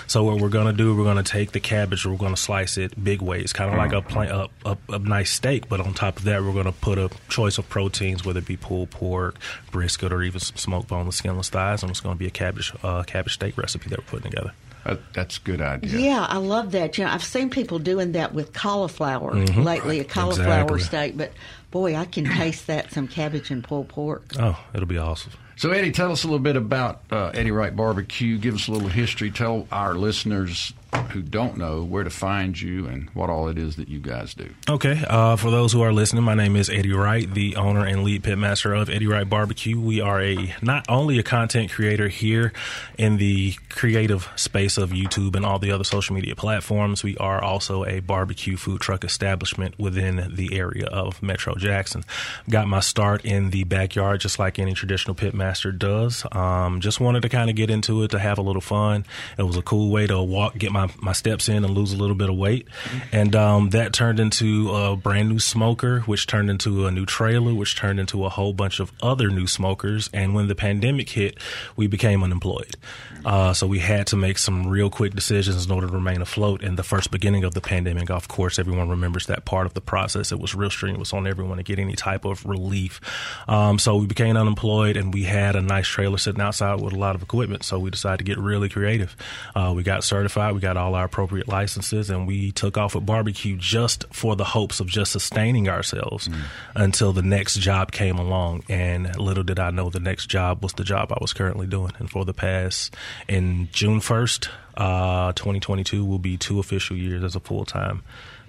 So 0.06 0.24
what 0.24 0.40
we're 0.40 0.48
going 0.48 0.66
to 0.66 0.72
do, 0.72 0.94
we're 0.96 1.04
going 1.04 1.22
to 1.22 1.30
take 1.30 1.52
the 1.52 1.61
cabbage, 1.61 2.06
we're 2.06 2.16
going 2.16 2.34
to 2.34 2.40
slice 2.40 2.78
it 2.78 3.02
big 3.02 3.20
ways, 3.20 3.52
kind 3.52 3.70
of 3.70 3.76
like 3.76 3.92
a, 3.92 4.00
pla- 4.00 4.48
a, 4.64 4.70
a 4.70 4.78
a 4.90 4.98
nice 4.98 5.30
steak. 5.30 5.68
But 5.68 5.80
on 5.80 5.92
top 5.94 6.16
of 6.18 6.24
that, 6.24 6.42
we're 6.42 6.52
going 6.52 6.64
to 6.64 6.72
put 6.72 6.98
a 6.98 7.11
choice 7.28 7.58
of 7.58 7.68
proteins, 7.88 8.24
whether 8.24 8.38
it 8.40 8.46
be 8.46 8.57
pulled 8.57 8.90
pork, 8.90 9.37
brisket, 9.70 10.12
or 10.12 10.22
even 10.22 10.40
some 10.40 10.57
smoked 10.57 10.88
boneless, 10.88 11.16
skinless 11.16 11.48
thighs, 11.48 11.83
and 11.83 11.90
it's 11.90 12.01
going 12.01 12.14
to 12.14 12.18
be 12.18 12.27
a 12.27 12.31
cabbage 12.31 12.72
uh, 12.83 13.03
cabbage 13.05 13.35
steak 13.35 13.57
recipe 13.57 13.88
that 13.88 13.98
we're 13.98 14.05
putting 14.05 14.31
together. 14.31 14.53
Uh, 14.85 14.96
that's 15.12 15.38
a 15.38 15.40
good 15.40 15.61
idea. 15.61 15.98
Yeah. 15.98 16.27
I 16.29 16.37
love 16.38 16.72
that. 16.72 16.96
You 16.98 17.05
know, 17.05 17.11
I've 17.11 17.24
seen 17.24 17.51
people 17.51 17.79
doing 17.79 18.12
that 18.12 18.33
with 18.33 18.53
cauliflower 18.53 19.35
lately, 19.35 20.01
a 20.01 20.05
cauliflower 20.05 20.48
Mm-hmm. 20.66 20.74
Exactly. 20.74 20.81
steak, 20.81 21.16
but 21.16 21.33
boy, 21.70 21.94
I 21.96 22.05
can 22.05 22.24
taste 22.24 22.66
that 22.68 22.92
some 22.92 23.09
cabbage 23.09 23.51
and 23.51 23.62
pulled 23.64 23.88
pork. 23.88 24.24
Oh, 24.38 24.59
it'll 24.74 24.87
be 24.87 24.98
awesome. 24.98 25.33
So, 25.57 25.70
Eddie, 25.70 25.90
tell 25.90 26.12
us 26.12 26.22
a 26.22 26.27
little 26.29 26.38
bit 26.38 26.55
about 26.57 27.01
uh, 27.11 27.31
Eddie 27.35 27.51
Wright 27.51 27.74
Barbecue. 27.74 28.38
Give 28.38 28.55
us 28.55 28.68
a 28.68 28.70
little 28.72 28.88
history. 28.88 29.31
Tell 29.33 29.66
our 29.72 29.94
listeners 29.94 30.72
who 31.11 31.22
don't 31.22 31.57
know 31.57 31.83
where 31.83 32.05
to 32.05 32.11
find 32.11 32.61
you 32.61 32.87
and 32.87 33.09
what 33.11 33.31
all 33.31 33.48
it 33.48 33.59
is 33.59 33.77
that 33.77 33.88
you 33.88 33.98
guys 33.98 34.35
do. 34.35 34.53
Okay. 34.68 35.03
Uh, 35.09 35.37
for 35.37 35.51
those 35.51 35.72
who 35.72 35.83
are 35.83 35.92
listening, 35.92 36.22
my 36.22 36.35
name 36.35 36.57
is 36.57 36.68
Eddie 36.68 36.92
Wright, 36.92 37.33
the 37.33 37.57
owner 37.57 37.85
and 37.85 38.05
lead 38.05 38.22
pitmaster 38.22 38.79
of 38.79 38.90
Eddie 38.90 39.07
Wright 39.07 39.29
Barbecue. 39.29 39.79
We 39.79 40.01
are 40.01 40.20
a 40.20 40.55
not 40.62 40.85
only 40.88 41.18
a 41.18 41.22
content 41.22 41.70
creator 41.70 42.09
here 42.09 42.53
in 42.96 43.16
the 43.16 43.55
creative 43.70 44.29
space 44.37 44.79
of 44.79 44.90
YouTube 44.90 45.37
and 45.37 45.44
all 45.44 45.59
the 45.59 45.70
other 45.70 45.85
social 45.85 46.14
media 46.14 46.35
platforms, 46.35 47.03
we 47.03 47.16
are 47.18 47.42
also 47.42 47.85
a 47.85 48.01
barbecue 48.01 48.57
food 48.57 48.81
truck 48.81 49.05
establishment 49.05 49.79
within 49.79 50.35
the 50.35 50.57
area 50.57 50.87
of 50.87 51.22
Metro 51.22 51.55
Jackson. 51.55 52.05
Got 52.48 52.68
my 52.68 52.81
start 52.81 53.24
in 53.24 53.51
the 53.51 53.64
backyard, 53.64 54.20
just 54.20 54.38
like 54.38 54.59
any 54.59 54.74
traditional 54.74 55.14
pitmaster 55.14 55.77
does. 55.77 56.24
Um, 56.33 56.81
just 56.81 57.01
wanted 57.01 57.22
to 57.22 57.29
kind 57.29 57.51
of 57.51 57.57
get 57.57 57.70
into 57.70 58.03
it 58.03 58.11
to 58.12 58.18
have 58.18 58.38
a 58.38 58.42
little 58.42 58.61
fun. 58.62 59.05
It 59.37 59.42
was 59.42 59.57
a 59.57 59.62
cool 59.62 59.90
way 59.90 60.07
to 60.07 60.22
walk, 60.22 60.57
get 60.59 60.72
my, 60.72 60.78
my 61.01 61.12
steps 61.12 61.49
in 61.49 61.64
and 61.64 61.75
lose 61.75 61.93
a 61.93 61.97
little 61.97 62.14
bit 62.14 62.31
of 62.31 62.37
weight. 62.37 62.69
And 63.11 63.35
um, 63.35 63.71
that 63.71 63.93
turned 63.93 64.21
into 64.21 64.71
a 64.71 64.97
brand 64.97 65.29
new 65.29 65.38
smoker, 65.41 66.01
which 66.01 66.27
turned 66.27 66.51
into 66.51 66.87
a 66.87 66.91
new 66.91 67.05
trailer, 67.05 67.53
which 67.53 67.77
turned 67.77 67.99
into 67.99 68.25
a 68.25 68.29
whole 68.29 68.53
bunch 68.53 68.79
of 68.79 68.93
other 69.03 69.31
new 69.31 69.47
smokers. 69.47 70.09
And 70.12 70.35
when 70.35 70.49
the 70.49 70.55
pandemic 70.55 71.11
hit, 71.11 71.38
we 71.77 71.87
became 71.87 72.23
unemployed. 72.23 72.77
Uh, 73.25 73.53
so 73.53 73.67
we 73.67 73.79
had 73.79 74.07
to 74.09 74.17
make 74.17 74.38
some 74.38 74.67
real 74.69 74.91
quick 74.91 75.14
decisions 75.14 75.67
in 75.67 75.73
order 75.73 75.87
to 75.87 75.93
remain 75.93 76.23
afloat. 76.23 76.62
In 76.62 76.77
the 76.77 76.83
first 76.83 77.11
beginning 77.11 77.45
of 77.45 77.55
the 77.55 77.61
pandemic, 77.61 78.11
of 78.11 78.29
course, 78.29 78.59
everyone 78.59 78.88
remembers 78.88 79.27
that 79.27 79.45
part 79.45 79.67
of 79.67 79.75
the 79.75 79.81
process. 79.81 80.33
It 80.33 80.38
was 80.38 80.55
real 80.55 80.71
strenuous 80.71 81.12
on 81.12 81.27
everyone 81.27 81.57
to 81.57 81.62
get 81.62 81.79
any 81.79 81.95
type 81.95 82.25
of 82.25 82.47
relief. 82.47 83.01
Um, 83.49 83.79
so 83.79 83.97
we 83.97 84.07
became 84.07 84.37
unemployed, 84.37 84.97
and 84.97 85.12
we 85.12 85.25
had 85.25 85.57
a 85.57 85.61
nice 85.61 85.87
trailer 85.87 86.19
sitting 86.19 86.41
outside 86.41 86.81
with 86.81 86.93
a 86.93 86.99
lot 86.99 87.14
of 87.14 87.23
equipment. 87.23 87.64
So 87.64 87.79
we 87.79 87.91
decided 87.91 88.19
to 88.19 88.25
get 88.25 88.38
really 88.38 88.69
creative. 88.69 89.17
Uh, 89.55 89.73
we 89.75 89.83
got 89.83 90.05
certified, 90.05 90.55
we 90.55 90.61
got 90.61 90.67
all 90.76 90.94
our 90.94 91.04
appropriate 91.04 91.48
licenses, 91.48 92.11
and 92.11 92.26
we 92.26 92.52
took 92.52 92.76
off 92.76 92.94
with 92.94 93.07
barbecue 93.07 93.57
just 93.57 94.04
for 94.12 94.37
the 94.37 94.44
hopes 94.44 94.81
of 94.81 94.87
just 94.87 95.12
sustaining 95.12 95.68
ourselves 95.68 96.28
until 96.74 97.12
the 97.12 97.22
next 97.22 97.59
job 97.59 97.92
came 97.92 98.18
along. 98.18 98.64
And 98.68 99.18
little 99.18 99.44
did 99.44 99.59
I 99.59 99.70
know 99.70 99.90
the 99.90 100.00
next 100.00 100.26
job 100.26 100.62
was 100.62 100.72
the 100.74 100.85
job 100.85 101.12
I 101.12 101.18
was 101.20 101.33
currently 101.33 101.66
doing. 101.66 101.92
And 101.98 102.11
for 102.11 102.24
the 102.24 102.35
past, 102.35 102.94
in 103.28 103.68
June 103.72 104.00
1st, 104.00 104.48
uh, 104.76 105.33
2022, 105.33 106.04
will 106.04 106.18
be 106.18 106.37
two 106.37 106.59
official 106.59 106.96
years 106.96 107.22
as 107.24 107.35
a 107.35 107.40
full 107.40 107.64
time 107.64 108.02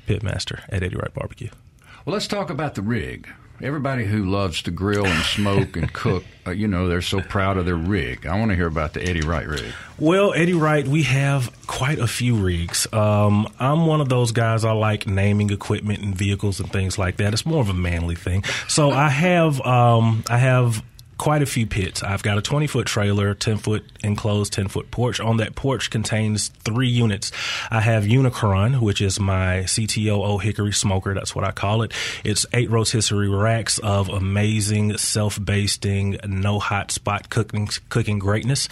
pitmaster 0.08 0.62
at 0.69 0.84
Eddie 0.84 0.95
Wright 0.95 1.13
Barbecue. 1.13 1.49
Well, 2.05 2.13
let's 2.13 2.27
talk 2.27 2.49
about 2.49 2.75
the 2.75 2.82
rig. 2.82 3.29
Everybody 3.62 4.06
who 4.06 4.26
loves 4.26 4.62
to 4.63 4.72
grill 4.72 5.06
and 5.06 5.24
smoke 5.26 5.76
and 5.76 5.91
cook, 5.91 6.24
uh, 6.48 6.52
you 6.52 6.67
know, 6.67 6.88
they're 6.88 7.02
so 7.02 7.22
proud 7.22 7.58
of 7.58 7.65
their 7.65 7.76
rig. 7.76 8.26
I 8.26 8.38
want 8.39 8.52
to 8.52 8.56
hear 8.56 8.67
about 8.67 8.93
the 8.93 9.04
Eddie 9.04 9.22
Wright 9.22 9.45
rig. 9.45 9.74
Well, 9.98 10.34
Eddie 10.34 10.54
Wright, 10.54 10.88
we 10.88 11.04
have 11.04 11.52
quite 11.67 12.00
a 12.00 12.08
few 12.08 12.36
rigs. 12.36 12.88
Um, 12.93 13.52
I'm 13.60 13.86
one 13.86 14.00
of 14.00 14.08
those 14.08 14.32
guys. 14.32 14.63
I 14.63 14.72
like 14.72 15.08
naming 15.08 15.50
equipment 15.50 16.02
and 16.02 16.15
vehicles 16.15 16.60
and 16.60 16.72
things 16.72 16.98
like 16.98 17.17
that. 17.17 17.34
It's 17.34 17.45
more 17.45 17.62
of 17.62 17.69
a 17.69 17.74
manly 17.74 18.15
thing. 18.15 18.43
So 18.67 18.91
I 18.91 19.10
have, 19.10 19.60
um, 19.62 20.24
I 20.30 20.38
have 20.38 20.82
quite 21.19 21.43
a 21.43 21.45
few 21.45 21.67
pits. 21.67 22.01
I've 22.01 22.23
got 22.23 22.38
a 22.38 22.41
20 22.41 22.65
foot 22.65 22.88
trailer, 22.88 23.36
10 23.36 23.58
foot 23.58 23.86
enclosed, 24.03 24.53
10 24.53 24.69
foot 24.69 24.89
porch. 24.89 25.19
On 25.19 25.38
that 25.38 25.53
porch 25.53 25.91
contains 25.91 26.47
three 26.47 26.88
units. 26.88 27.32
I 27.69 27.82
have 27.82 28.05
Unicron, 28.05 28.79
which 28.82 29.01
is 29.01 29.19
my 29.19 29.63
CTO 29.65 30.41
Hickory 30.41 30.71
smoker. 30.71 31.13
That's 31.13 31.36
what 31.36 31.43
I 31.43 31.51
call 31.51 31.84
it. 31.84 31.93
It's 32.23 32.45
eight 32.53 32.71
rotisserie 32.71 33.29
racks 33.29 33.77
of 33.79 34.10
amazing 34.10 34.97
self 34.97 35.38
basting, 35.43 36.17
no 36.25 36.58
hot 36.58 36.89
spot 36.89 37.29
cooking, 37.29 37.67
cooking 37.89 38.17
greatness. 38.17 38.69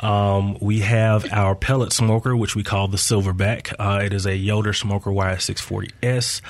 Um, 0.00 0.58
we 0.60 0.80
have 0.80 1.32
our 1.32 1.54
pellet 1.54 1.92
smoker, 1.92 2.36
which 2.36 2.54
we 2.54 2.62
call 2.62 2.88
the 2.88 2.96
Silverback. 2.96 3.72
Uh, 3.78 4.02
it 4.04 4.12
is 4.12 4.26
a 4.26 4.36
Yoder 4.36 4.72
Smoker 4.72 5.10
YS640S 5.10 6.42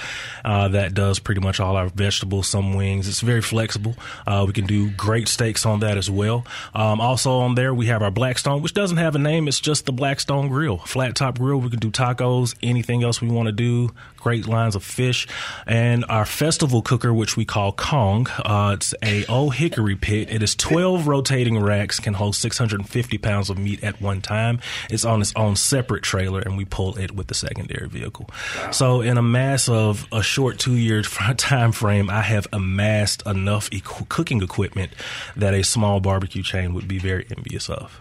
uh, 0.44 0.68
that 0.68 0.94
does 0.94 1.18
pretty 1.18 1.40
much 1.40 1.60
all 1.60 1.76
our 1.76 1.88
vegetables, 1.88 2.48
some 2.48 2.74
wings. 2.74 3.06
It's 3.08 3.20
very 3.20 3.42
flexible. 3.42 3.94
Uh, 4.26 4.44
we 4.46 4.52
can 4.52 4.66
do 4.66 4.90
great 4.90 5.25
steaks 5.28 5.66
on 5.66 5.80
that 5.80 5.96
as 5.96 6.10
well. 6.10 6.46
Um, 6.74 7.00
also 7.00 7.38
on 7.38 7.54
there, 7.54 7.72
we 7.74 7.86
have 7.86 8.02
our 8.02 8.10
Blackstone, 8.10 8.62
which 8.62 8.74
doesn't 8.74 8.96
have 8.96 9.14
a 9.14 9.18
name. 9.18 9.48
It's 9.48 9.60
just 9.60 9.86
the 9.86 9.92
Blackstone 9.92 10.48
Grill, 10.48 10.78
flat 10.78 11.14
top 11.14 11.38
grill. 11.38 11.60
We 11.60 11.70
can 11.70 11.78
do 11.78 11.90
tacos, 11.90 12.54
anything 12.62 13.02
else 13.02 13.20
we 13.20 13.28
want 13.28 13.46
to 13.46 13.52
do. 13.52 13.90
Great 14.16 14.48
lines 14.48 14.74
of 14.74 14.82
fish, 14.82 15.28
and 15.68 16.04
our 16.08 16.26
festival 16.26 16.82
cooker, 16.82 17.14
which 17.14 17.36
we 17.36 17.44
call 17.44 17.70
Kong. 17.70 18.26
Uh, 18.38 18.72
it's 18.74 18.92
a 19.00 19.24
old 19.26 19.54
hickory 19.54 19.94
pit. 19.94 20.28
It 20.30 20.42
is 20.42 20.56
12 20.56 21.06
rotating 21.06 21.62
racks, 21.62 22.00
can 22.00 22.14
hold 22.14 22.34
650 22.34 23.18
pounds 23.18 23.50
of 23.50 23.58
meat 23.58 23.84
at 23.84 24.00
one 24.00 24.20
time. 24.20 24.58
It's 24.90 25.04
on 25.04 25.20
its 25.20 25.32
own 25.36 25.54
separate 25.54 26.02
trailer, 26.02 26.40
and 26.40 26.56
we 26.56 26.64
pull 26.64 26.98
it 26.98 27.12
with 27.12 27.28
the 27.28 27.34
secondary 27.34 27.88
vehicle. 27.88 28.28
So, 28.72 29.00
in 29.00 29.16
a 29.16 29.22
mass 29.22 29.68
of 29.68 30.06
a 30.10 30.22
short 30.22 30.58
two 30.58 30.74
year 30.74 31.02
time 31.36 31.70
frame, 31.70 32.10
I 32.10 32.22
have 32.22 32.48
amassed 32.52 33.24
enough 33.26 33.70
equ- 33.70 34.08
cooking 34.08 34.42
equipment 34.42 34.92
that 35.36 35.54
a 35.54 35.62
small 35.62 36.00
barbecue 36.00 36.42
chain 36.42 36.74
would 36.74 36.88
be 36.88 36.98
very 36.98 37.26
envious 37.36 37.68
of. 37.68 38.00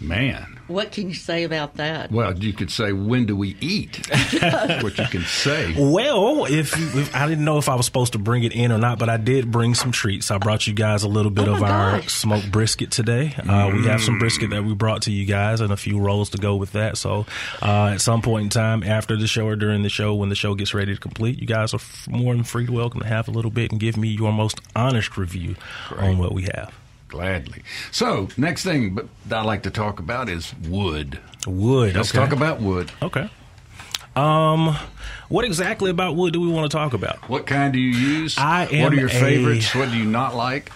Man. 0.00 0.56
What 0.66 0.92
can 0.92 1.08
you 1.08 1.14
say 1.14 1.42
about 1.42 1.74
that? 1.74 2.12
Well, 2.12 2.38
you 2.38 2.52
could 2.52 2.70
say, 2.70 2.92
when 2.92 3.26
do 3.26 3.36
we 3.36 3.56
eat? 3.60 4.06
what 4.82 4.96
you 4.96 5.04
can 5.06 5.22
say. 5.22 5.74
Well, 5.76 6.44
if, 6.44 6.72
if 6.96 7.14
I 7.14 7.28
didn't 7.28 7.44
know 7.44 7.58
if 7.58 7.68
I 7.68 7.74
was 7.74 7.86
supposed 7.86 8.12
to 8.12 8.18
bring 8.20 8.44
it 8.44 8.52
in 8.52 8.70
or 8.70 8.78
not, 8.78 8.98
but 9.00 9.08
I 9.08 9.16
did 9.16 9.50
bring 9.50 9.74
some 9.74 9.90
treats. 9.90 10.30
I 10.30 10.38
brought 10.38 10.66
you 10.68 10.72
guys 10.74 11.02
a 11.02 11.08
little 11.08 11.32
bit 11.32 11.48
Oh 11.48 11.54
of 11.54 11.60
my 11.60 11.70
our 11.70 11.90
gosh. 12.00 12.12
smoked 12.12 12.52
brisket 12.52 12.92
today. 12.92 13.34
Uh, 13.36 13.70
we 13.74 13.84
have 13.86 14.00
some 14.00 14.18
brisket 14.20 14.50
that 14.50 14.62
we 14.64 14.72
brought 14.74 15.02
to 15.02 15.10
you 15.10 15.26
guys 15.26 15.60
and 15.60 15.72
a 15.72 15.76
few 15.76 15.98
rolls 15.98 16.30
to 16.30 16.38
go 16.38 16.54
with 16.56 16.72
that. 16.72 16.96
So, 16.96 17.26
uh, 17.60 17.90
at 17.94 18.00
some 18.00 18.22
point 18.22 18.44
in 18.44 18.50
time 18.50 18.84
after 18.84 19.16
the 19.16 19.26
show 19.26 19.46
or 19.48 19.56
during 19.56 19.82
the 19.82 19.88
show, 19.88 20.14
when 20.14 20.28
the 20.28 20.34
show 20.36 20.54
gets 20.54 20.72
ready 20.72 20.94
to 20.94 21.00
complete, 21.00 21.40
you 21.40 21.46
guys 21.48 21.74
are 21.74 21.78
f- 21.78 22.06
more 22.08 22.32
than 22.34 22.44
free 22.44 22.66
to 22.66 22.72
welcome 22.72 23.00
to 23.00 23.06
have 23.08 23.26
a 23.26 23.32
little 23.32 23.50
bit 23.50 23.72
and 23.72 23.80
give 23.80 23.96
me 23.96 24.08
your 24.08 24.32
most 24.32 24.60
honest 24.76 25.16
review 25.18 25.56
on 25.98 26.16
what 26.16 26.32
we 26.32 26.44
have. 26.54 26.72
Gladly. 27.10 27.62
So, 27.90 28.28
next 28.36 28.62
thing 28.64 28.98
I 29.30 29.42
like 29.42 29.64
to 29.64 29.70
talk 29.70 29.98
about 29.98 30.28
is 30.28 30.54
wood. 30.68 31.18
Wood. 31.46 31.94
Let's 31.96 32.10
okay. 32.10 32.18
talk 32.18 32.32
about 32.32 32.60
wood. 32.60 32.90
Okay. 33.02 33.28
Um, 34.16 34.76
what 35.28 35.44
exactly 35.44 35.90
about 35.90 36.16
wood 36.16 36.32
do 36.32 36.40
we 36.40 36.48
want 36.48 36.70
to 36.70 36.76
talk 36.76 36.94
about? 36.94 37.28
What 37.28 37.46
kind 37.46 37.72
do 37.72 37.78
you 37.80 37.90
use? 37.96 38.38
I 38.38 38.66
am 38.66 38.82
What 38.84 38.92
are 38.92 38.96
your 38.96 39.06
a- 39.06 39.10
favorites? 39.10 39.74
What 39.74 39.90
do 39.90 39.96
you 39.96 40.04
not 40.04 40.34
like? 40.34 40.70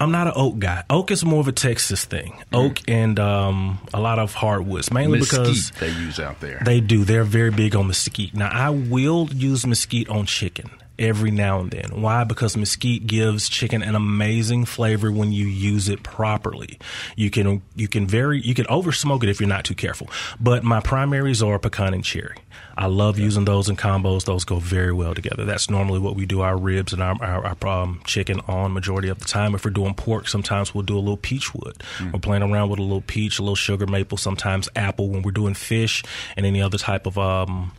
I'm 0.00 0.10
not 0.10 0.26
an 0.26 0.32
oak 0.36 0.58
guy. 0.58 0.82
Oak 0.90 1.10
is 1.10 1.24
more 1.24 1.40
of 1.40 1.46
a 1.48 1.52
Texas 1.52 2.04
thing. 2.04 2.42
Oak 2.52 2.80
and 2.88 3.18
um, 3.20 3.78
a 3.94 4.00
lot 4.00 4.18
of 4.18 4.34
hardwoods, 4.34 4.92
mainly 4.92 5.20
Mesquite 5.20 5.42
because 5.42 5.70
they 5.72 5.90
use 5.90 6.18
out 6.18 6.40
there. 6.40 6.60
they 6.64 6.80
do. 6.80 7.04
They're 7.04 7.24
very 7.24 7.50
big 7.50 7.76
on 7.76 7.86
mesquite. 7.86 8.34
Now, 8.34 8.48
I 8.52 8.70
will 8.70 9.28
use 9.32 9.64
mesquite 9.66 10.08
on 10.08 10.26
chicken 10.26 10.70
every 11.00 11.30
now 11.30 11.60
and 11.60 11.70
then. 11.70 12.02
Why? 12.02 12.24
Because 12.24 12.56
mesquite 12.56 13.06
gives 13.06 13.48
chicken 13.48 13.82
an 13.82 13.94
amazing 13.94 14.66
flavor 14.66 15.10
when 15.10 15.32
you 15.32 15.46
use 15.46 15.88
it 15.88 16.02
properly. 16.02 16.78
You 17.16 17.30
can 17.30 17.62
you 17.74 17.88
can 17.88 18.06
very 18.06 18.40
you 18.40 18.54
can 18.54 18.66
over 18.68 18.92
smoke 18.92 19.24
it 19.24 19.30
if 19.30 19.40
you're 19.40 19.48
not 19.48 19.64
too 19.64 19.74
careful. 19.74 20.08
But 20.38 20.62
my 20.62 20.80
primaries 20.80 21.42
are 21.42 21.58
pecan 21.58 21.94
and 21.94 22.04
cherry. 22.04 22.36
I 22.76 22.86
love 22.86 23.18
using 23.18 23.44
those 23.44 23.68
in 23.68 23.76
combos. 23.76 24.24
Those 24.24 24.44
go 24.44 24.58
very 24.58 24.92
well 24.92 25.14
together. 25.14 25.44
That's 25.44 25.68
normally 25.68 25.98
what 25.98 26.16
we 26.16 26.26
do 26.26 26.40
our 26.40 26.56
ribs 26.56 26.92
and 26.92 27.02
our, 27.02 27.16
our, 27.22 27.56
our 27.62 27.68
um, 27.68 28.00
chicken 28.04 28.40
on 28.48 28.72
majority 28.72 29.08
of 29.08 29.18
the 29.18 29.24
time. 29.24 29.54
If 29.54 29.64
we're 29.64 29.70
doing 29.70 29.94
pork, 29.94 30.28
sometimes 30.28 30.74
we'll 30.74 30.84
do 30.84 30.96
a 30.96 31.00
little 31.00 31.16
peach 31.16 31.54
wood. 31.54 31.82
We're 32.12 32.20
playing 32.20 32.42
around 32.42 32.70
with 32.70 32.78
a 32.78 32.82
little 32.82 33.02
peach, 33.02 33.38
a 33.38 33.42
little 33.42 33.56
sugar 33.56 33.86
maple, 33.86 34.18
sometimes 34.18 34.68
apple. 34.76 35.10
When 35.10 35.22
we're 35.22 35.30
doing 35.30 35.54
fish 35.54 36.02
and 36.36 36.46
any 36.46 36.62
other 36.62 36.78
type 36.78 37.06
of 37.06 37.18
um, 37.18 37.72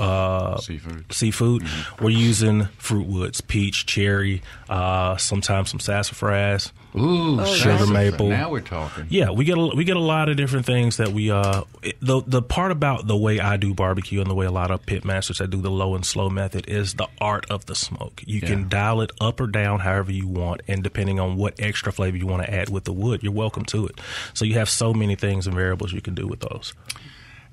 uh, 0.00 0.56
Seafood. 0.58 1.12
seafood, 1.12 1.62
we're 2.00 2.10
using 2.10 2.64
fruit 2.78 3.06
woods, 3.06 3.40
peach, 3.40 3.86
cherry, 3.86 4.42
uh, 4.68 5.16
sometimes 5.16 5.70
some 5.70 5.80
sassafras. 5.80 6.72
Ooh, 6.96 7.36
sugar 7.46 7.78
sassafras. 7.78 7.90
maple. 7.90 8.28
Now 8.30 8.50
we're 8.50 8.60
talking. 8.62 9.06
Yeah, 9.10 9.30
we 9.30 9.44
get 9.44 9.56
a, 9.56 9.60
we 9.76 9.84
get 9.84 9.96
a 9.96 10.00
lot 10.00 10.28
of 10.28 10.36
different 10.36 10.66
things 10.66 10.96
that 10.96 11.10
we 11.12 11.30
uh 11.30 11.62
it- 11.84 11.96
the 12.00 12.20
the 12.26 12.42
part 12.42 12.72
about 12.72 13.06
the 13.06 13.16
way 13.16 13.38
I 13.38 13.58
do 13.58 13.74
barbecue 13.74 14.20
and 14.20 14.28
the 14.28 14.34
way 14.34 14.44
a 14.46 14.50
lot 14.50 14.72
of 14.72 14.84
pit 14.86 15.04
masters 15.04 15.38
that 15.38 15.50
do 15.50 15.60
the 15.60 15.70
low 15.70 15.94
and 15.94 16.04
slow 16.04 16.28
method 16.28 16.68
is 16.68 16.94
the 16.94 17.06
art 17.20 17.46
of 17.48 17.66
the 17.66 17.76
smoke. 17.76 18.24
You 18.26 18.40
Yeah. 18.42 18.48
can 18.48 18.68
dial 18.68 19.02
it 19.02 19.12
up 19.20 19.38
or 19.40 19.46
down 19.46 19.78
however 19.80 20.10
you 20.10 20.26
want, 20.26 20.62
and 20.66 20.82
depending 20.82 21.20
on 21.20 21.36
what 21.36 21.54
extra 21.60 21.92
flavor 21.92 22.16
you 22.16 22.26
want 22.26 22.42
to 22.42 22.52
add 22.52 22.70
with 22.70 22.82
the 22.84 22.92
wood, 22.92 23.22
you're 23.22 23.30
welcome 23.32 23.64
to 23.66 23.86
it. 23.86 24.00
So 24.34 24.44
you 24.44 24.54
have 24.54 24.68
so 24.68 24.92
many 24.92 25.14
things 25.14 25.46
and 25.46 25.54
variables 25.54 25.92
you 25.92 26.00
can 26.00 26.16
do 26.16 26.26
with 26.26 26.40
those. 26.40 26.74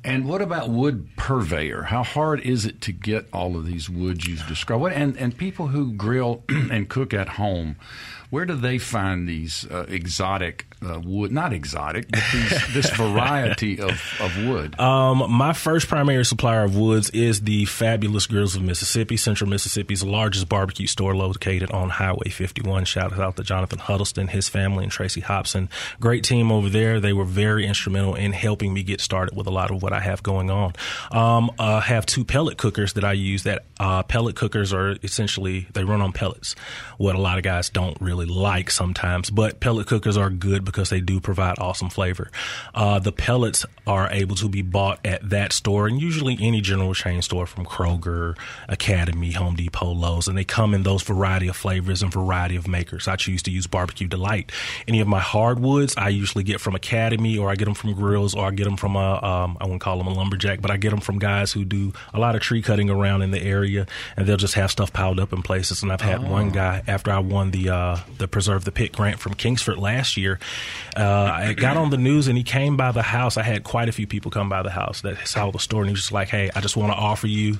And 0.03 0.25
what 0.25 0.41
about 0.41 0.69
wood 0.69 1.09
purveyor? 1.17 1.83
How 1.83 2.03
hard 2.03 2.39
is 2.41 2.65
it 2.65 2.79
to 2.81 2.91
get 2.91 3.27
all 3.33 3.57
of 3.57 3.65
these 3.65 3.89
woods 3.89 4.25
you've 4.27 4.47
described? 4.47 4.93
And 4.93 5.17
and 5.17 5.37
people 5.37 5.67
who 5.67 5.93
grill 5.93 6.43
and 6.49 6.87
cook 6.87 7.13
at 7.13 7.29
home, 7.29 7.75
where 8.29 8.45
do 8.45 8.55
they 8.55 8.77
find 8.77 9.27
these 9.27 9.65
uh, 9.71 9.85
exotic 9.87 10.65
uh, 10.85 10.99
wood? 10.99 11.31
Not 11.31 11.53
exotic, 11.53 12.11
but 12.11 12.23
these, 12.33 12.73
this 12.73 12.89
variety 12.91 13.79
of, 13.79 14.01
of 14.19 14.45
wood. 14.45 14.77
Um, 14.79 15.31
my 15.31 15.53
first 15.53 15.87
primary 15.87 16.25
supplier 16.25 16.63
of 16.63 16.75
woods 16.75 17.09
is 17.11 17.41
the 17.41 17.65
Fabulous 17.65 18.27
Grills 18.27 18.55
of 18.55 18.63
Mississippi, 18.63 19.15
Central 19.15 19.49
Mississippi's 19.49 20.03
largest 20.03 20.49
barbecue 20.49 20.87
store 20.87 21.15
located 21.15 21.71
on 21.71 21.89
Highway 21.89 22.29
51. 22.29 22.85
Shout 22.85 23.17
out 23.17 23.37
to 23.37 23.43
Jonathan 23.43 23.79
Huddleston, 23.79 24.27
his 24.27 24.49
family, 24.49 24.83
and 24.83 24.91
Tracy 24.91 25.21
Hobson. 25.21 25.69
Great 26.01 26.23
team 26.23 26.51
over 26.51 26.69
there. 26.69 26.99
They 26.99 27.13
were 27.13 27.25
very 27.25 27.65
instrumental 27.65 28.15
in 28.15 28.33
helping 28.33 28.73
me 28.73 28.83
get 28.83 28.99
started 28.99 29.37
with 29.37 29.47
a 29.47 29.51
lot 29.51 29.71
of 29.71 29.81
what 29.81 29.93
I 29.93 30.01
have 30.01 30.21
going 30.21 30.51
on. 30.51 30.73
Um, 31.11 31.51
I 31.59 31.79
have 31.79 32.05
two 32.05 32.25
pellet 32.25 32.57
cookers 32.57 32.93
that 32.93 33.05
I 33.05 33.13
use. 33.13 33.43
That 33.43 33.65
uh, 33.79 34.03
pellet 34.03 34.35
cookers 34.35 34.73
are 34.73 34.97
essentially 35.01 35.67
they 35.73 35.83
run 35.83 36.01
on 36.01 36.11
pellets. 36.11 36.55
What 36.97 37.15
a 37.15 37.19
lot 37.21 37.37
of 37.37 37.43
guys 37.43 37.69
don't 37.69 37.99
really 38.01 38.16
like 38.25 38.71
sometimes, 38.71 39.29
but 39.29 39.59
pellet 39.59 39.87
cookers 39.87 40.17
are 40.17 40.29
good 40.29 40.65
because 40.65 40.89
they 40.89 41.01
do 41.01 41.19
provide 41.19 41.59
awesome 41.59 41.89
flavor. 41.89 42.29
Uh, 42.73 42.99
the 42.99 43.11
pellets 43.11 43.65
are 43.85 44.09
able 44.11 44.35
to 44.35 44.49
be 44.49 44.61
bought 44.61 44.99
at 45.05 45.29
that 45.29 45.53
store 45.53 45.87
and 45.87 46.01
usually 46.01 46.37
any 46.41 46.61
general 46.61 46.93
chain 46.93 47.21
store 47.21 47.45
from 47.45 47.65
Kroger, 47.65 48.37
Academy, 48.67 49.31
Home 49.31 49.55
Depot, 49.55 49.91
Lowe's, 49.91 50.27
and 50.27 50.37
they 50.37 50.43
come 50.43 50.73
in 50.73 50.83
those 50.83 51.03
variety 51.03 51.47
of 51.47 51.55
flavors 51.55 52.01
and 52.01 52.11
variety 52.11 52.55
of 52.55 52.67
makers. 52.67 53.07
I 53.07 53.15
choose 53.15 53.43
to 53.43 53.51
use 53.51 53.67
Barbecue 53.67 54.07
Delight. 54.07 54.51
Any 54.87 54.99
of 54.99 55.07
my 55.07 55.19
hardwoods, 55.19 55.95
I 55.97 56.09
usually 56.09 56.43
get 56.43 56.59
from 56.59 56.75
Academy 56.75 57.37
or 57.37 57.49
I 57.49 57.55
get 57.55 57.65
them 57.65 57.73
from 57.73 57.93
Grills 57.93 58.35
or 58.35 58.45
I 58.45 58.51
get 58.51 58.65
them 58.65 58.77
from 58.77 58.95
a, 58.95 59.23
um, 59.23 59.57
I 59.59 59.65
wouldn't 59.65 59.81
call 59.81 59.97
them 59.97 60.07
a 60.07 60.13
lumberjack, 60.13 60.61
but 60.61 60.71
I 60.71 60.77
get 60.77 60.89
them 60.89 60.99
from 60.99 61.19
guys 61.19 61.51
who 61.51 61.65
do 61.65 61.93
a 62.13 62.19
lot 62.19 62.35
of 62.35 62.41
tree 62.41 62.61
cutting 62.61 62.89
around 62.89 63.21
in 63.21 63.31
the 63.31 63.41
area 63.41 63.87
and 64.15 64.27
they'll 64.27 64.37
just 64.37 64.55
have 64.55 64.71
stuff 64.71 64.93
piled 64.93 65.19
up 65.19 65.33
in 65.33 65.41
places. 65.41 65.83
And 65.83 65.91
I've 65.91 66.01
had 66.01 66.27
one 66.27 66.49
guy 66.49 66.83
after 66.87 67.11
I 67.11 67.19
won 67.19 67.51
the, 67.51 67.69
uh, 67.69 67.97
the 68.17 68.27
Preserve 68.27 68.65
the 68.65 68.71
Pit 68.71 68.93
grant 68.93 69.19
from 69.19 69.33
Kingsford 69.33 69.77
last 69.77 70.17
year, 70.17 70.39
uh, 70.95 71.01
I 71.01 71.53
got 71.53 71.77
on 71.77 71.89
the 71.89 71.97
news 71.97 72.27
and 72.27 72.37
he 72.37 72.43
came 72.43 72.77
by 72.77 72.91
the 72.91 73.01
house. 73.01 73.37
I 73.37 73.43
had 73.43 73.63
quite 73.63 73.89
a 73.89 73.91
few 73.91 74.07
people 74.07 74.31
come 74.31 74.49
by 74.49 74.63
the 74.63 74.71
house 74.71 75.01
that 75.01 75.27
saw 75.27 75.51
the 75.51 75.59
store 75.59 75.81
and 75.81 75.89
he 75.89 75.93
was 75.93 76.01
just 76.01 76.11
like, 76.11 76.29
Hey, 76.29 76.49
I 76.55 76.61
just 76.61 76.77
want 76.77 76.91
to 76.91 76.97
offer 76.97 77.27
you 77.27 77.57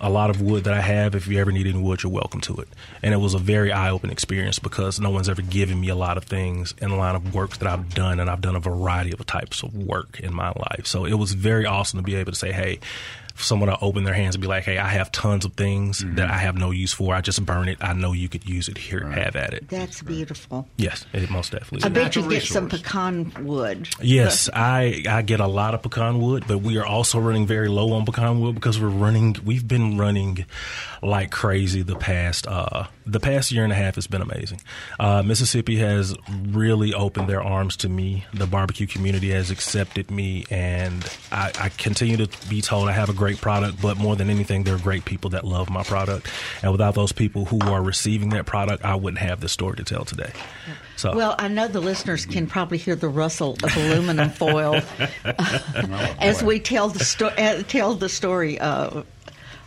a 0.00 0.10
lot 0.10 0.30
of 0.30 0.40
wood 0.40 0.64
that 0.64 0.74
I 0.74 0.80
have. 0.80 1.14
If 1.14 1.28
you 1.28 1.38
ever 1.38 1.52
need 1.52 1.66
any 1.66 1.78
wood, 1.78 2.02
you're 2.02 2.12
welcome 2.12 2.40
to 2.42 2.56
it. 2.56 2.68
And 3.02 3.14
it 3.14 3.18
was 3.18 3.34
a 3.34 3.38
very 3.38 3.72
eye 3.72 3.90
opening 3.90 4.12
experience 4.12 4.58
because 4.58 4.98
no 4.98 5.10
one's 5.10 5.28
ever 5.28 5.42
given 5.42 5.80
me 5.80 5.88
a 5.88 5.94
lot 5.94 6.16
of 6.16 6.24
things 6.24 6.74
in 6.80 6.90
the 6.90 6.96
line 6.96 7.14
of 7.14 7.34
work 7.34 7.58
that 7.58 7.68
I've 7.68 7.94
done. 7.94 8.20
And 8.20 8.28
I've 8.28 8.40
done 8.40 8.56
a 8.56 8.60
variety 8.60 9.12
of 9.12 9.24
types 9.26 9.62
of 9.62 9.74
work 9.74 10.20
in 10.20 10.34
my 10.34 10.48
life. 10.48 10.86
So 10.86 11.04
it 11.04 11.14
was 11.14 11.32
very 11.32 11.66
awesome 11.66 11.98
to 11.98 12.02
be 12.02 12.16
able 12.16 12.32
to 12.32 12.38
say, 12.38 12.52
Hey, 12.52 12.80
someone 13.36 13.68
to 13.68 13.78
open 13.80 14.04
their 14.04 14.14
hands 14.14 14.34
and 14.34 14.42
be 14.42 14.48
like, 14.48 14.64
Hey, 14.64 14.78
I 14.78 14.88
have 14.88 15.10
tons 15.12 15.44
of 15.44 15.54
things 15.54 16.04
that 16.14 16.30
I 16.30 16.38
have 16.38 16.56
no 16.56 16.70
use 16.70 16.92
for. 16.92 17.14
I 17.14 17.20
just 17.20 17.44
burn 17.44 17.68
it. 17.68 17.78
I 17.80 17.92
know 17.92 18.12
you 18.12 18.28
could 18.28 18.48
use 18.48 18.68
it 18.68 18.78
here. 18.78 19.04
Have 19.06 19.36
at 19.36 19.54
it. 19.54 19.68
That's 19.68 20.02
beautiful. 20.02 20.66
Yes, 20.76 21.04
it 21.12 21.30
most 21.30 21.52
definitely 21.52 21.84
I 21.84 21.88
bet 21.88 22.16
you 22.16 22.22
natural 22.22 22.40
get 22.40 22.48
some 22.48 22.68
pecan 22.68 23.32
wood. 23.44 23.88
Yes, 24.00 24.48
I 24.52 25.04
I 25.08 25.22
get 25.22 25.40
a 25.40 25.46
lot 25.46 25.74
of 25.74 25.82
pecan 25.82 26.20
wood, 26.20 26.44
but 26.46 26.58
we 26.58 26.78
are 26.78 26.86
also 26.86 27.18
running 27.18 27.46
very 27.46 27.68
low 27.68 27.92
on 27.92 28.04
pecan 28.04 28.40
wood 28.40 28.54
because 28.54 28.80
we're 28.80 28.88
running. 28.88 29.36
We've 29.44 29.66
been 29.66 29.98
running 29.98 30.46
like 31.02 31.30
crazy 31.30 31.82
the 31.82 31.96
past 31.96 32.46
uh, 32.46 32.86
the 33.06 33.20
past 33.20 33.52
year 33.52 33.64
and 33.64 33.72
a 33.72 33.76
half 33.76 33.96
has 33.96 34.06
been 34.06 34.22
amazing. 34.22 34.60
Uh, 34.98 35.22
Mississippi 35.22 35.76
has 35.76 36.16
really 36.48 36.94
opened 36.94 37.28
their 37.28 37.42
arms 37.42 37.76
to 37.78 37.88
me. 37.88 38.24
The 38.32 38.46
barbecue 38.46 38.86
community 38.86 39.30
has 39.30 39.50
accepted 39.50 40.10
me, 40.10 40.46
and 40.50 41.04
I, 41.30 41.52
I 41.58 41.68
continue 41.70 42.16
to 42.16 42.48
be 42.48 42.60
told 42.60 42.88
I 42.88 42.92
have 42.92 43.10
a 43.10 43.12
great 43.24 43.40
product. 43.40 43.80
But 43.80 43.96
more 43.96 44.16
than 44.16 44.28
anything, 44.28 44.64
there 44.64 44.74
are 44.74 44.78
great 44.78 45.06
people 45.06 45.30
that 45.30 45.44
love 45.46 45.70
my 45.70 45.82
product, 45.82 46.30
and 46.62 46.70
without 46.72 46.94
those 46.94 47.10
people 47.10 47.46
who 47.46 47.58
are 47.60 47.82
receiving 47.82 48.28
that 48.30 48.44
product, 48.44 48.84
I 48.84 48.96
wouldn't 48.96 49.18
have 49.18 49.40
the 49.40 49.48
story 49.48 49.76
to 49.76 49.84
tell 49.84 50.04
today. 50.04 50.30
So 50.96 51.16
Well, 51.16 51.34
I 51.38 51.48
know 51.48 51.66
the 51.66 51.80
listeners 51.80 52.26
can 52.26 52.46
probably 52.46 52.76
hear 52.76 52.94
the 52.94 53.08
rustle 53.08 53.56
of 53.62 53.76
aluminum 53.76 54.28
foil 54.28 54.82
as 56.20 56.42
we 56.42 56.60
tell 56.60 56.88
the 56.88 57.02
sto- 57.02 57.28
uh, 57.28 57.62
tell 57.62 57.94
the 57.94 58.10
story 58.10 58.60
uh, 58.60 59.02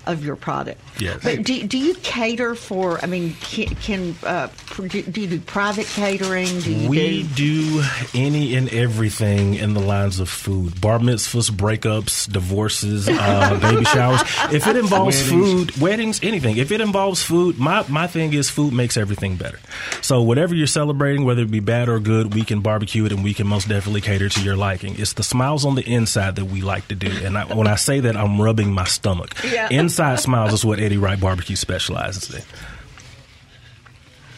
of 0.07 0.23
your 0.25 0.35
product. 0.35 0.81
Yes. 0.99 1.19
But 1.23 1.43
do, 1.43 1.63
do 1.67 1.77
you 1.77 1.93
cater 1.95 2.55
for? 2.55 2.99
I 3.03 3.07
mean, 3.07 3.33
can, 3.41 3.67
can 3.75 4.15
uh, 4.23 4.47
do 4.77 5.21
you 5.21 5.27
do 5.27 5.39
private 5.41 5.85
catering? 5.87 6.59
Do 6.61 6.73
you 6.73 6.89
We 6.89 7.23
do? 7.23 7.81
do 7.81 7.83
any 8.13 8.55
and 8.55 8.69
everything 8.73 9.55
in 9.55 9.73
the 9.73 9.79
lines 9.79 10.19
of 10.19 10.29
food: 10.29 10.79
bar 10.81 10.99
mitzvahs, 10.99 11.51
breakups, 11.51 12.31
divorces, 12.31 13.07
uh, 13.09 13.59
baby 13.61 13.85
showers. 13.85 14.21
If 14.51 14.67
it 14.67 14.75
involves 14.75 15.21
food, 15.21 15.75
weddings, 15.77 16.19
anything. 16.23 16.57
If 16.57 16.71
it 16.71 16.81
involves 16.81 17.21
food, 17.21 17.59
my 17.59 17.85
my 17.89 18.07
thing 18.07 18.33
is 18.33 18.49
food 18.49 18.73
makes 18.73 18.97
everything 18.97 19.35
better. 19.35 19.59
So 20.01 20.21
whatever 20.21 20.55
you're 20.55 20.67
celebrating, 20.67 21.25
whether 21.25 21.41
it 21.41 21.51
be 21.51 21.59
bad 21.59 21.89
or 21.89 21.99
good, 21.99 22.33
we 22.33 22.43
can 22.43 22.61
barbecue 22.61 23.05
it, 23.05 23.11
and 23.11 23.23
we 23.23 23.33
can 23.33 23.47
most 23.47 23.67
definitely 23.67 24.01
cater 24.01 24.29
to 24.29 24.41
your 24.41 24.55
liking. 24.55 24.95
It's 24.99 25.13
the 25.13 25.23
smiles 25.23 25.65
on 25.65 25.75
the 25.75 25.83
inside 25.83 26.35
that 26.37 26.45
we 26.45 26.61
like 26.61 26.87
to 26.87 26.95
do, 26.95 27.11
and 27.25 27.37
I, 27.37 27.45
when 27.53 27.67
I 27.67 27.75
say 27.75 27.99
that, 28.01 28.15
I'm 28.15 28.39
rubbing 28.41 28.71
my 28.71 28.85
stomach. 28.85 29.33
Yeah. 29.43 29.67
Inside 29.69 29.96
smiles 29.97 30.53
is 30.53 30.65
what 30.65 30.79
Eddie 30.79 30.97
Wright 30.97 31.19
Barbecue 31.19 31.55
specializes 31.55 32.43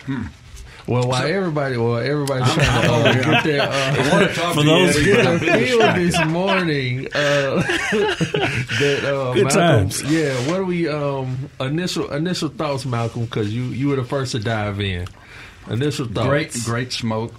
in. 0.08 0.30
Well, 0.88 1.08
while 1.08 1.28
everybody, 1.28 1.78
well, 1.78 1.98
everybody's 1.98 2.52
trying 2.52 2.82
to 2.82 2.94
uh, 2.94 3.14
get 3.14 3.44
their 3.44 3.62
uh, 3.62 4.54
For 4.54 4.64
those 4.64 4.96
get 5.06 5.24
a 5.24 5.38
feel 5.38 5.80
this 5.94 6.26
morning. 6.26 7.06
Uh, 7.14 7.62
that 8.80 9.02
uh, 9.06 9.34
Good 9.34 9.44
Malcolm, 9.44 9.62
times. 9.62 10.04
Yeah. 10.12 10.34
What 10.50 10.62
are 10.62 10.66
we? 10.66 10.88
Um, 10.88 11.52
initial 11.60 12.12
initial 12.12 12.50
thoughts, 12.50 12.88
Malcolm, 12.88 13.26
because 13.26 13.54
you 13.54 13.66
you 13.66 13.90
were 13.90 13.98
the 13.98 14.04
first 14.04 14.32
to 14.32 14.40
dive 14.40 14.80
in. 14.80 15.08
Initial 15.70 16.08
thoughts. 16.08 16.28
Great, 16.28 16.54
great 16.66 16.92
smoke. 16.92 17.36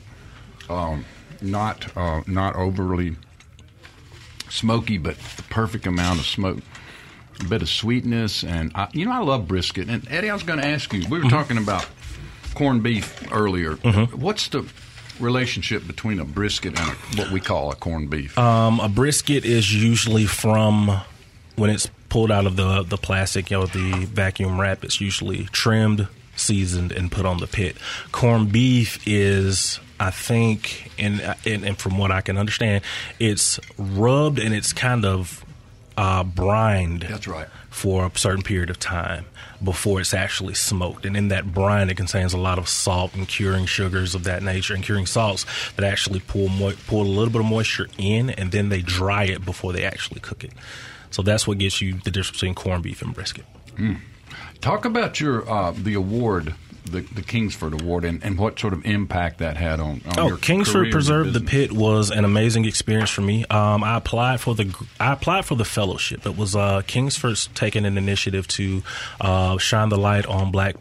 Um, 0.68 1.04
not 1.42 1.96
uh, 1.96 2.22
not 2.28 2.54
overly 2.54 3.16
smoky, 4.48 4.98
but 4.98 5.18
the 5.36 5.42
perfect 5.44 5.86
amount 5.86 6.20
of 6.20 6.26
smoke. 6.26 6.58
A 7.40 7.44
bit 7.44 7.62
of 7.62 7.68
sweetness, 7.68 8.44
and 8.44 8.72
I, 8.74 8.88
you 8.92 9.06
know 9.06 9.12
I 9.12 9.18
love 9.18 9.48
brisket. 9.48 9.88
And 9.88 10.06
Eddie, 10.10 10.30
I 10.30 10.34
was 10.34 10.42
going 10.42 10.60
to 10.60 10.66
ask 10.66 10.92
you. 10.92 11.06
We 11.08 11.18
were 11.22 11.30
talking 11.30 11.56
about 11.58 11.86
corned 12.54 12.82
beef 12.82 13.26
earlier. 13.32 13.74
What's 13.74 14.48
the 14.48 14.66
relationship 15.18 15.86
between 15.86 16.18
a 16.20 16.24
brisket 16.24 16.78
and 16.78 16.90
a, 16.90 17.20
what 17.20 17.30
we 17.30 17.40
call 17.40 17.70
a 17.70 17.74
corned 17.74 18.10
beef? 18.10 18.38
Um, 18.38 18.80
a 18.80 18.88
brisket 18.88 19.44
is 19.44 19.72
usually 19.82 20.26
from 20.26 21.00
when 21.56 21.70
it's 21.70 21.88
pulled 22.08 22.30
out 22.30 22.46
of 22.46 22.56
the 22.56 22.82
the 22.82 22.96
plastic, 22.98 23.50
you 23.50 23.58
know, 23.58 23.66
the 23.66 24.06
vacuum 24.06 24.60
wrap. 24.60 24.84
It's 24.84 25.00
usually 25.00 25.44
trimmed, 25.46 26.08
seasoned, 26.36 26.92
and 26.92 27.10
put 27.10 27.24
on 27.26 27.38
the 27.38 27.46
pit. 27.46 27.76
Corned 28.12 28.52
beef 28.52 28.98
is, 29.06 29.80
I 29.98 30.10
think, 30.10 30.90
and 30.98 31.20
and, 31.46 31.64
and 31.64 31.78
from 31.78 31.98
what 31.98 32.10
I 32.10 32.20
can 32.20 32.36
understand, 32.36 32.82
it's 33.18 33.58
rubbed 33.78 34.38
and 34.38 34.54
it's 34.54 34.72
kind 34.72 35.04
of 35.04 35.44
uh, 35.96 36.24
brined. 36.24 37.02
That's 37.02 37.26
right. 37.26 37.48
For 37.70 38.06
a 38.06 38.18
certain 38.18 38.42
period 38.42 38.68
of 38.70 38.78
time 38.78 39.26
before 39.62 40.00
it's 40.00 40.12
actually 40.14 40.54
smoked, 40.54 41.06
and 41.06 41.16
in 41.16 41.28
that 41.28 41.52
brine, 41.52 41.88
it 41.90 41.96
contains 41.96 42.32
a 42.32 42.38
lot 42.38 42.58
of 42.58 42.68
salt 42.68 43.14
and 43.14 43.28
curing 43.28 43.66
sugars 43.66 44.14
of 44.14 44.24
that 44.24 44.42
nature, 44.42 44.74
and 44.74 44.82
curing 44.82 45.06
salts 45.06 45.46
that 45.76 45.84
actually 45.84 46.20
pull 46.20 46.48
mo- 46.48 46.72
pull 46.86 47.02
a 47.02 47.04
little 47.04 47.30
bit 47.30 47.40
of 47.40 47.46
moisture 47.46 47.86
in, 47.96 48.30
and 48.30 48.50
then 48.50 48.70
they 48.70 48.82
dry 48.82 49.24
it 49.24 49.44
before 49.44 49.72
they 49.72 49.84
actually 49.84 50.20
cook 50.20 50.42
it. 50.42 50.52
So 51.10 51.22
that's 51.22 51.46
what 51.46 51.58
gets 51.58 51.80
you 51.80 51.94
the 51.94 52.10
difference 52.10 52.32
between 52.32 52.54
corned 52.54 52.82
beef 52.82 53.02
and 53.02 53.14
brisket. 53.14 53.44
Talk 54.60 54.84
about 54.84 55.20
your 55.20 55.48
uh, 55.50 55.72
the 55.72 55.94
award, 55.94 56.54
the 56.84 57.00
the 57.00 57.22
Kingsford 57.22 57.80
Award, 57.80 58.04
and, 58.04 58.22
and 58.24 58.38
what 58.38 58.58
sort 58.58 58.72
of 58.72 58.84
impact 58.84 59.38
that 59.38 59.56
had 59.56 59.80
on. 59.80 60.00
on 60.06 60.18
Oh, 60.18 60.28
your 60.28 60.36
Kingsford 60.36 60.90
Preserve 60.90 61.32
the. 61.32 61.40
Pit 61.40 61.72
was 61.72 62.10
an 62.10 62.24
amazing 62.24 62.64
experience 62.64 63.10
for 63.10 63.22
me. 63.22 63.44
Um, 63.46 63.82
I 63.82 63.96
applied 63.96 64.40
for 64.40 64.54
the 64.54 64.74
I 64.98 65.12
applied 65.12 65.44
for 65.44 65.54
the 65.56 65.64
fellowship. 65.64 66.26
It 66.26 66.36
was 66.36 66.54
uh, 66.54 66.82
Kingsford's 66.86 67.48
taking 67.54 67.84
an 67.86 67.96
initiative 67.98 68.46
to 68.48 68.82
uh, 69.20 69.58
shine 69.58 69.88
the 69.88 69.98
light 69.98 70.26
on 70.26 70.50
black. 70.52 70.76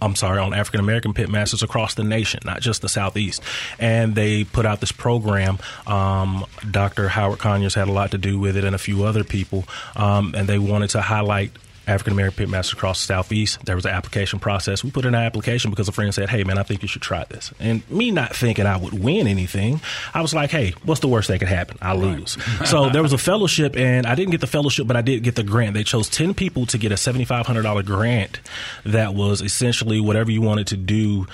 I'm 0.00 0.16
sorry, 0.16 0.40
on 0.40 0.52
African 0.52 0.80
American 0.80 1.14
pit 1.14 1.28
masters 1.28 1.62
across 1.62 1.94
the 1.94 2.02
nation, 2.02 2.40
not 2.44 2.60
just 2.60 2.82
the 2.82 2.88
southeast. 2.88 3.40
And 3.78 4.16
they 4.16 4.42
put 4.42 4.66
out 4.66 4.80
this 4.80 4.90
program. 4.90 5.58
Um, 5.86 6.44
Dr. 6.68 7.08
Howard 7.08 7.38
Conyers 7.38 7.74
had 7.74 7.88
a 7.88 7.92
lot 7.92 8.10
to 8.10 8.18
do 8.18 8.38
with 8.38 8.56
it, 8.56 8.64
and 8.64 8.74
a 8.74 8.78
few 8.78 9.04
other 9.04 9.22
people. 9.22 9.64
Um, 9.94 10.34
and 10.36 10.48
they 10.48 10.58
wanted 10.58 10.90
to 10.90 11.02
highlight 11.02 11.52
African 11.86 12.12
American 12.12 12.36
pit 12.36 12.48
masters 12.48 12.74
across 12.74 13.00
the 13.00 13.06
southeast. 13.06 13.64
There 13.64 13.74
was 13.74 13.84
an 13.84 13.92
application 13.92 14.38
process. 14.38 14.84
We 14.84 14.90
put 14.90 15.04
in 15.04 15.14
an 15.14 15.22
application 15.22 15.70
because 15.70 15.88
a 15.88 15.92
friend 15.92 16.14
said, 16.14 16.28
"Hey, 16.28 16.44
man, 16.44 16.58
I 16.58 16.62
think 16.62 16.82
you 16.82 16.88
should 16.88 17.02
try 17.02 17.24
this." 17.28 17.52
And 17.58 17.88
me 17.90 18.10
not 18.10 18.34
thinking 18.34 18.66
I 18.66 18.76
would 18.76 18.92
win 18.92 19.26
anything, 19.26 19.80
I 20.14 20.22
was 20.22 20.32
like, 20.32 20.50
"Hey, 20.50 20.74
what's 20.84 21.00
the 21.00 21.08
worst 21.08 21.28
that 21.28 21.38
could 21.38 21.48
happen? 21.48 21.78
I 21.82 21.94
lose." 21.94 22.36
so 22.64 22.88
there 22.90 23.02
was 23.02 23.12
a 23.12 23.18
fellowship, 23.18 23.76
and 23.76 24.06
I 24.06 24.14
didn't 24.14 24.30
get 24.30 24.40
the 24.40 24.46
fellowship, 24.46 24.86
but 24.86 24.96
I 24.96 25.02
did 25.02 25.22
get 25.22 25.34
the 25.34 25.42
grant. 25.42 25.74
They 25.74 25.84
chose 25.84 26.08
ten 26.08 26.34
people 26.34 26.66
to 26.66 26.78
get 26.78 26.92
a 26.92 26.96
seventy 26.96 27.24
five 27.24 27.46
hundred 27.46 27.62
dollar 27.62 27.82
grant 27.82 28.40
that 28.84 29.14
was 29.14 29.40
essentially 29.42 30.00
whatever 30.00 30.30
you 30.30 30.40
wanted 30.40 30.68
to 30.68 30.76
do 30.76 31.26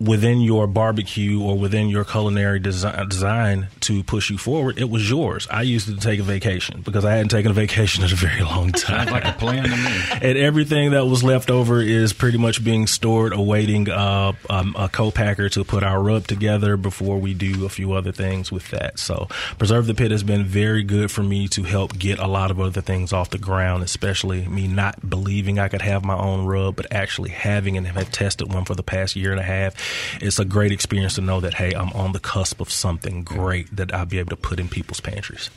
within 0.00 0.40
your 0.40 0.66
barbecue 0.66 1.40
or 1.42 1.58
within 1.58 1.88
your 1.88 2.04
culinary 2.04 2.60
desi- 2.60 3.08
design 3.08 3.66
to 3.80 4.02
push 4.04 4.30
you 4.30 4.38
forward, 4.38 4.78
it 4.78 4.88
was 4.88 5.08
yours. 5.10 5.48
I 5.50 5.62
used 5.62 5.88
it 5.88 5.94
to 5.94 6.00
take 6.00 6.20
a 6.20 6.22
vacation 6.22 6.82
because 6.82 7.04
I 7.04 7.12
hadn't 7.12 7.30
taken 7.30 7.50
a 7.50 7.54
vacation 7.54 8.04
in 8.04 8.12
a 8.12 8.14
very 8.14 8.42
long 8.42 8.70
time. 8.72 9.08
Sounds 9.08 9.10
like 9.10 9.24
a 9.24 9.32
plan 9.32 9.64
to 9.64 9.70
me. 9.70 10.00
and 10.28 10.38
everything 10.38 10.92
that 10.92 11.06
was 11.06 11.24
left 11.24 11.50
over 11.50 11.80
is 11.80 12.12
pretty 12.12 12.38
much 12.38 12.62
being 12.62 12.86
stored, 12.86 13.32
awaiting 13.32 13.88
uh, 13.90 14.32
um, 14.48 14.76
a 14.78 14.88
co-packer 14.88 15.48
to 15.48 15.64
put 15.64 15.82
our 15.82 16.00
rub 16.00 16.26
together 16.26 16.76
before 16.76 17.18
we 17.18 17.34
do 17.34 17.64
a 17.64 17.68
few 17.68 17.92
other 17.92 18.12
things 18.12 18.52
with 18.52 18.70
that. 18.70 18.98
So, 18.98 19.26
Preserve 19.58 19.86
the 19.86 19.94
Pit 19.94 20.12
has 20.12 20.22
been 20.22 20.44
very 20.44 20.84
good 20.84 21.10
for 21.10 21.22
me 21.22 21.48
to 21.48 21.64
help 21.64 21.98
get 21.98 22.18
a 22.18 22.26
lot 22.26 22.50
of 22.50 22.60
other 22.60 22.80
things 22.80 23.12
off 23.12 23.30
the 23.30 23.38
ground, 23.38 23.82
especially 23.82 24.46
me 24.46 24.68
not 24.68 25.08
believing 25.08 25.58
I 25.58 25.68
could 25.68 25.82
have 25.82 26.04
my 26.04 26.16
own 26.16 26.46
rub, 26.46 26.76
but 26.76 26.86
actually 26.92 27.30
having 27.30 27.76
and 27.76 27.86
have 27.86 28.12
tested 28.12 28.52
one 28.52 28.64
for 28.64 28.74
the 28.74 28.82
past 28.82 29.16
year 29.16 29.32
and 29.32 29.40
a 29.40 29.44
half. 29.44 29.74
It's 30.20 30.38
a 30.38 30.44
great 30.44 30.72
experience 30.72 31.14
to 31.14 31.20
know 31.20 31.40
that 31.40 31.54
hey, 31.54 31.72
I'm 31.74 31.92
on 31.92 32.12
the 32.12 32.20
cusp 32.20 32.60
of 32.60 32.70
something 32.70 33.24
great 33.24 33.74
that 33.74 33.94
I'll 33.94 34.06
be 34.06 34.18
able 34.18 34.30
to 34.30 34.36
put 34.36 34.60
in 34.60 34.68
people's 34.68 35.00
pantries. 35.00 35.50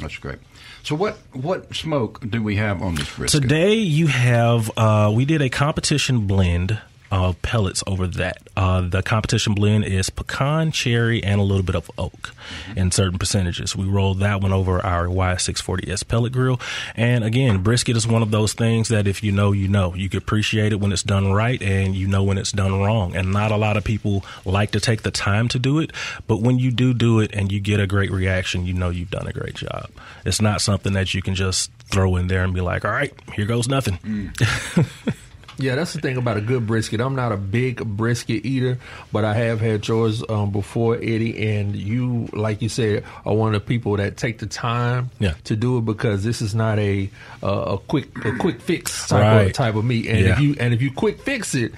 That's 0.00 0.18
great. 0.18 0.38
So 0.82 0.94
what 0.94 1.18
what 1.32 1.74
smoke 1.74 2.20
do 2.28 2.42
we 2.42 2.56
have 2.56 2.82
on 2.82 2.94
this 2.94 3.14
brisket? 3.14 3.42
Today 3.42 3.74
you 3.74 4.06
have 4.06 4.70
uh, 4.76 5.12
we 5.14 5.24
did 5.24 5.42
a 5.42 5.48
competition 5.48 6.26
blend 6.26 6.78
of 7.10 7.40
pellets 7.42 7.82
over 7.86 8.06
that. 8.06 8.38
Uh, 8.56 8.80
the 8.80 9.02
competition 9.02 9.54
blend 9.54 9.84
is 9.84 10.10
pecan, 10.10 10.72
cherry, 10.72 11.22
and 11.22 11.40
a 11.40 11.44
little 11.44 11.62
bit 11.62 11.74
of 11.74 11.90
oak 11.98 12.12
mm-hmm. 12.12 12.78
in 12.78 12.90
certain 12.90 13.18
percentages. 13.18 13.76
We 13.76 13.84
rolled 13.84 14.20
that 14.20 14.40
one 14.40 14.52
over 14.52 14.84
our 14.84 15.06
Y640S 15.06 16.06
pellet 16.08 16.32
grill. 16.32 16.60
And 16.94 17.24
again, 17.24 17.62
brisket 17.62 17.96
is 17.96 18.06
one 18.06 18.22
of 18.22 18.30
those 18.30 18.54
things 18.54 18.88
that 18.88 19.06
if 19.06 19.22
you 19.22 19.32
know, 19.32 19.52
you 19.52 19.68
know. 19.68 19.94
You 19.94 20.08
can 20.08 20.18
appreciate 20.18 20.72
it 20.72 20.80
when 20.80 20.92
it's 20.92 21.02
done 21.02 21.32
right 21.32 21.60
and 21.62 21.94
you 21.94 22.06
know 22.08 22.22
when 22.22 22.38
it's 22.38 22.52
done 22.52 22.80
wrong. 22.80 23.14
And 23.14 23.32
not 23.32 23.52
a 23.52 23.56
lot 23.56 23.76
of 23.76 23.84
people 23.84 24.24
like 24.44 24.72
to 24.72 24.80
take 24.80 25.02
the 25.02 25.10
time 25.10 25.48
to 25.48 25.58
do 25.58 25.78
it. 25.78 25.92
But 26.26 26.40
when 26.40 26.58
you 26.58 26.70
do 26.70 26.94
do 26.94 27.20
it 27.20 27.34
and 27.34 27.52
you 27.52 27.60
get 27.60 27.80
a 27.80 27.86
great 27.86 28.10
reaction, 28.10 28.66
you 28.66 28.74
know 28.74 28.90
you've 28.90 29.10
done 29.10 29.26
a 29.26 29.32
great 29.32 29.54
job. 29.54 29.90
It's 30.24 30.40
not 30.40 30.60
something 30.60 30.94
that 30.94 31.14
you 31.14 31.22
can 31.22 31.34
just 31.34 31.70
throw 31.84 32.16
in 32.16 32.26
there 32.26 32.42
and 32.42 32.52
be 32.54 32.60
like, 32.60 32.84
all 32.84 32.90
right, 32.90 33.12
here 33.34 33.46
goes 33.46 33.68
nothing. 33.68 33.94
Mm. 33.98 35.16
Yeah, 35.58 35.74
that's 35.74 35.94
the 35.94 36.00
thing 36.02 36.16
about 36.18 36.36
a 36.36 36.42
good 36.42 36.66
brisket. 36.66 37.00
I'm 37.00 37.16
not 37.16 37.32
a 37.32 37.36
big 37.38 37.82
brisket 37.82 38.44
eater, 38.44 38.78
but 39.10 39.24
I 39.24 39.32
have 39.34 39.58
had 39.60 39.86
yours 39.88 40.22
um, 40.28 40.50
before, 40.50 40.96
Eddie. 40.96 41.48
And 41.56 41.74
you, 41.74 42.28
like 42.32 42.60
you 42.60 42.68
said, 42.68 43.04
are 43.24 43.34
one 43.34 43.54
of 43.54 43.62
the 43.62 43.66
people 43.66 43.96
that 43.96 44.16
take 44.18 44.38
the 44.38 44.46
time 44.46 45.10
Yeah. 45.18 45.32
to 45.44 45.56
do 45.56 45.78
it 45.78 45.86
because 45.86 46.24
this 46.24 46.42
is 46.42 46.54
not 46.54 46.78
a 46.78 47.08
uh, 47.42 47.48
a 47.48 47.78
quick 47.78 48.08
a 48.24 48.36
quick 48.36 48.60
fix 48.60 49.08
type 49.08 49.22
Right. 49.22 49.46
of 49.46 49.52
type 49.54 49.74
of 49.76 49.84
meat. 49.86 50.06
And 50.08 50.18
Yeah. 50.20 50.32
if 50.34 50.40
you 50.40 50.56
and 50.60 50.74
if 50.74 50.82
you 50.82 50.90
quick 50.92 51.22
fix 51.22 51.54
it, 51.54 51.72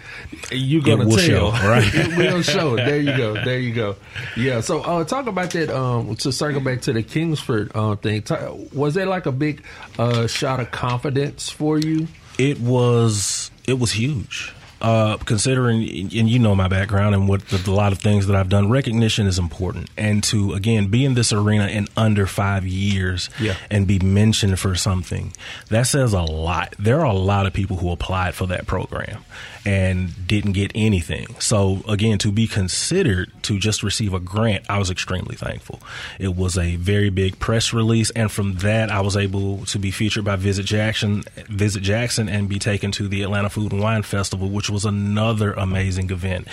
you're 0.51 0.83
gonna 0.83 1.07
will 1.07 1.17
tell. 1.17 1.53
show, 1.55 1.69
right. 1.69 1.89
it 1.95 2.17
will 2.17 2.43
show. 2.43 2.75
There 2.77 2.99
you 3.01 3.17
go. 3.17 3.35
There 3.35 3.61
you 3.61 3.73
go. 3.75 3.95
Yeah. 4.37 4.61
So 4.61 4.81
uh, 4.81 5.05
talk 5.05 5.27
about 5.29 5.51
that. 5.51 5.71
Um, 5.71 6.17
to 6.17 6.33
circle 6.33 6.61
back 6.61 6.81
to 6.83 6.93
the 6.93 7.03
Kingsford 7.05 7.71
uh, 7.77 7.95
thing, 7.95 8.25
was 8.73 8.95
there 8.95 9.07
like 9.07 9.27
a 9.27 9.33
big 9.33 9.63
uh, 9.99 10.27
shot 10.27 10.59
of 10.59 10.71
confidence 10.73 11.49
for 11.49 11.79
you? 11.79 12.09
it 12.39 12.61
was 12.61 13.51
it 13.69 13.79
was 13.79 13.93
huge. 13.93 14.55
Uh, 14.81 15.17
considering, 15.25 15.83
and 15.83 16.29
you 16.31 16.39
know 16.39 16.55
my 16.55 16.69
background 16.69 17.13
and 17.15 17.29
what 17.29 17.45
the, 17.49 17.69
a 17.69 17.75
lot 17.75 17.91
of 17.91 17.99
things 17.99 18.29
that 18.29 18.37
I've 18.37 18.49
done, 18.49 18.71
recognition 18.71 19.27
is 19.27 19.37
important. 19.39 19.91
And 19.97 20.23
to 20.25 20.53
again 20.53 20.87
be 20.87 21.05
in 21.05 21.15
this 21.15 21.33
arena 21.33 21.67
in 21.67 21.89
under 21.97 22.27
five 22.29 22.65
years 22.65 23.29
Yeah. 23.41 23.55
and 23.71 23.87
be 23.89 23.99
mentioned 23.99 24.61
for 24.61 24.77
something 24.77 25.33
that 25.69 25.89
says 25.89 26.13
a 26.13 26.23
lot. 26.23 26.77
There 26.79 27.01
are 27.01 27.07
a 27.07 27.13
lot 27.13 27.47
of 27.47 27.53
people 27.53 27.79
who 27.79 27.91
applied 27.91 28.35
for 28.37 28.47
that 28.47 28.69
program 28.69 29.25
and 29.67 30.27
didn't 30.27 30.53
get 30.53 30.71
anything. 30.75 31.27
So 31.41 31.83
again, 31.89 32.17
to 32.19 32.31
be 32.33 32.47
considered 32.47 33.31
to 33.43 33.59
just 33.59 33.83
receive 33.83 34.15
a 34.15 34.21
grant, 34.21 34.65
I 34.71 34.79
was 34.79 34.91
extremely 34.91 35.35
thankful. 35.35 35.81
It 36.19 36.37
was 36.37 36.57
a 36.57 36.77
very 36.77 37.11
big 37.11 37.39
press 37.39 37.73
release, 37.75 38.11
and 38.11 38.31
from 38.31 38.55
that, 38.59 38.91
I 38.91 39.01
was 39.01 39.17
able 39.17 39.67
to 39.67 39.79
be 39.79 39.91
featured 39.91 40.25
by 40.25 40.37
Visit 40.37 40.65
Jackson, 40.65 41.25
Visit 41.49 41.83
Jackson, 41.83 42.29
and 42.29 42.49
be 42.49 42.59
taken 42.59 42.93
to 42.93 43.09
the 43.09 43.23
Atlanta 43.23 43.51
Food 43.51 43.73
and 43.73 43.83
Wine 43.83 44.03
Festival, 44.05 44.49
which 44.49 44.68
was 44.71 44.85
another 44.85 45.53
amazing 45.53 46.11
event. 46.11 46.49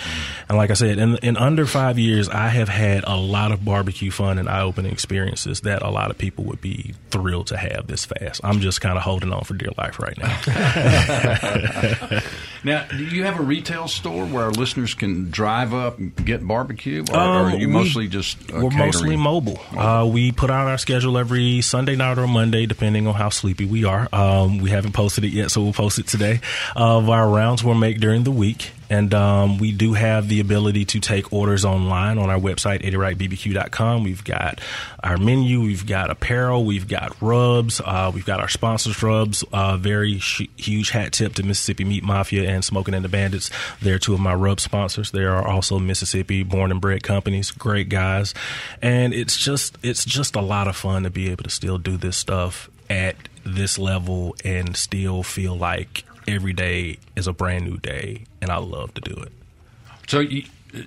And 0.48 0.58
like 0.58 0.70
I 0.70 0.74
said, 0.74 0.98
in, 0.98 1.16
in 1.18 1.36
under 1.36 1.66
five 1.66 1.98
years, 1.98 2.28
I 2.28 2.48
have 2.48 2.68
had 2.68 3.04
a 3.06 3.16
lot 3.16 3.52
of 3.52 3.64
barbecue 3.64 4.10
fun 4.10 4.38
and 4.38 4.48
eye-opening 4.48 4.92
experiences 4.92 5.60
that 5.62 5.82
a 5.82 5.90
lot 5.90 6.10
of 6.10 6.18
people 6.18 6.44
would 6.44 6.60
be 6.60 6.94
thrilled 7.10 7.48
to 7.48 7.56
have 7.56 7.86
this 7.86 8.04
fast. 8.04 8.40
I'm 8.44 8.60
just 8.60 8.80
kind 8.80 8.96
of 8.96 9.02
holding 9.04 9.32
on 9.32 9.44
for 9.44 9.54
dear 9.54 9.70
life 9.76 9.98
right 9.98 10.16
now. 10.18 12.20
Now, 12.64 12.84
do 12.90 12.96
you 13.04 13.22
have 13.22 13.38
a 13.38 13.44
retail 13.44 13.86
store 13.86 14.26
where 14.26 14.42
our 14.44 14.50
listeners 14.50 14.92
can 14.94 15.30
drive 15.30 15.72
up 15.72 15.98
and 15.98 16.12
get 16.26 16.44
barbecue, 16.44 17.04
or, 17.12 17.14
or 17.14 17.20
Um, 17.20 17.54
are 17.54 17.56
you 17.56 17.68
we- 17.68 17.72
mostly 17.72 18.08
just 18.08 18.38
uh, 18.52 18.58
we're 18.60 18.70
catering? 18.70 18.86
mostly 18.86 19.16
mobile. 19.16 19.60
Uh, 19.76 20.04
we 20.10 20.32
put 20.32 20.50
out 20.50 20.66
our 20.66 20.78
schedule 20.78 21.16
every 21.16 21.60
Sunday 21.60 21.94
night 21.94 22.18
or 22.18 22.26
Monday, 22.26 22.66
depending 22.66 23.06
on 23.06 23.14
how 23.14 23.28
sleepy 23.28 23.66
we 23.66 23.84
are. 23.84 24.08
Um, 24.12 24.58
we 24.58 24.70
haven't 24.70 24.94
posted 24.94 25.22
it 25.22 25.28
yet, 25.32 25.52
so 25.52 25.62
we'll 25.62 25.74
post 25.74 26.00
it 26.00 26.08
today. 26.08 26.40
Of 26.74 27.08
our 27.08 27.28
rounds 27.28 27.62
we'll 27.62 27.76
make 27.76 28.00
during 28.06 28.22
the 28.22 28.30
week. 28.30 28.70
And 28.88 29.12
um, 29.14 29.58
we 29.58 29.72
do 29.72 29.94
have 29.94 30.28
the 30.28 30.38
ability 30.38 30.84
to 30.84 31.00
take 31.00 31.32
orders 31.32 31.64
online 31.64 32.18
on 32.18 32.30
our 32.30 32.38
website, 32.38 32.84
eddiewrightbbq.com. 32.84 34.04
We've 34.04 34.22
got 34.22 34.60
our 35.02 35.16
menu, 35.16 35.60
we've 35.60 35.84
got 35.84 36.08
apparel, 36.08 36.64
we've 36.64 36.86
got 36.86 37.20
rubs, 37.20 37.80
uh, 37.84 38.12
we've 38.14 38.24
got 38.24 38.38
our 38.38 38.48
sponsors 38.48 39.02
rubs. 39.02 39.42
Uh, 39.52 39.76
very 39.76 40.20
sh- 40.20 40.46
huge 40.56 40.90
hat 40.90 41.14
tip 41.14 41.34
to 41.34 41.42
Mississippi 41.42 41.82
Meat 41.82 42.04
Mafia 42.04 42.48
and 42.48 42.64
Smoking 42.64 42.94
and 42.94 43.04
the 43.04 43.08
Bandits. 43.08 43.50
They're 43.82 43.98
two 43.98 44.14
of 44.14 44.20
my 44.20 44.34
rub 44.34 44.60
sponsors. 44.60 45.10
There 45.10 45.34
are 45.34 45.44
also 45.44 45.80
Mississippi 45.80 46.44
born 46.44 46.70
and 46.70 46.80
bred 46.80 47.02
companies, 47.02 47.50
great 47.50 47.88
guys, 47.88 48.34
and 48.80 49.12
it's 49.12 49.36
just 49.36 49.78
it's 49.82 50.04
just 50.04 50.36
a 50.36 50.40
lot 50.40 50.68
of 50.68 50.76
fun 50.76 51.02
to 51.02 51.10
be 51.10 51.28
able 51.30 51.42
to 51.42 51.50
still 51.50 51.78
do 51.78 51.96
this 51.96 52.16
stuff 52.16 52.70
at 52.88 53.16
this 53.44 53.80
level 53.80 54.36
and 54.44 54.76
still 54.76 55.24
feel 55.24 55.56
like 55.56 56.04
every 56.26 56.52
day 56.52 56.98
is 57.14 57.26
a 57.26 57.32
brand 57.32 57.64
new 57.64 57.78
day, 57.78 58.24
and 58.40 58.50
I 58.50 58.56
love 58.58 58.94
to 58.94 59.00
do 59.00 59.14
it. 59.22 59.32
So 60.06 60.20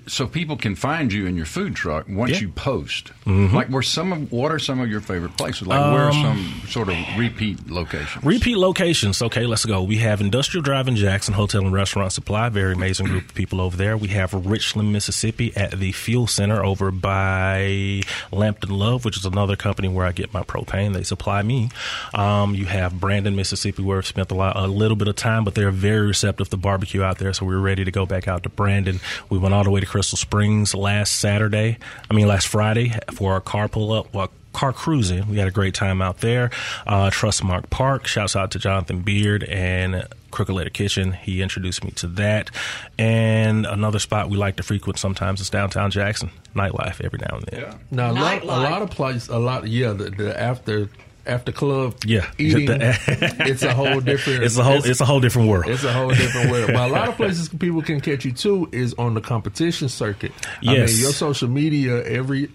so 0.08 0.28
people 0.28 0.56
can 0.58 0.76
find 0.76 1.12
you 1.12 1.26
in 1.26 1.36
your 1.36 1.46
food 1.46 1.76
truck 1.76 2.06
once 2.10 2.32
Yeah. 2.34 2.40
you 2.42 2.50
post. 2.50 3.12
Mhm. 3.26 3.54
Like, 3.54 3.68
where 3.70 3.82
some 3.82 4.12
of 4.14 4.32
what 4.32 4.52
are 4.52 4.60
some 4.60 4.80
of 4.80 4.90
your 4.90 5.02
favorite 5.02 5.36
places? 5.38 5.68
Like, 5.68 5.80
where 5.80 6.04
are 6.06 6.12
Um, 6.12 6.22
some 6.22 6.62
sort 6.70 6.90
of 6.90 6.96
repeat 7.18 7.70
locations? 7.70 8.24
Repeat 8.24 8.58
locations. 8.58 9.22
Okay, 9.22 9.46
let's 9.46 9.66
go. 9.66 9.82
We 9.84 9.98
have 9.98 10.22
Industrial 10.22 10.62
Drive 10.62 10.88
in 10.88 10.96
Jackson 10.96 11.34
Hotel 11.34 11.62
and 11.62 11.74
Restaurant 11.74 12.12
Supply. 12.12 12.50
Very 12.50 12.74
amazing 12.74 13.08
group 13.08 13.30
of 13.30 13.36
people 13.36 13.62
over 13.62 13.76
there. 13.78 13.98
We 13.98 14.10
have 14.10 14.34
Richland, 14.34 14.92
Mississippi 14.94 15.52
at 15.56 15.80
the 15.80 15.92
Fuel 15.92 16.28
Center 16.28 16.64
over 16.64 16.92
by 16.92 18.02
Lampton 18.32 18.72
Love, 18.72 19.06
which 19.06 19.18
is 19.18 19.26
another 19.26 19.56
company 19.56 19.88
where 19.88 20.06
I 20.06 20.12
get 20.12 20.34
my 20.34 20.44
propane. 20.44 20.94
They 20.94 21.04
supply 21.04 21.42
me. 21.42 21.70
Um, 22.14 22.54
you 22.56 22.66
have 22.66 23.00
Brandon, 23.00 23.36
Mississippi, 23.36 23.82
where 23.84 23.98
I've 24.00 24.08
spent 24.08 24.32
a, 24.32 24.36
lot, 24.36 24.56
a 24.56 24.68
little 24.68 24.96
bit 24.98 25.08
of 25.08 25.16
time, 25.16 25.44
but 25.44 25.56
they're 25.56 25.72
very 25.72 26.08
receptive 26.08 26.50
to 26.50 26.58
barbecue 26.58 27.02
out 27.04 27.18
there. 27.18 27.34
So 27.34 27.46
we 27.46 27.56
are 27.56 27.60
ready 27.60 27.84
to 27.86 27.92
go 27.92 28.06
back 28.06 28.28
out 28.28 28.44
to 28.44 28.50
Brandon. 28.50 29.00
We 29.30 29.38
went 29.38 29.54
all 29.54 29.64
the 29.64 29.70
way 29.70 29.79
to 29.80 29.86
Crystal 29.86 30.18
Springs 30.18 30.74
last 30.76 31.16
Saturday. 31.20 31.78
I 32.10 32.14
mean, 32.14 32.28
last 32.28 32.48
Friday 32.48 32.94
for 33.14 33.34
our 33.34 33.42
car 33.42 33.68
pull 33.68 33.92
up. 33.92 34.14
Well, 34.14 34.30
car 34.54 34.74
cruising. 34.74 35.30
We 35.30 35.38
had 35.38 35.48
a 35.48 35.52
great 35.52 35.74
time 35.74 36.02
out 36.02 36.20
there. 36.20 36.52
Uh, 36.86 37.10
Trustmark 37.10 37.70
Park. 37.70 38.08
Shouts 38.08 38.36
out 38.36 38.52
to 38.52 38.60
Jonathan 38.60 39.02
Beard 39.02 39.44
and 39.44 40.08
Crooked 40.32 40.54
Letter 40.54 40.70
Kitchen. 40.70 41.14
He 41.14 41.42
introduced 41.42 41.84
me 41.84 41.92
to 41.92 42.08
that. 42.08 42.50
And 42.98 43.66
another 43.66 44.00
spot 44.00 44.30
we 44.30 44.38
like 44.38 44.58
to 44.58 44.64
frequent 44.64 45.00
sometimes 45.00 45.42
is 45.42 45.50
downtown 45.50 45.92
Jackson. 45.92 46.32
Nightlife 46.56 47.04
every 47.04 47.20
now 47.20 47.38
and 47.38 47.46
then. 47.46 47.62
Yeah. 47.62 47.78
Now 47.92 48.12
a 48.12 48.14
lot, 48.14 48.44
a 48.44 48.46
lot 48.46 48.82
of 48.82 48.90
places, 48.90 49.30
a 49.30 49.40
lot, 49.40 49.68
yeah, 49.68 49.94
the, 49.94 50.10
the 50.10 50.40
after 50.40 50.90
after 51.26 51.52
club, 51.52 51.96
Yeah. 52.06 52.30
eating, 52.38 52.68
it's 52.82 53.64
a 53.64 53.74
whole 53.74 54.00
different. 54.00 54.44
It's 54.44 54.58
a 54.58 54.64
whole. 54.64 54.84
It's, 54.84 55.00
a 55.02 55.06
whole 55.06 55.20
different 55.20 55.50
world. 55.50 55.68
It's 55.70 55.84
a 55.84 55.94
whole 55.94 56.10
different 56.10 56.50
world. 56.52 56.68
But 56.74 56.90
a 56.90 56.94
lot 56.94 57.08
of 57.10 57.16
places 57.18 57.50
people 57.50 57.82
can 57.82 58.02
catch 58.02 58.26
you 58.26 58.32
too 58.32 58.68
is 58.72 58.94
on 58.96 59.14
the 59.14 59.22
competition 59.22 59.90
circuit. 59.90 60.32
I 60.46 60.74
Yes. 60.74 60.92
mean, 60.94 61.02
your 61.02 61.12
social 61.12 61.48
media 61.50 62.04
every. 62.04 62.50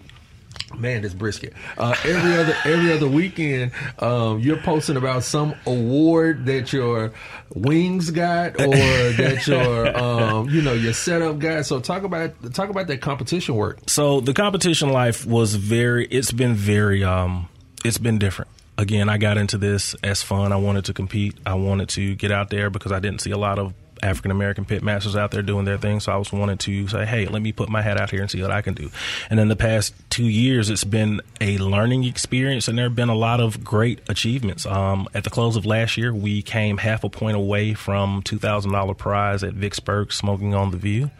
Man, 0.77 1.03
this 1.03 1.13
brisket. 1.13 1.53
Uh, 1.77 1.95
every 2.03 2.33
other 2.37 2.55
every 2.65 2.91
other 2.91 3.07
weekend, 3.07 3.71
um, 3.99 4.39
you're 4.39 4.57
posting 4.57 4.97
about 4.97 5.23
some 5.23 5.53
award 5.65 6.45
that 6.47 6.73
your 6.73 7.11
wings 7.53 8.09
got, 8.09 8.59
or 8.59 8.67
that 8.71 9.45
your 9.47 9.95
um, 9.97 10.49
you 10.49 10.61
know 10.61 10.73
your 10.73 10.93
setup 10.93 11.39
got. 11.39 11.65
So 11.65 11.79
talk 11.79 12.03
about 12.03 12.31
talk 12.53 12.69
about 12.69 12.87
that 12.87 12.99
competition 12.99 13.55
work. 13.55 13.79
So 13.87 14.21
the 14.21 14.33
competition 14.33 14.89
life 14.89 15.25
was 15.25 15.55
very. 15.55 16.07
It's 16.07 16.31
been 16.31 16.55
very. 16.55 17.03
Um, 17.03 17.47
it's 17.85 17.97
been 17.97 18.17
different. 18.17 18.51
Again, 18.77 19.07
I 19.07 19.17
got 19.17 19.37
into 19.37 19.57
this 19.57 19.95
as 20.03 20.21
fun. 20.21 20.51
I 20.51 20.57
wanted 20.57 20.85
to 20.85 20.93
compete. 20.93 21.37
I 21.45 21.53
wanted 21.53 21.89
to 21.89 22.15
get 22.15 22.31
out 22.31 22.49
there 22.49 22.69
because 22.69 22.91
I 22.91 22.99
didn't 22.99 23.21
see 23.21 23.31
a 23.31 23.37
lot 23.37 23.57
of 23.57 23.73
African 24.03 24.31
American 24.31 24.65
pit 24.65 24.83
masters 24.83 25.15
out 25.15 25.31
there 25.31 25.41
doing 25.41 25.63
their 25.63 25.77
thing. 25.77 26.01
So 26.01 26.11
I 26.11 26.17
was 26.17 26.33
wanted 26.33 26.59
to 26.61 26.87
say, 26.89 27.05
hey, 27.05 27.27
let 27.27 27.41
me 27.41 27.53
put 27.53 27.69
my 27.69 27.81
hat 27.81 27.99
out 27.99 28.11
here 28.11 28.21
and 28.21 28.29
see 28.29 28.41
what 28.41 28.51
I 28.51 28.61
can 28.61 28.73
do. 28.73 28.91
And 29.29 29.39
in 29.39 29.47
the 29.47 29.55
past 29.55 29.93
two 30.09 30.27
years, 30.27 30.69
it's 30.69 30.83
been 30.83 31.21
a 31.39 31.57
learning 31.57 32.03
experience, 32.03 32.67
and 32.67 32.77
there 32.77 32.85
have 32.85 32.95
been 32.95 33.07
a 33.07 33.15
lot 33.15 33.39
of 33.39 33.63
great 33.63 34.01
achievements. 34.09 34.65
Um, 34.65 35.07
at 35.13 35.23
the 35.23 35.29
close 35.29 35.55
of 35.55 35.65
last 35.65 35.95
year, 35.95 36.13
we 36.13 36.41
came 36.41 36.77
half 36.77 37.05
a 37.05 37.09
point 37.09 37.37
away 37.37 37.73
from 37.73 38.21
two 38.23 38.37
thousand 38.37 38.73
dollar 38.73 38.93
prize 38.93 39.43
at 39.43 39.53
Vicksburg, 39.53 40.11
smoking 40.11 40.53
on 40.53 40.71
the 40.71 40.77
View. 40.77 41.11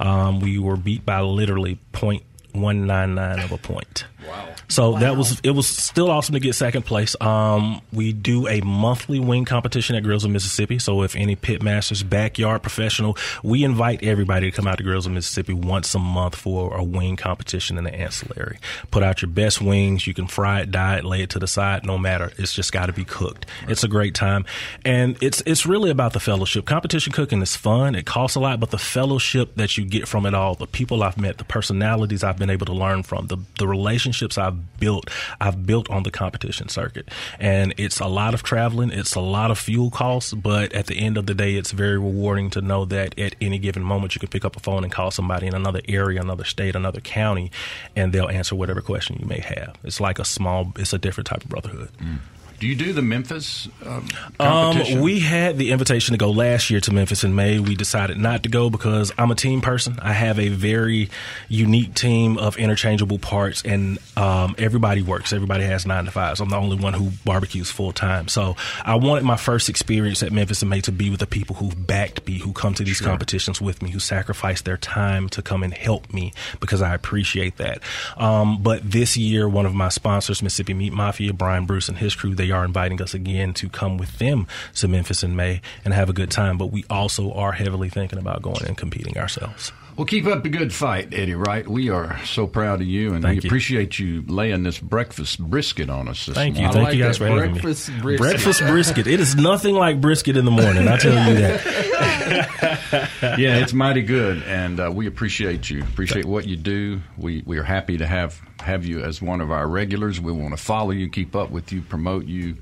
Um, 0.00 0.40
we 0.40 0.58
were 0.58 0.76
beat 0.76 1.06
by 1.06 1.20
literally 1.20 1.78
point 1.92 2.24
one 2.52 2.86
nine 2.86 3.14
nine 3.14 3.38
of 3.38 3.52
a 3.52 3.58
point. 3.58 4.04
Wow. 4.38 4.54
So 4.68 4.92
that 4.98 5.16
was 5.16 5.40
it 5.42 5.50
was 5.50 5.66
still 5.66 6.10
awesome 6.10 6.34
to 6.34 6.40
get 6.40 6.54
second 6.54 6.82
place. 6.82 7.16
Um, 7.20 7.80
we 7.92 8.12
do 8.12 8.46
a 8.46 8.60
monthly 8.60 9.18
wing 9.18 9.44
competition 9.44 9.96
at 9.96 10.02
Grills 10.02 10.24
of 10.24 10.30
Mississippi. 10.30 10.78
So 10.78 11.02
if 11.02 11.16
any 11.16 11.36
pit 11.36 11.62
masters, 11.62 12.02
backyard 12.02 12.62
professional, 12.62 13.16
we 13.42 13.64
invite 13.64 14.02
everybody 14.02 14.50
to 14.50 14.56
come 14.56 14.66
out 14.66 14.78
to 14.78 14.84
Grills 14.84 15.06
of 15.06 15.12
Mississippi 15.12 15.54
once 15.54 15.94
a 15.94 15.98
month 15.98 16.36
for 16.36 16.76
a 16.76 16.84
wing 16.84 17.16
competition 17.16 17.78
in 17.78 17.84
the 17.84 17.94
ancillary. 17.94 18.58
Put 18.90 19.02
out 19.02 19.22
your 19.22 19.30
best 19.30 19.62
wings. 19.62 20.06
You 20.06 20.14
can 20.14 20.26
fry 20.26 20.60
it, 20.60 20.70
dye 20.70 20.98
it, 20.98 21.04
lay 21.04 21.22
it 21.22 21.30
to 21.30 21.38
the 21.38 21.48
side. 21.48 21.84
No 21.84 21.96
matter. 21.98 22.32
It's 22.36 22.52
just 22.52 22.72
got 22.72 22.86
to 22.86 22.92
be 22.92 23.04
cooked. 23.04 23.46
It's 23.68 23.84
a 23.84 23.88
great 23.88 24.14
time, 24.14 24.44
and 24.84 25.16
it's 25.22 25.42
it's 25.46 25.66
really 25.66 25.90
about 25.90 26.12
the 26.12 26.20
fellowship. 26.20 26.66
Competition 26.66 27.12
cooking 27.12 27.40
is 27.40 27.56
fun. 27.56 27.94
It 27.94 28.04
costs 28.06 28.36
a 28.36 28.40
lot, 28.40 28.60
but 28.60 28.70
the 28.70 28.78
fellowship 28.78 29.54
that 29.56 29.78
you 29.78 29.84
get 29.84 30.06
from 30.06 30.26
it 30.26 30.34
all, 30.34 30.54
the 30.54 30.66
people 30.66 31.02
I've 31.02 31.18
met, 31.18 31.38
the 31.38 31.44
personalities 31.44 32.22
I've 32.22 32.38
been 32.38 32.50
able 32.50 32.66
to 32.66 32.74
learn 32.74 33.02
from, 33.02 33.28
the 33.28 33.38
the 33.58 33.66
relationships 33.66 34.27
I've 34.36 34.78
built, 34.78 35.08
I've 35.40 35.64
built 35.66 35.88
on 35.88 36.02
the 36.02 36.10
competition 36.10 36.68
circuit. 36.68 37.08
And 37.38 37.72
it's 37.78 38.00
a 38.00 38.06
lot 38.06 38.34
of 38.34 38.42
traveling, 38.42 38.90
it's 38.90 39.14
a 39.14 39.20
lot 39.20 39.50
of 39.50 39.58
fuel 39.58 39.90
costs, 39.90 40.34
but 40.34 40.72
at 40.72 40.86
the 40.86 40.98
end 40.98 41.16
of 41.16 41.26
the 41.26 41.34
day, 41.34 41.54
it's 41.54 41.72
very 41.72 41.98
rewarding 41.98 42.50
to 42.50 42.60
know 42.60 42.84
that 42.86 43.18
at 43.18 43.34
any 43.40 43.58
given 43.58 43.82
moment 43.82 44.14
you 44.14 44.18
can 44.18 44.28
pick 44.28 44.44
up 44.44 44.56
a 44.56 44.60
phone 44.60 44.84
and 44.84 44.92
call 44.92 45.10
somebody 45.10 45.46
in 45.46 45.54
another 45.54 45.80
area, 45.88 46.20
another 46.20 46.44
state, 46.44 46.74
another 46.74 47.00
county, 47.00 47.50
and 47.96 48.12
they'll 48.12 48.28
answer 48.28 48.54
whatever 48.54 48.80
question 48.80 49.16
you 49.20 49.26
may 49.26 49.40
have. 49.40 49.76
It's 49.84 50.00
like 50.00 50.18
a 50.18 50.24
small, 50.24 50.72
it's 50.76 50.92
a 50.92 50.98
different 50.98 51.28
type 51.28 51.44
of 51.44 51.48
brotherhood. 51.48 51.90
Mm. 51.98 52.18
Do 52.58 52.66
you 52.66 52.74
do 52.74 52.92
the 52.92 53.02
Memphis 53.02 53.68
um, 53.86 54.08
competition? 54.38 54.98
Um, 54.98 55.04
we 55.04 55.20
had 55.20 55.58
the 55.58 55.70
invitation 55.70 56.12
to 56.12 56.18
go 56.18 56.30
last 56.30 56.70
year 56.70 56.80
to 56.80 56.92
Memphis 56.92 57.22
in 57.22 57.34
May. 57.34 57.60
We 57.60 57.76
decided 57.76 58.18
not 58.18 58.42
to 58.42 58.48
go 58.48 58.68
because 58.68 59.12
I'm 59.16 59.30
a 59.30 59.36
team 59.36 59.60
person. 59.60 59.98
I 60.02 60.12
have 60.12 60.40
a 60.40 60.48
very 60.48 61.08
unique 61.48 61.94
team 61.94 62.36
of 62.36 62.56
interchangeable 62.56 63.20
parts, 63.20 63.62
and 63.62 63.98
um, 64.16 64.56
everybody 64.58 65.02
works. 65.02 65.32
Everybody 65.32 65.64
has 65.64 65.86
nine 65.86 66.06
to 66.06 66.10
fives. 66.10 66.40
I'm 66.40 66.48
the 66.48 66.56
only 66.56 66.76
one 66.76 66.94
who 66.94 67.10
barbecues 67.24 67.70
full 67.70 67.92
time. 67.92 68.26
So 68.26 68.56
I 68.84 68.96
wanted 68.96 69.22
my 69.22 69.36
first 69.36 69.68
experience 69.68 70.24
at 70.24 70.32
Memphis 70.32 70.60
in 70.60 70.68
May 70.68 70.80
to 70.80 70.92
be 70.92 71.10
with 71.10 71.20
the 71.20 71.26
people 71.28 71.54
who've 71.56 71.86
backed 71.86 72.26
me, 72.26 72.38
who 72.38 72.52
come 72.52 72.74
to 72.74 72.82
these 72.82 72.96
Sure. 72.96 73.06
competitions 73.06 73.60
with 73.60 73.82
me, 73.82 73.90
who 73.90 74.00
sacrifice 74.00 74.62
their 74.62 74.76
time 74.76 75.28
to 75.28 75.42
come 75.42 75.62
and 75.62 75.72
help 75.72 76.12
me 76.12 76.32
because 76.58 76.82
I 76.82 76.92
appreciate 76.94 77.58
that. 77.58 77.80
Um, 78.16 78.62
but 78.62 78.90
this 78.90 79.16
year, 79.16 79.48
one 79.48 79.64
of 79.66 79.74
my 79.74 79.90
sponsors, 79.90 80.42
Mississippi 80.42 80.74
Meat 80.74 80.92
Mafia, 80.92 81.32
Brian 81.32 81.64
Bruce 81.64 81.88
and 81.88 81.96
his 81.98 82.16
crew, 82.16 82.34
they 82.34 82.47
are 82.50 82.64
inviting 82.64 83.00
us 83.02 83.14
again 83.14 83.54
to 83.54 83.68
come 83.68 83.98
with 83.98 84.18
them 84.18 84.46
to 84.74 84.88
Memphis 84.88 85.22
in 85.22 85.36
May 85.36 85.60
and 85.84 85.94
have 85.94 86.08
a 86.08 86.12
good 86.12 86.30
time. 86.30 86.58
But 86.58 86.66
we 86.66 86.84
also 86.90 87.32
are 87.32 87.52
heavily 87.52 87.88
thinking 87.88 88.18
about 88.18 88.42
going 88.42 88.64
and 88.66 88.76
competing 88.76 89.16
ourselves. 89.18 89.72
Well, 89.98 90.06
keep 90.06 90.26
up 90.26 90.44
the 90.44 90.48
good 90.48 90.72
fight, 90.72 91.12
Eddie 91.12 91.34
Wright. 91.34 91.66
We 91.66 91.90
are 91.90 92.24
so 92.24 92.46
proud 92.46 92.80
of 92.80 92.86
you, 92.86 93.14
and 93.14 93.22
Thank 93.22 93.38
we 93.38 93.42
you. 93.42 93.48
appreciate 93.48 93.98
you 93.98 94.22
laying 94.28 94.62
this 94.62 94.78
breakfast 94.78 95.40
brisket 95.40 95.90
on 95.90 96.06
us 96.06 96.24
this 96.26 96.36
Thank 96.36 96.54
you. 96.54 96.62
morning. 96.66 96.84
Thank 96.84 96.96
you 96.96 97.02
guys 97.02 97.18
for 97.18 97.26
having 97.26 97.50
breakfast 97.54 97.88
me. 97.90 98.00
brisket. 98.00 98.20
Breakfast 98.20 98.60
brisket. 98.60 99.06
It 99.08 99.18
is 99.18 99.34
nothing 99.34 99.74
like 99.74 100.00
brisket 100.00 100.36
in 100.36 100.44
the 100.44 100.52
morning. 100.52 100.86
I 100.86 100.98
tell 100.98 101.28
you 101.28 101.34
that. 101.40 103.10
yeah, 103.40 103.56
it's 103.56 103.72
mighty 103.72 104.02
good, 104.02 104.40
and 104.44 104.78
uh, 104.78 104.92
we 104.94 105.08
appreciate 105.08 105.68
you. 105.68 105.82
Appreciate 105.82 106.26
what 106.26 106.46
you 106.46 106.56
do. 106.56 107.00
We 107.16 107.42
we 107.44 107.58
are 107.58 107.64
happy 107.64 107.98
to 107.98 108.06
have 108.06 108.40
have 108.60 108.84
you 108.84 109.02
as 109.02 109.20
one 109.20 109.40
of 109.40 109.50
our 109.50 109.66
regulars. 109.66 110.20
We 110.20 110.30
want 110.30 110.56
to 110.56 110.62
follow 110.62 110.92
you, 110.92 111.08
keep 111.08 111.34
up 111.34 111.50
with 111.50 111.72
you, 111.72 111.82
promote 111.82 112.26
you. 112.26 112.58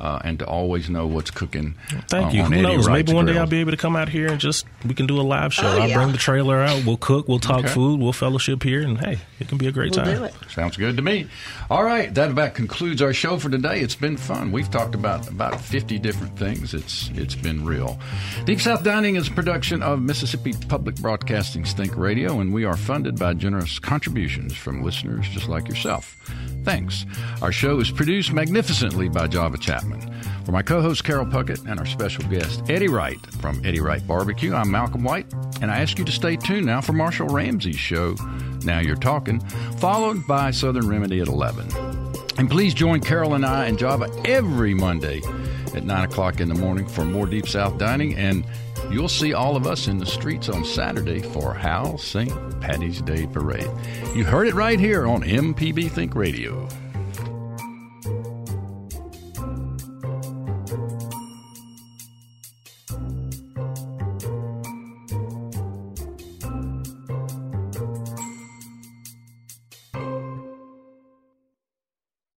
Uh, 0.00 0.18
and 0.24 0.38
to 0.38 0.46
always 0.46 0.88
know 0.88 1.06
what's 1.06 1.30
cooking. 1.30 1.74
Thank 2.08 2.28
uh, 2.28 2.30
you. 2.30 2.42
on 2.42 2.52
Who 2.52 2.58
Eddie 2.60 2.62
knows? 2.76 2.86
Wright's 2.88 3.08
Maybe 3.08 3.12
one 3.14 3.26
day 3.26 3.36
I'll 3.36 3.46
be 3.46 3.60
able 3.60 3.72
to 3.72 3.76
come 3.76 3.96
out 3.96 4.08
here 4.08 4.28
and 4.28 4.40
just 4.40 4.64
we 4.86 4.94
can 4.94 5.06
do 5.06 5.20
a 5.20 5.22
live 5.22 5.52
show. 5.52 5.66
Oh, 5.66 5.78
I'll 5.82 5.88
yeah. 5.90 5.96
bring 5.98 6.12
the 6.12 6.16
trailer 6.18 6.56
out. 6.62 6.86
We'll 6.86 6.96
cook. 6.96 7.28
We'll 7.28 7.38
talk 7.38 7.60
Okay. 7.60 7.68
food. 7.68 8.00
We'll 8.00 8.14
fellowship 8.14 8.62
here, 8.62 8.80
and 8.80 8.98
hey, 8.98 9.18
it 9.38 9.48
can 9.48 9.58
be 9.58 9.66
a 9.66 9.72
great 9.72 9.94
We'll 9.94 10.06
time. 10.06 10.16
do 10.16 10.24
it. 10.24 10.34
Sounds 10.48 10.78
good 10.78 10.96
to 10.96 11.02
me. 11.02 11.26
All 11.68 11.84
right, 11.84 12.12
that 12.14 12.30
about 12.30 12.54
concludes 12.54 13.02
our 13.02 13.12
show 13.12 13.36
for 13.38 13.50
today. 13.50 13.80
It's 13.80 13.94
been 13.94 14.16
fun. 14.16 14.52
We've 14.52 14.70
talked 14.70 14.94
about 14.94 15.28
about 15.28 15.60
50 15.60 15.98
different 15.98 16.34
things. 16.38 16.72
It's 16.72 17.10
it's 17.14 17.34
been 17.34 17.66
real. 17.66 18.00
Deep 18.46 18.60
South 18.62 18.82
Dining 18.82 19.16
is 19.16 19.28
a 19.28 19.32
production 19.32 19.82
of 19.82 20.00
Mississippi 20.00 20.54
Public 20.68 20.96
Broadcasting 20.96 21.64
Think 21.64 21.94
Radio, 21.96 22.40
and 22.40 22.54
we 22.54 22.64
are 22.64 22.76
funded 22.76 23.18
by 23.18 23.34
generous 23.34 23.78
contributions 23.78 24.56
from 24.56 24.82
listeners 24.82 25.28
just 25.28 25.46
like 25.46 25.68
yourself. 25.68 26.16
Thanks. 26.64 27.06
Our 27.42 27.52
show 27.52 27.80
is 27.80 27.90
produced 27.90 28.32
magnificently 28.32 29.08
by 29.08 29.26
Java 29.26 29.56
Chapman. 29.58 30.00
For 30.44 30.52
my 30.52 30.62
co-host 30.62 31.04
Carol 31.04 31.26
Puckett 31.26 31.66
and 31.66 31.78
our 31.78 31.86
special 31.86 32.24
guest 32.24 32.62
Eddie 32.68 32.88
Wright 32.88 33.18
from 33.40 33.64
Eddie 33.64 33.80
Wright 33.80 34.06
Barbecue, 34.06 34.54
I'm 34.54 34.70
Malcolm 34.70 35.04
White, 35.04 35.32
and 35.62 35.70
I 35.70 35.80
ask 35.80 35.98
you 35.98 36.04
to 36.04 36.12
stay 36.12 36.36
tuned 36.36 36.66
now 36.66 36.80
for 36.80 36.92
Marshall 36.92 37.28
Ramsey's 37.28 37.78
show. 37.78 38.14
Now 38.62 38.80
you're 38.80 38.96
talking, 38.96 39.40
followed 39.78 40.26
by 40.26 40.50
Southern 40.50 40.88
Remedy 40.88 41.20
at 41.20 41.28
11. 41.28 41.68
And 42.38 42.50
please 42.50 42.74
join 42.74 43.00
Carol 43.00 43.34
and 43.34 43.44
I 43.44 43.66
and 43.66 43.78
Java 43.78 44.10
every 44.24 44.74
Monday 44.74 45.20
at 45.74 45.84
9 45.84 46.04
o'clock 46.04 46.40
in 46.40 46.48
the 46.48 46.54
morning 46.54 46.86
for 46.86 47.04
more 47.04 47.26
Deep 47.26 47.46
South 47.46 47.78
Dining. 47.78 48.16
And 48.16 48.44
you'll 48.90 49.08
see 49.08 49.32
all 49.32 49.56
of 49.56 49.66
us 49.66 49.88
in 49.88 49.98
the 49.98 50.06
streets 50.06 50.48
on 50.48 50.64
Saturday 50.64 51.20
for 51.20 51.54
Mal's 51.54 52.02
St. 52.04 52.60
Paddy's 52.60 53.00
Day 53.02 53.26
Parade. 53.26 53.70
You 54.14 54.24
heard 54.24 54.48
it 54.48 54.54
right 54.54 54.78
here 54.78 55.06
on 55.06 55.22
MPB 55.22 55.90
Think 55.90 56.14
Radio. 56.14 56.68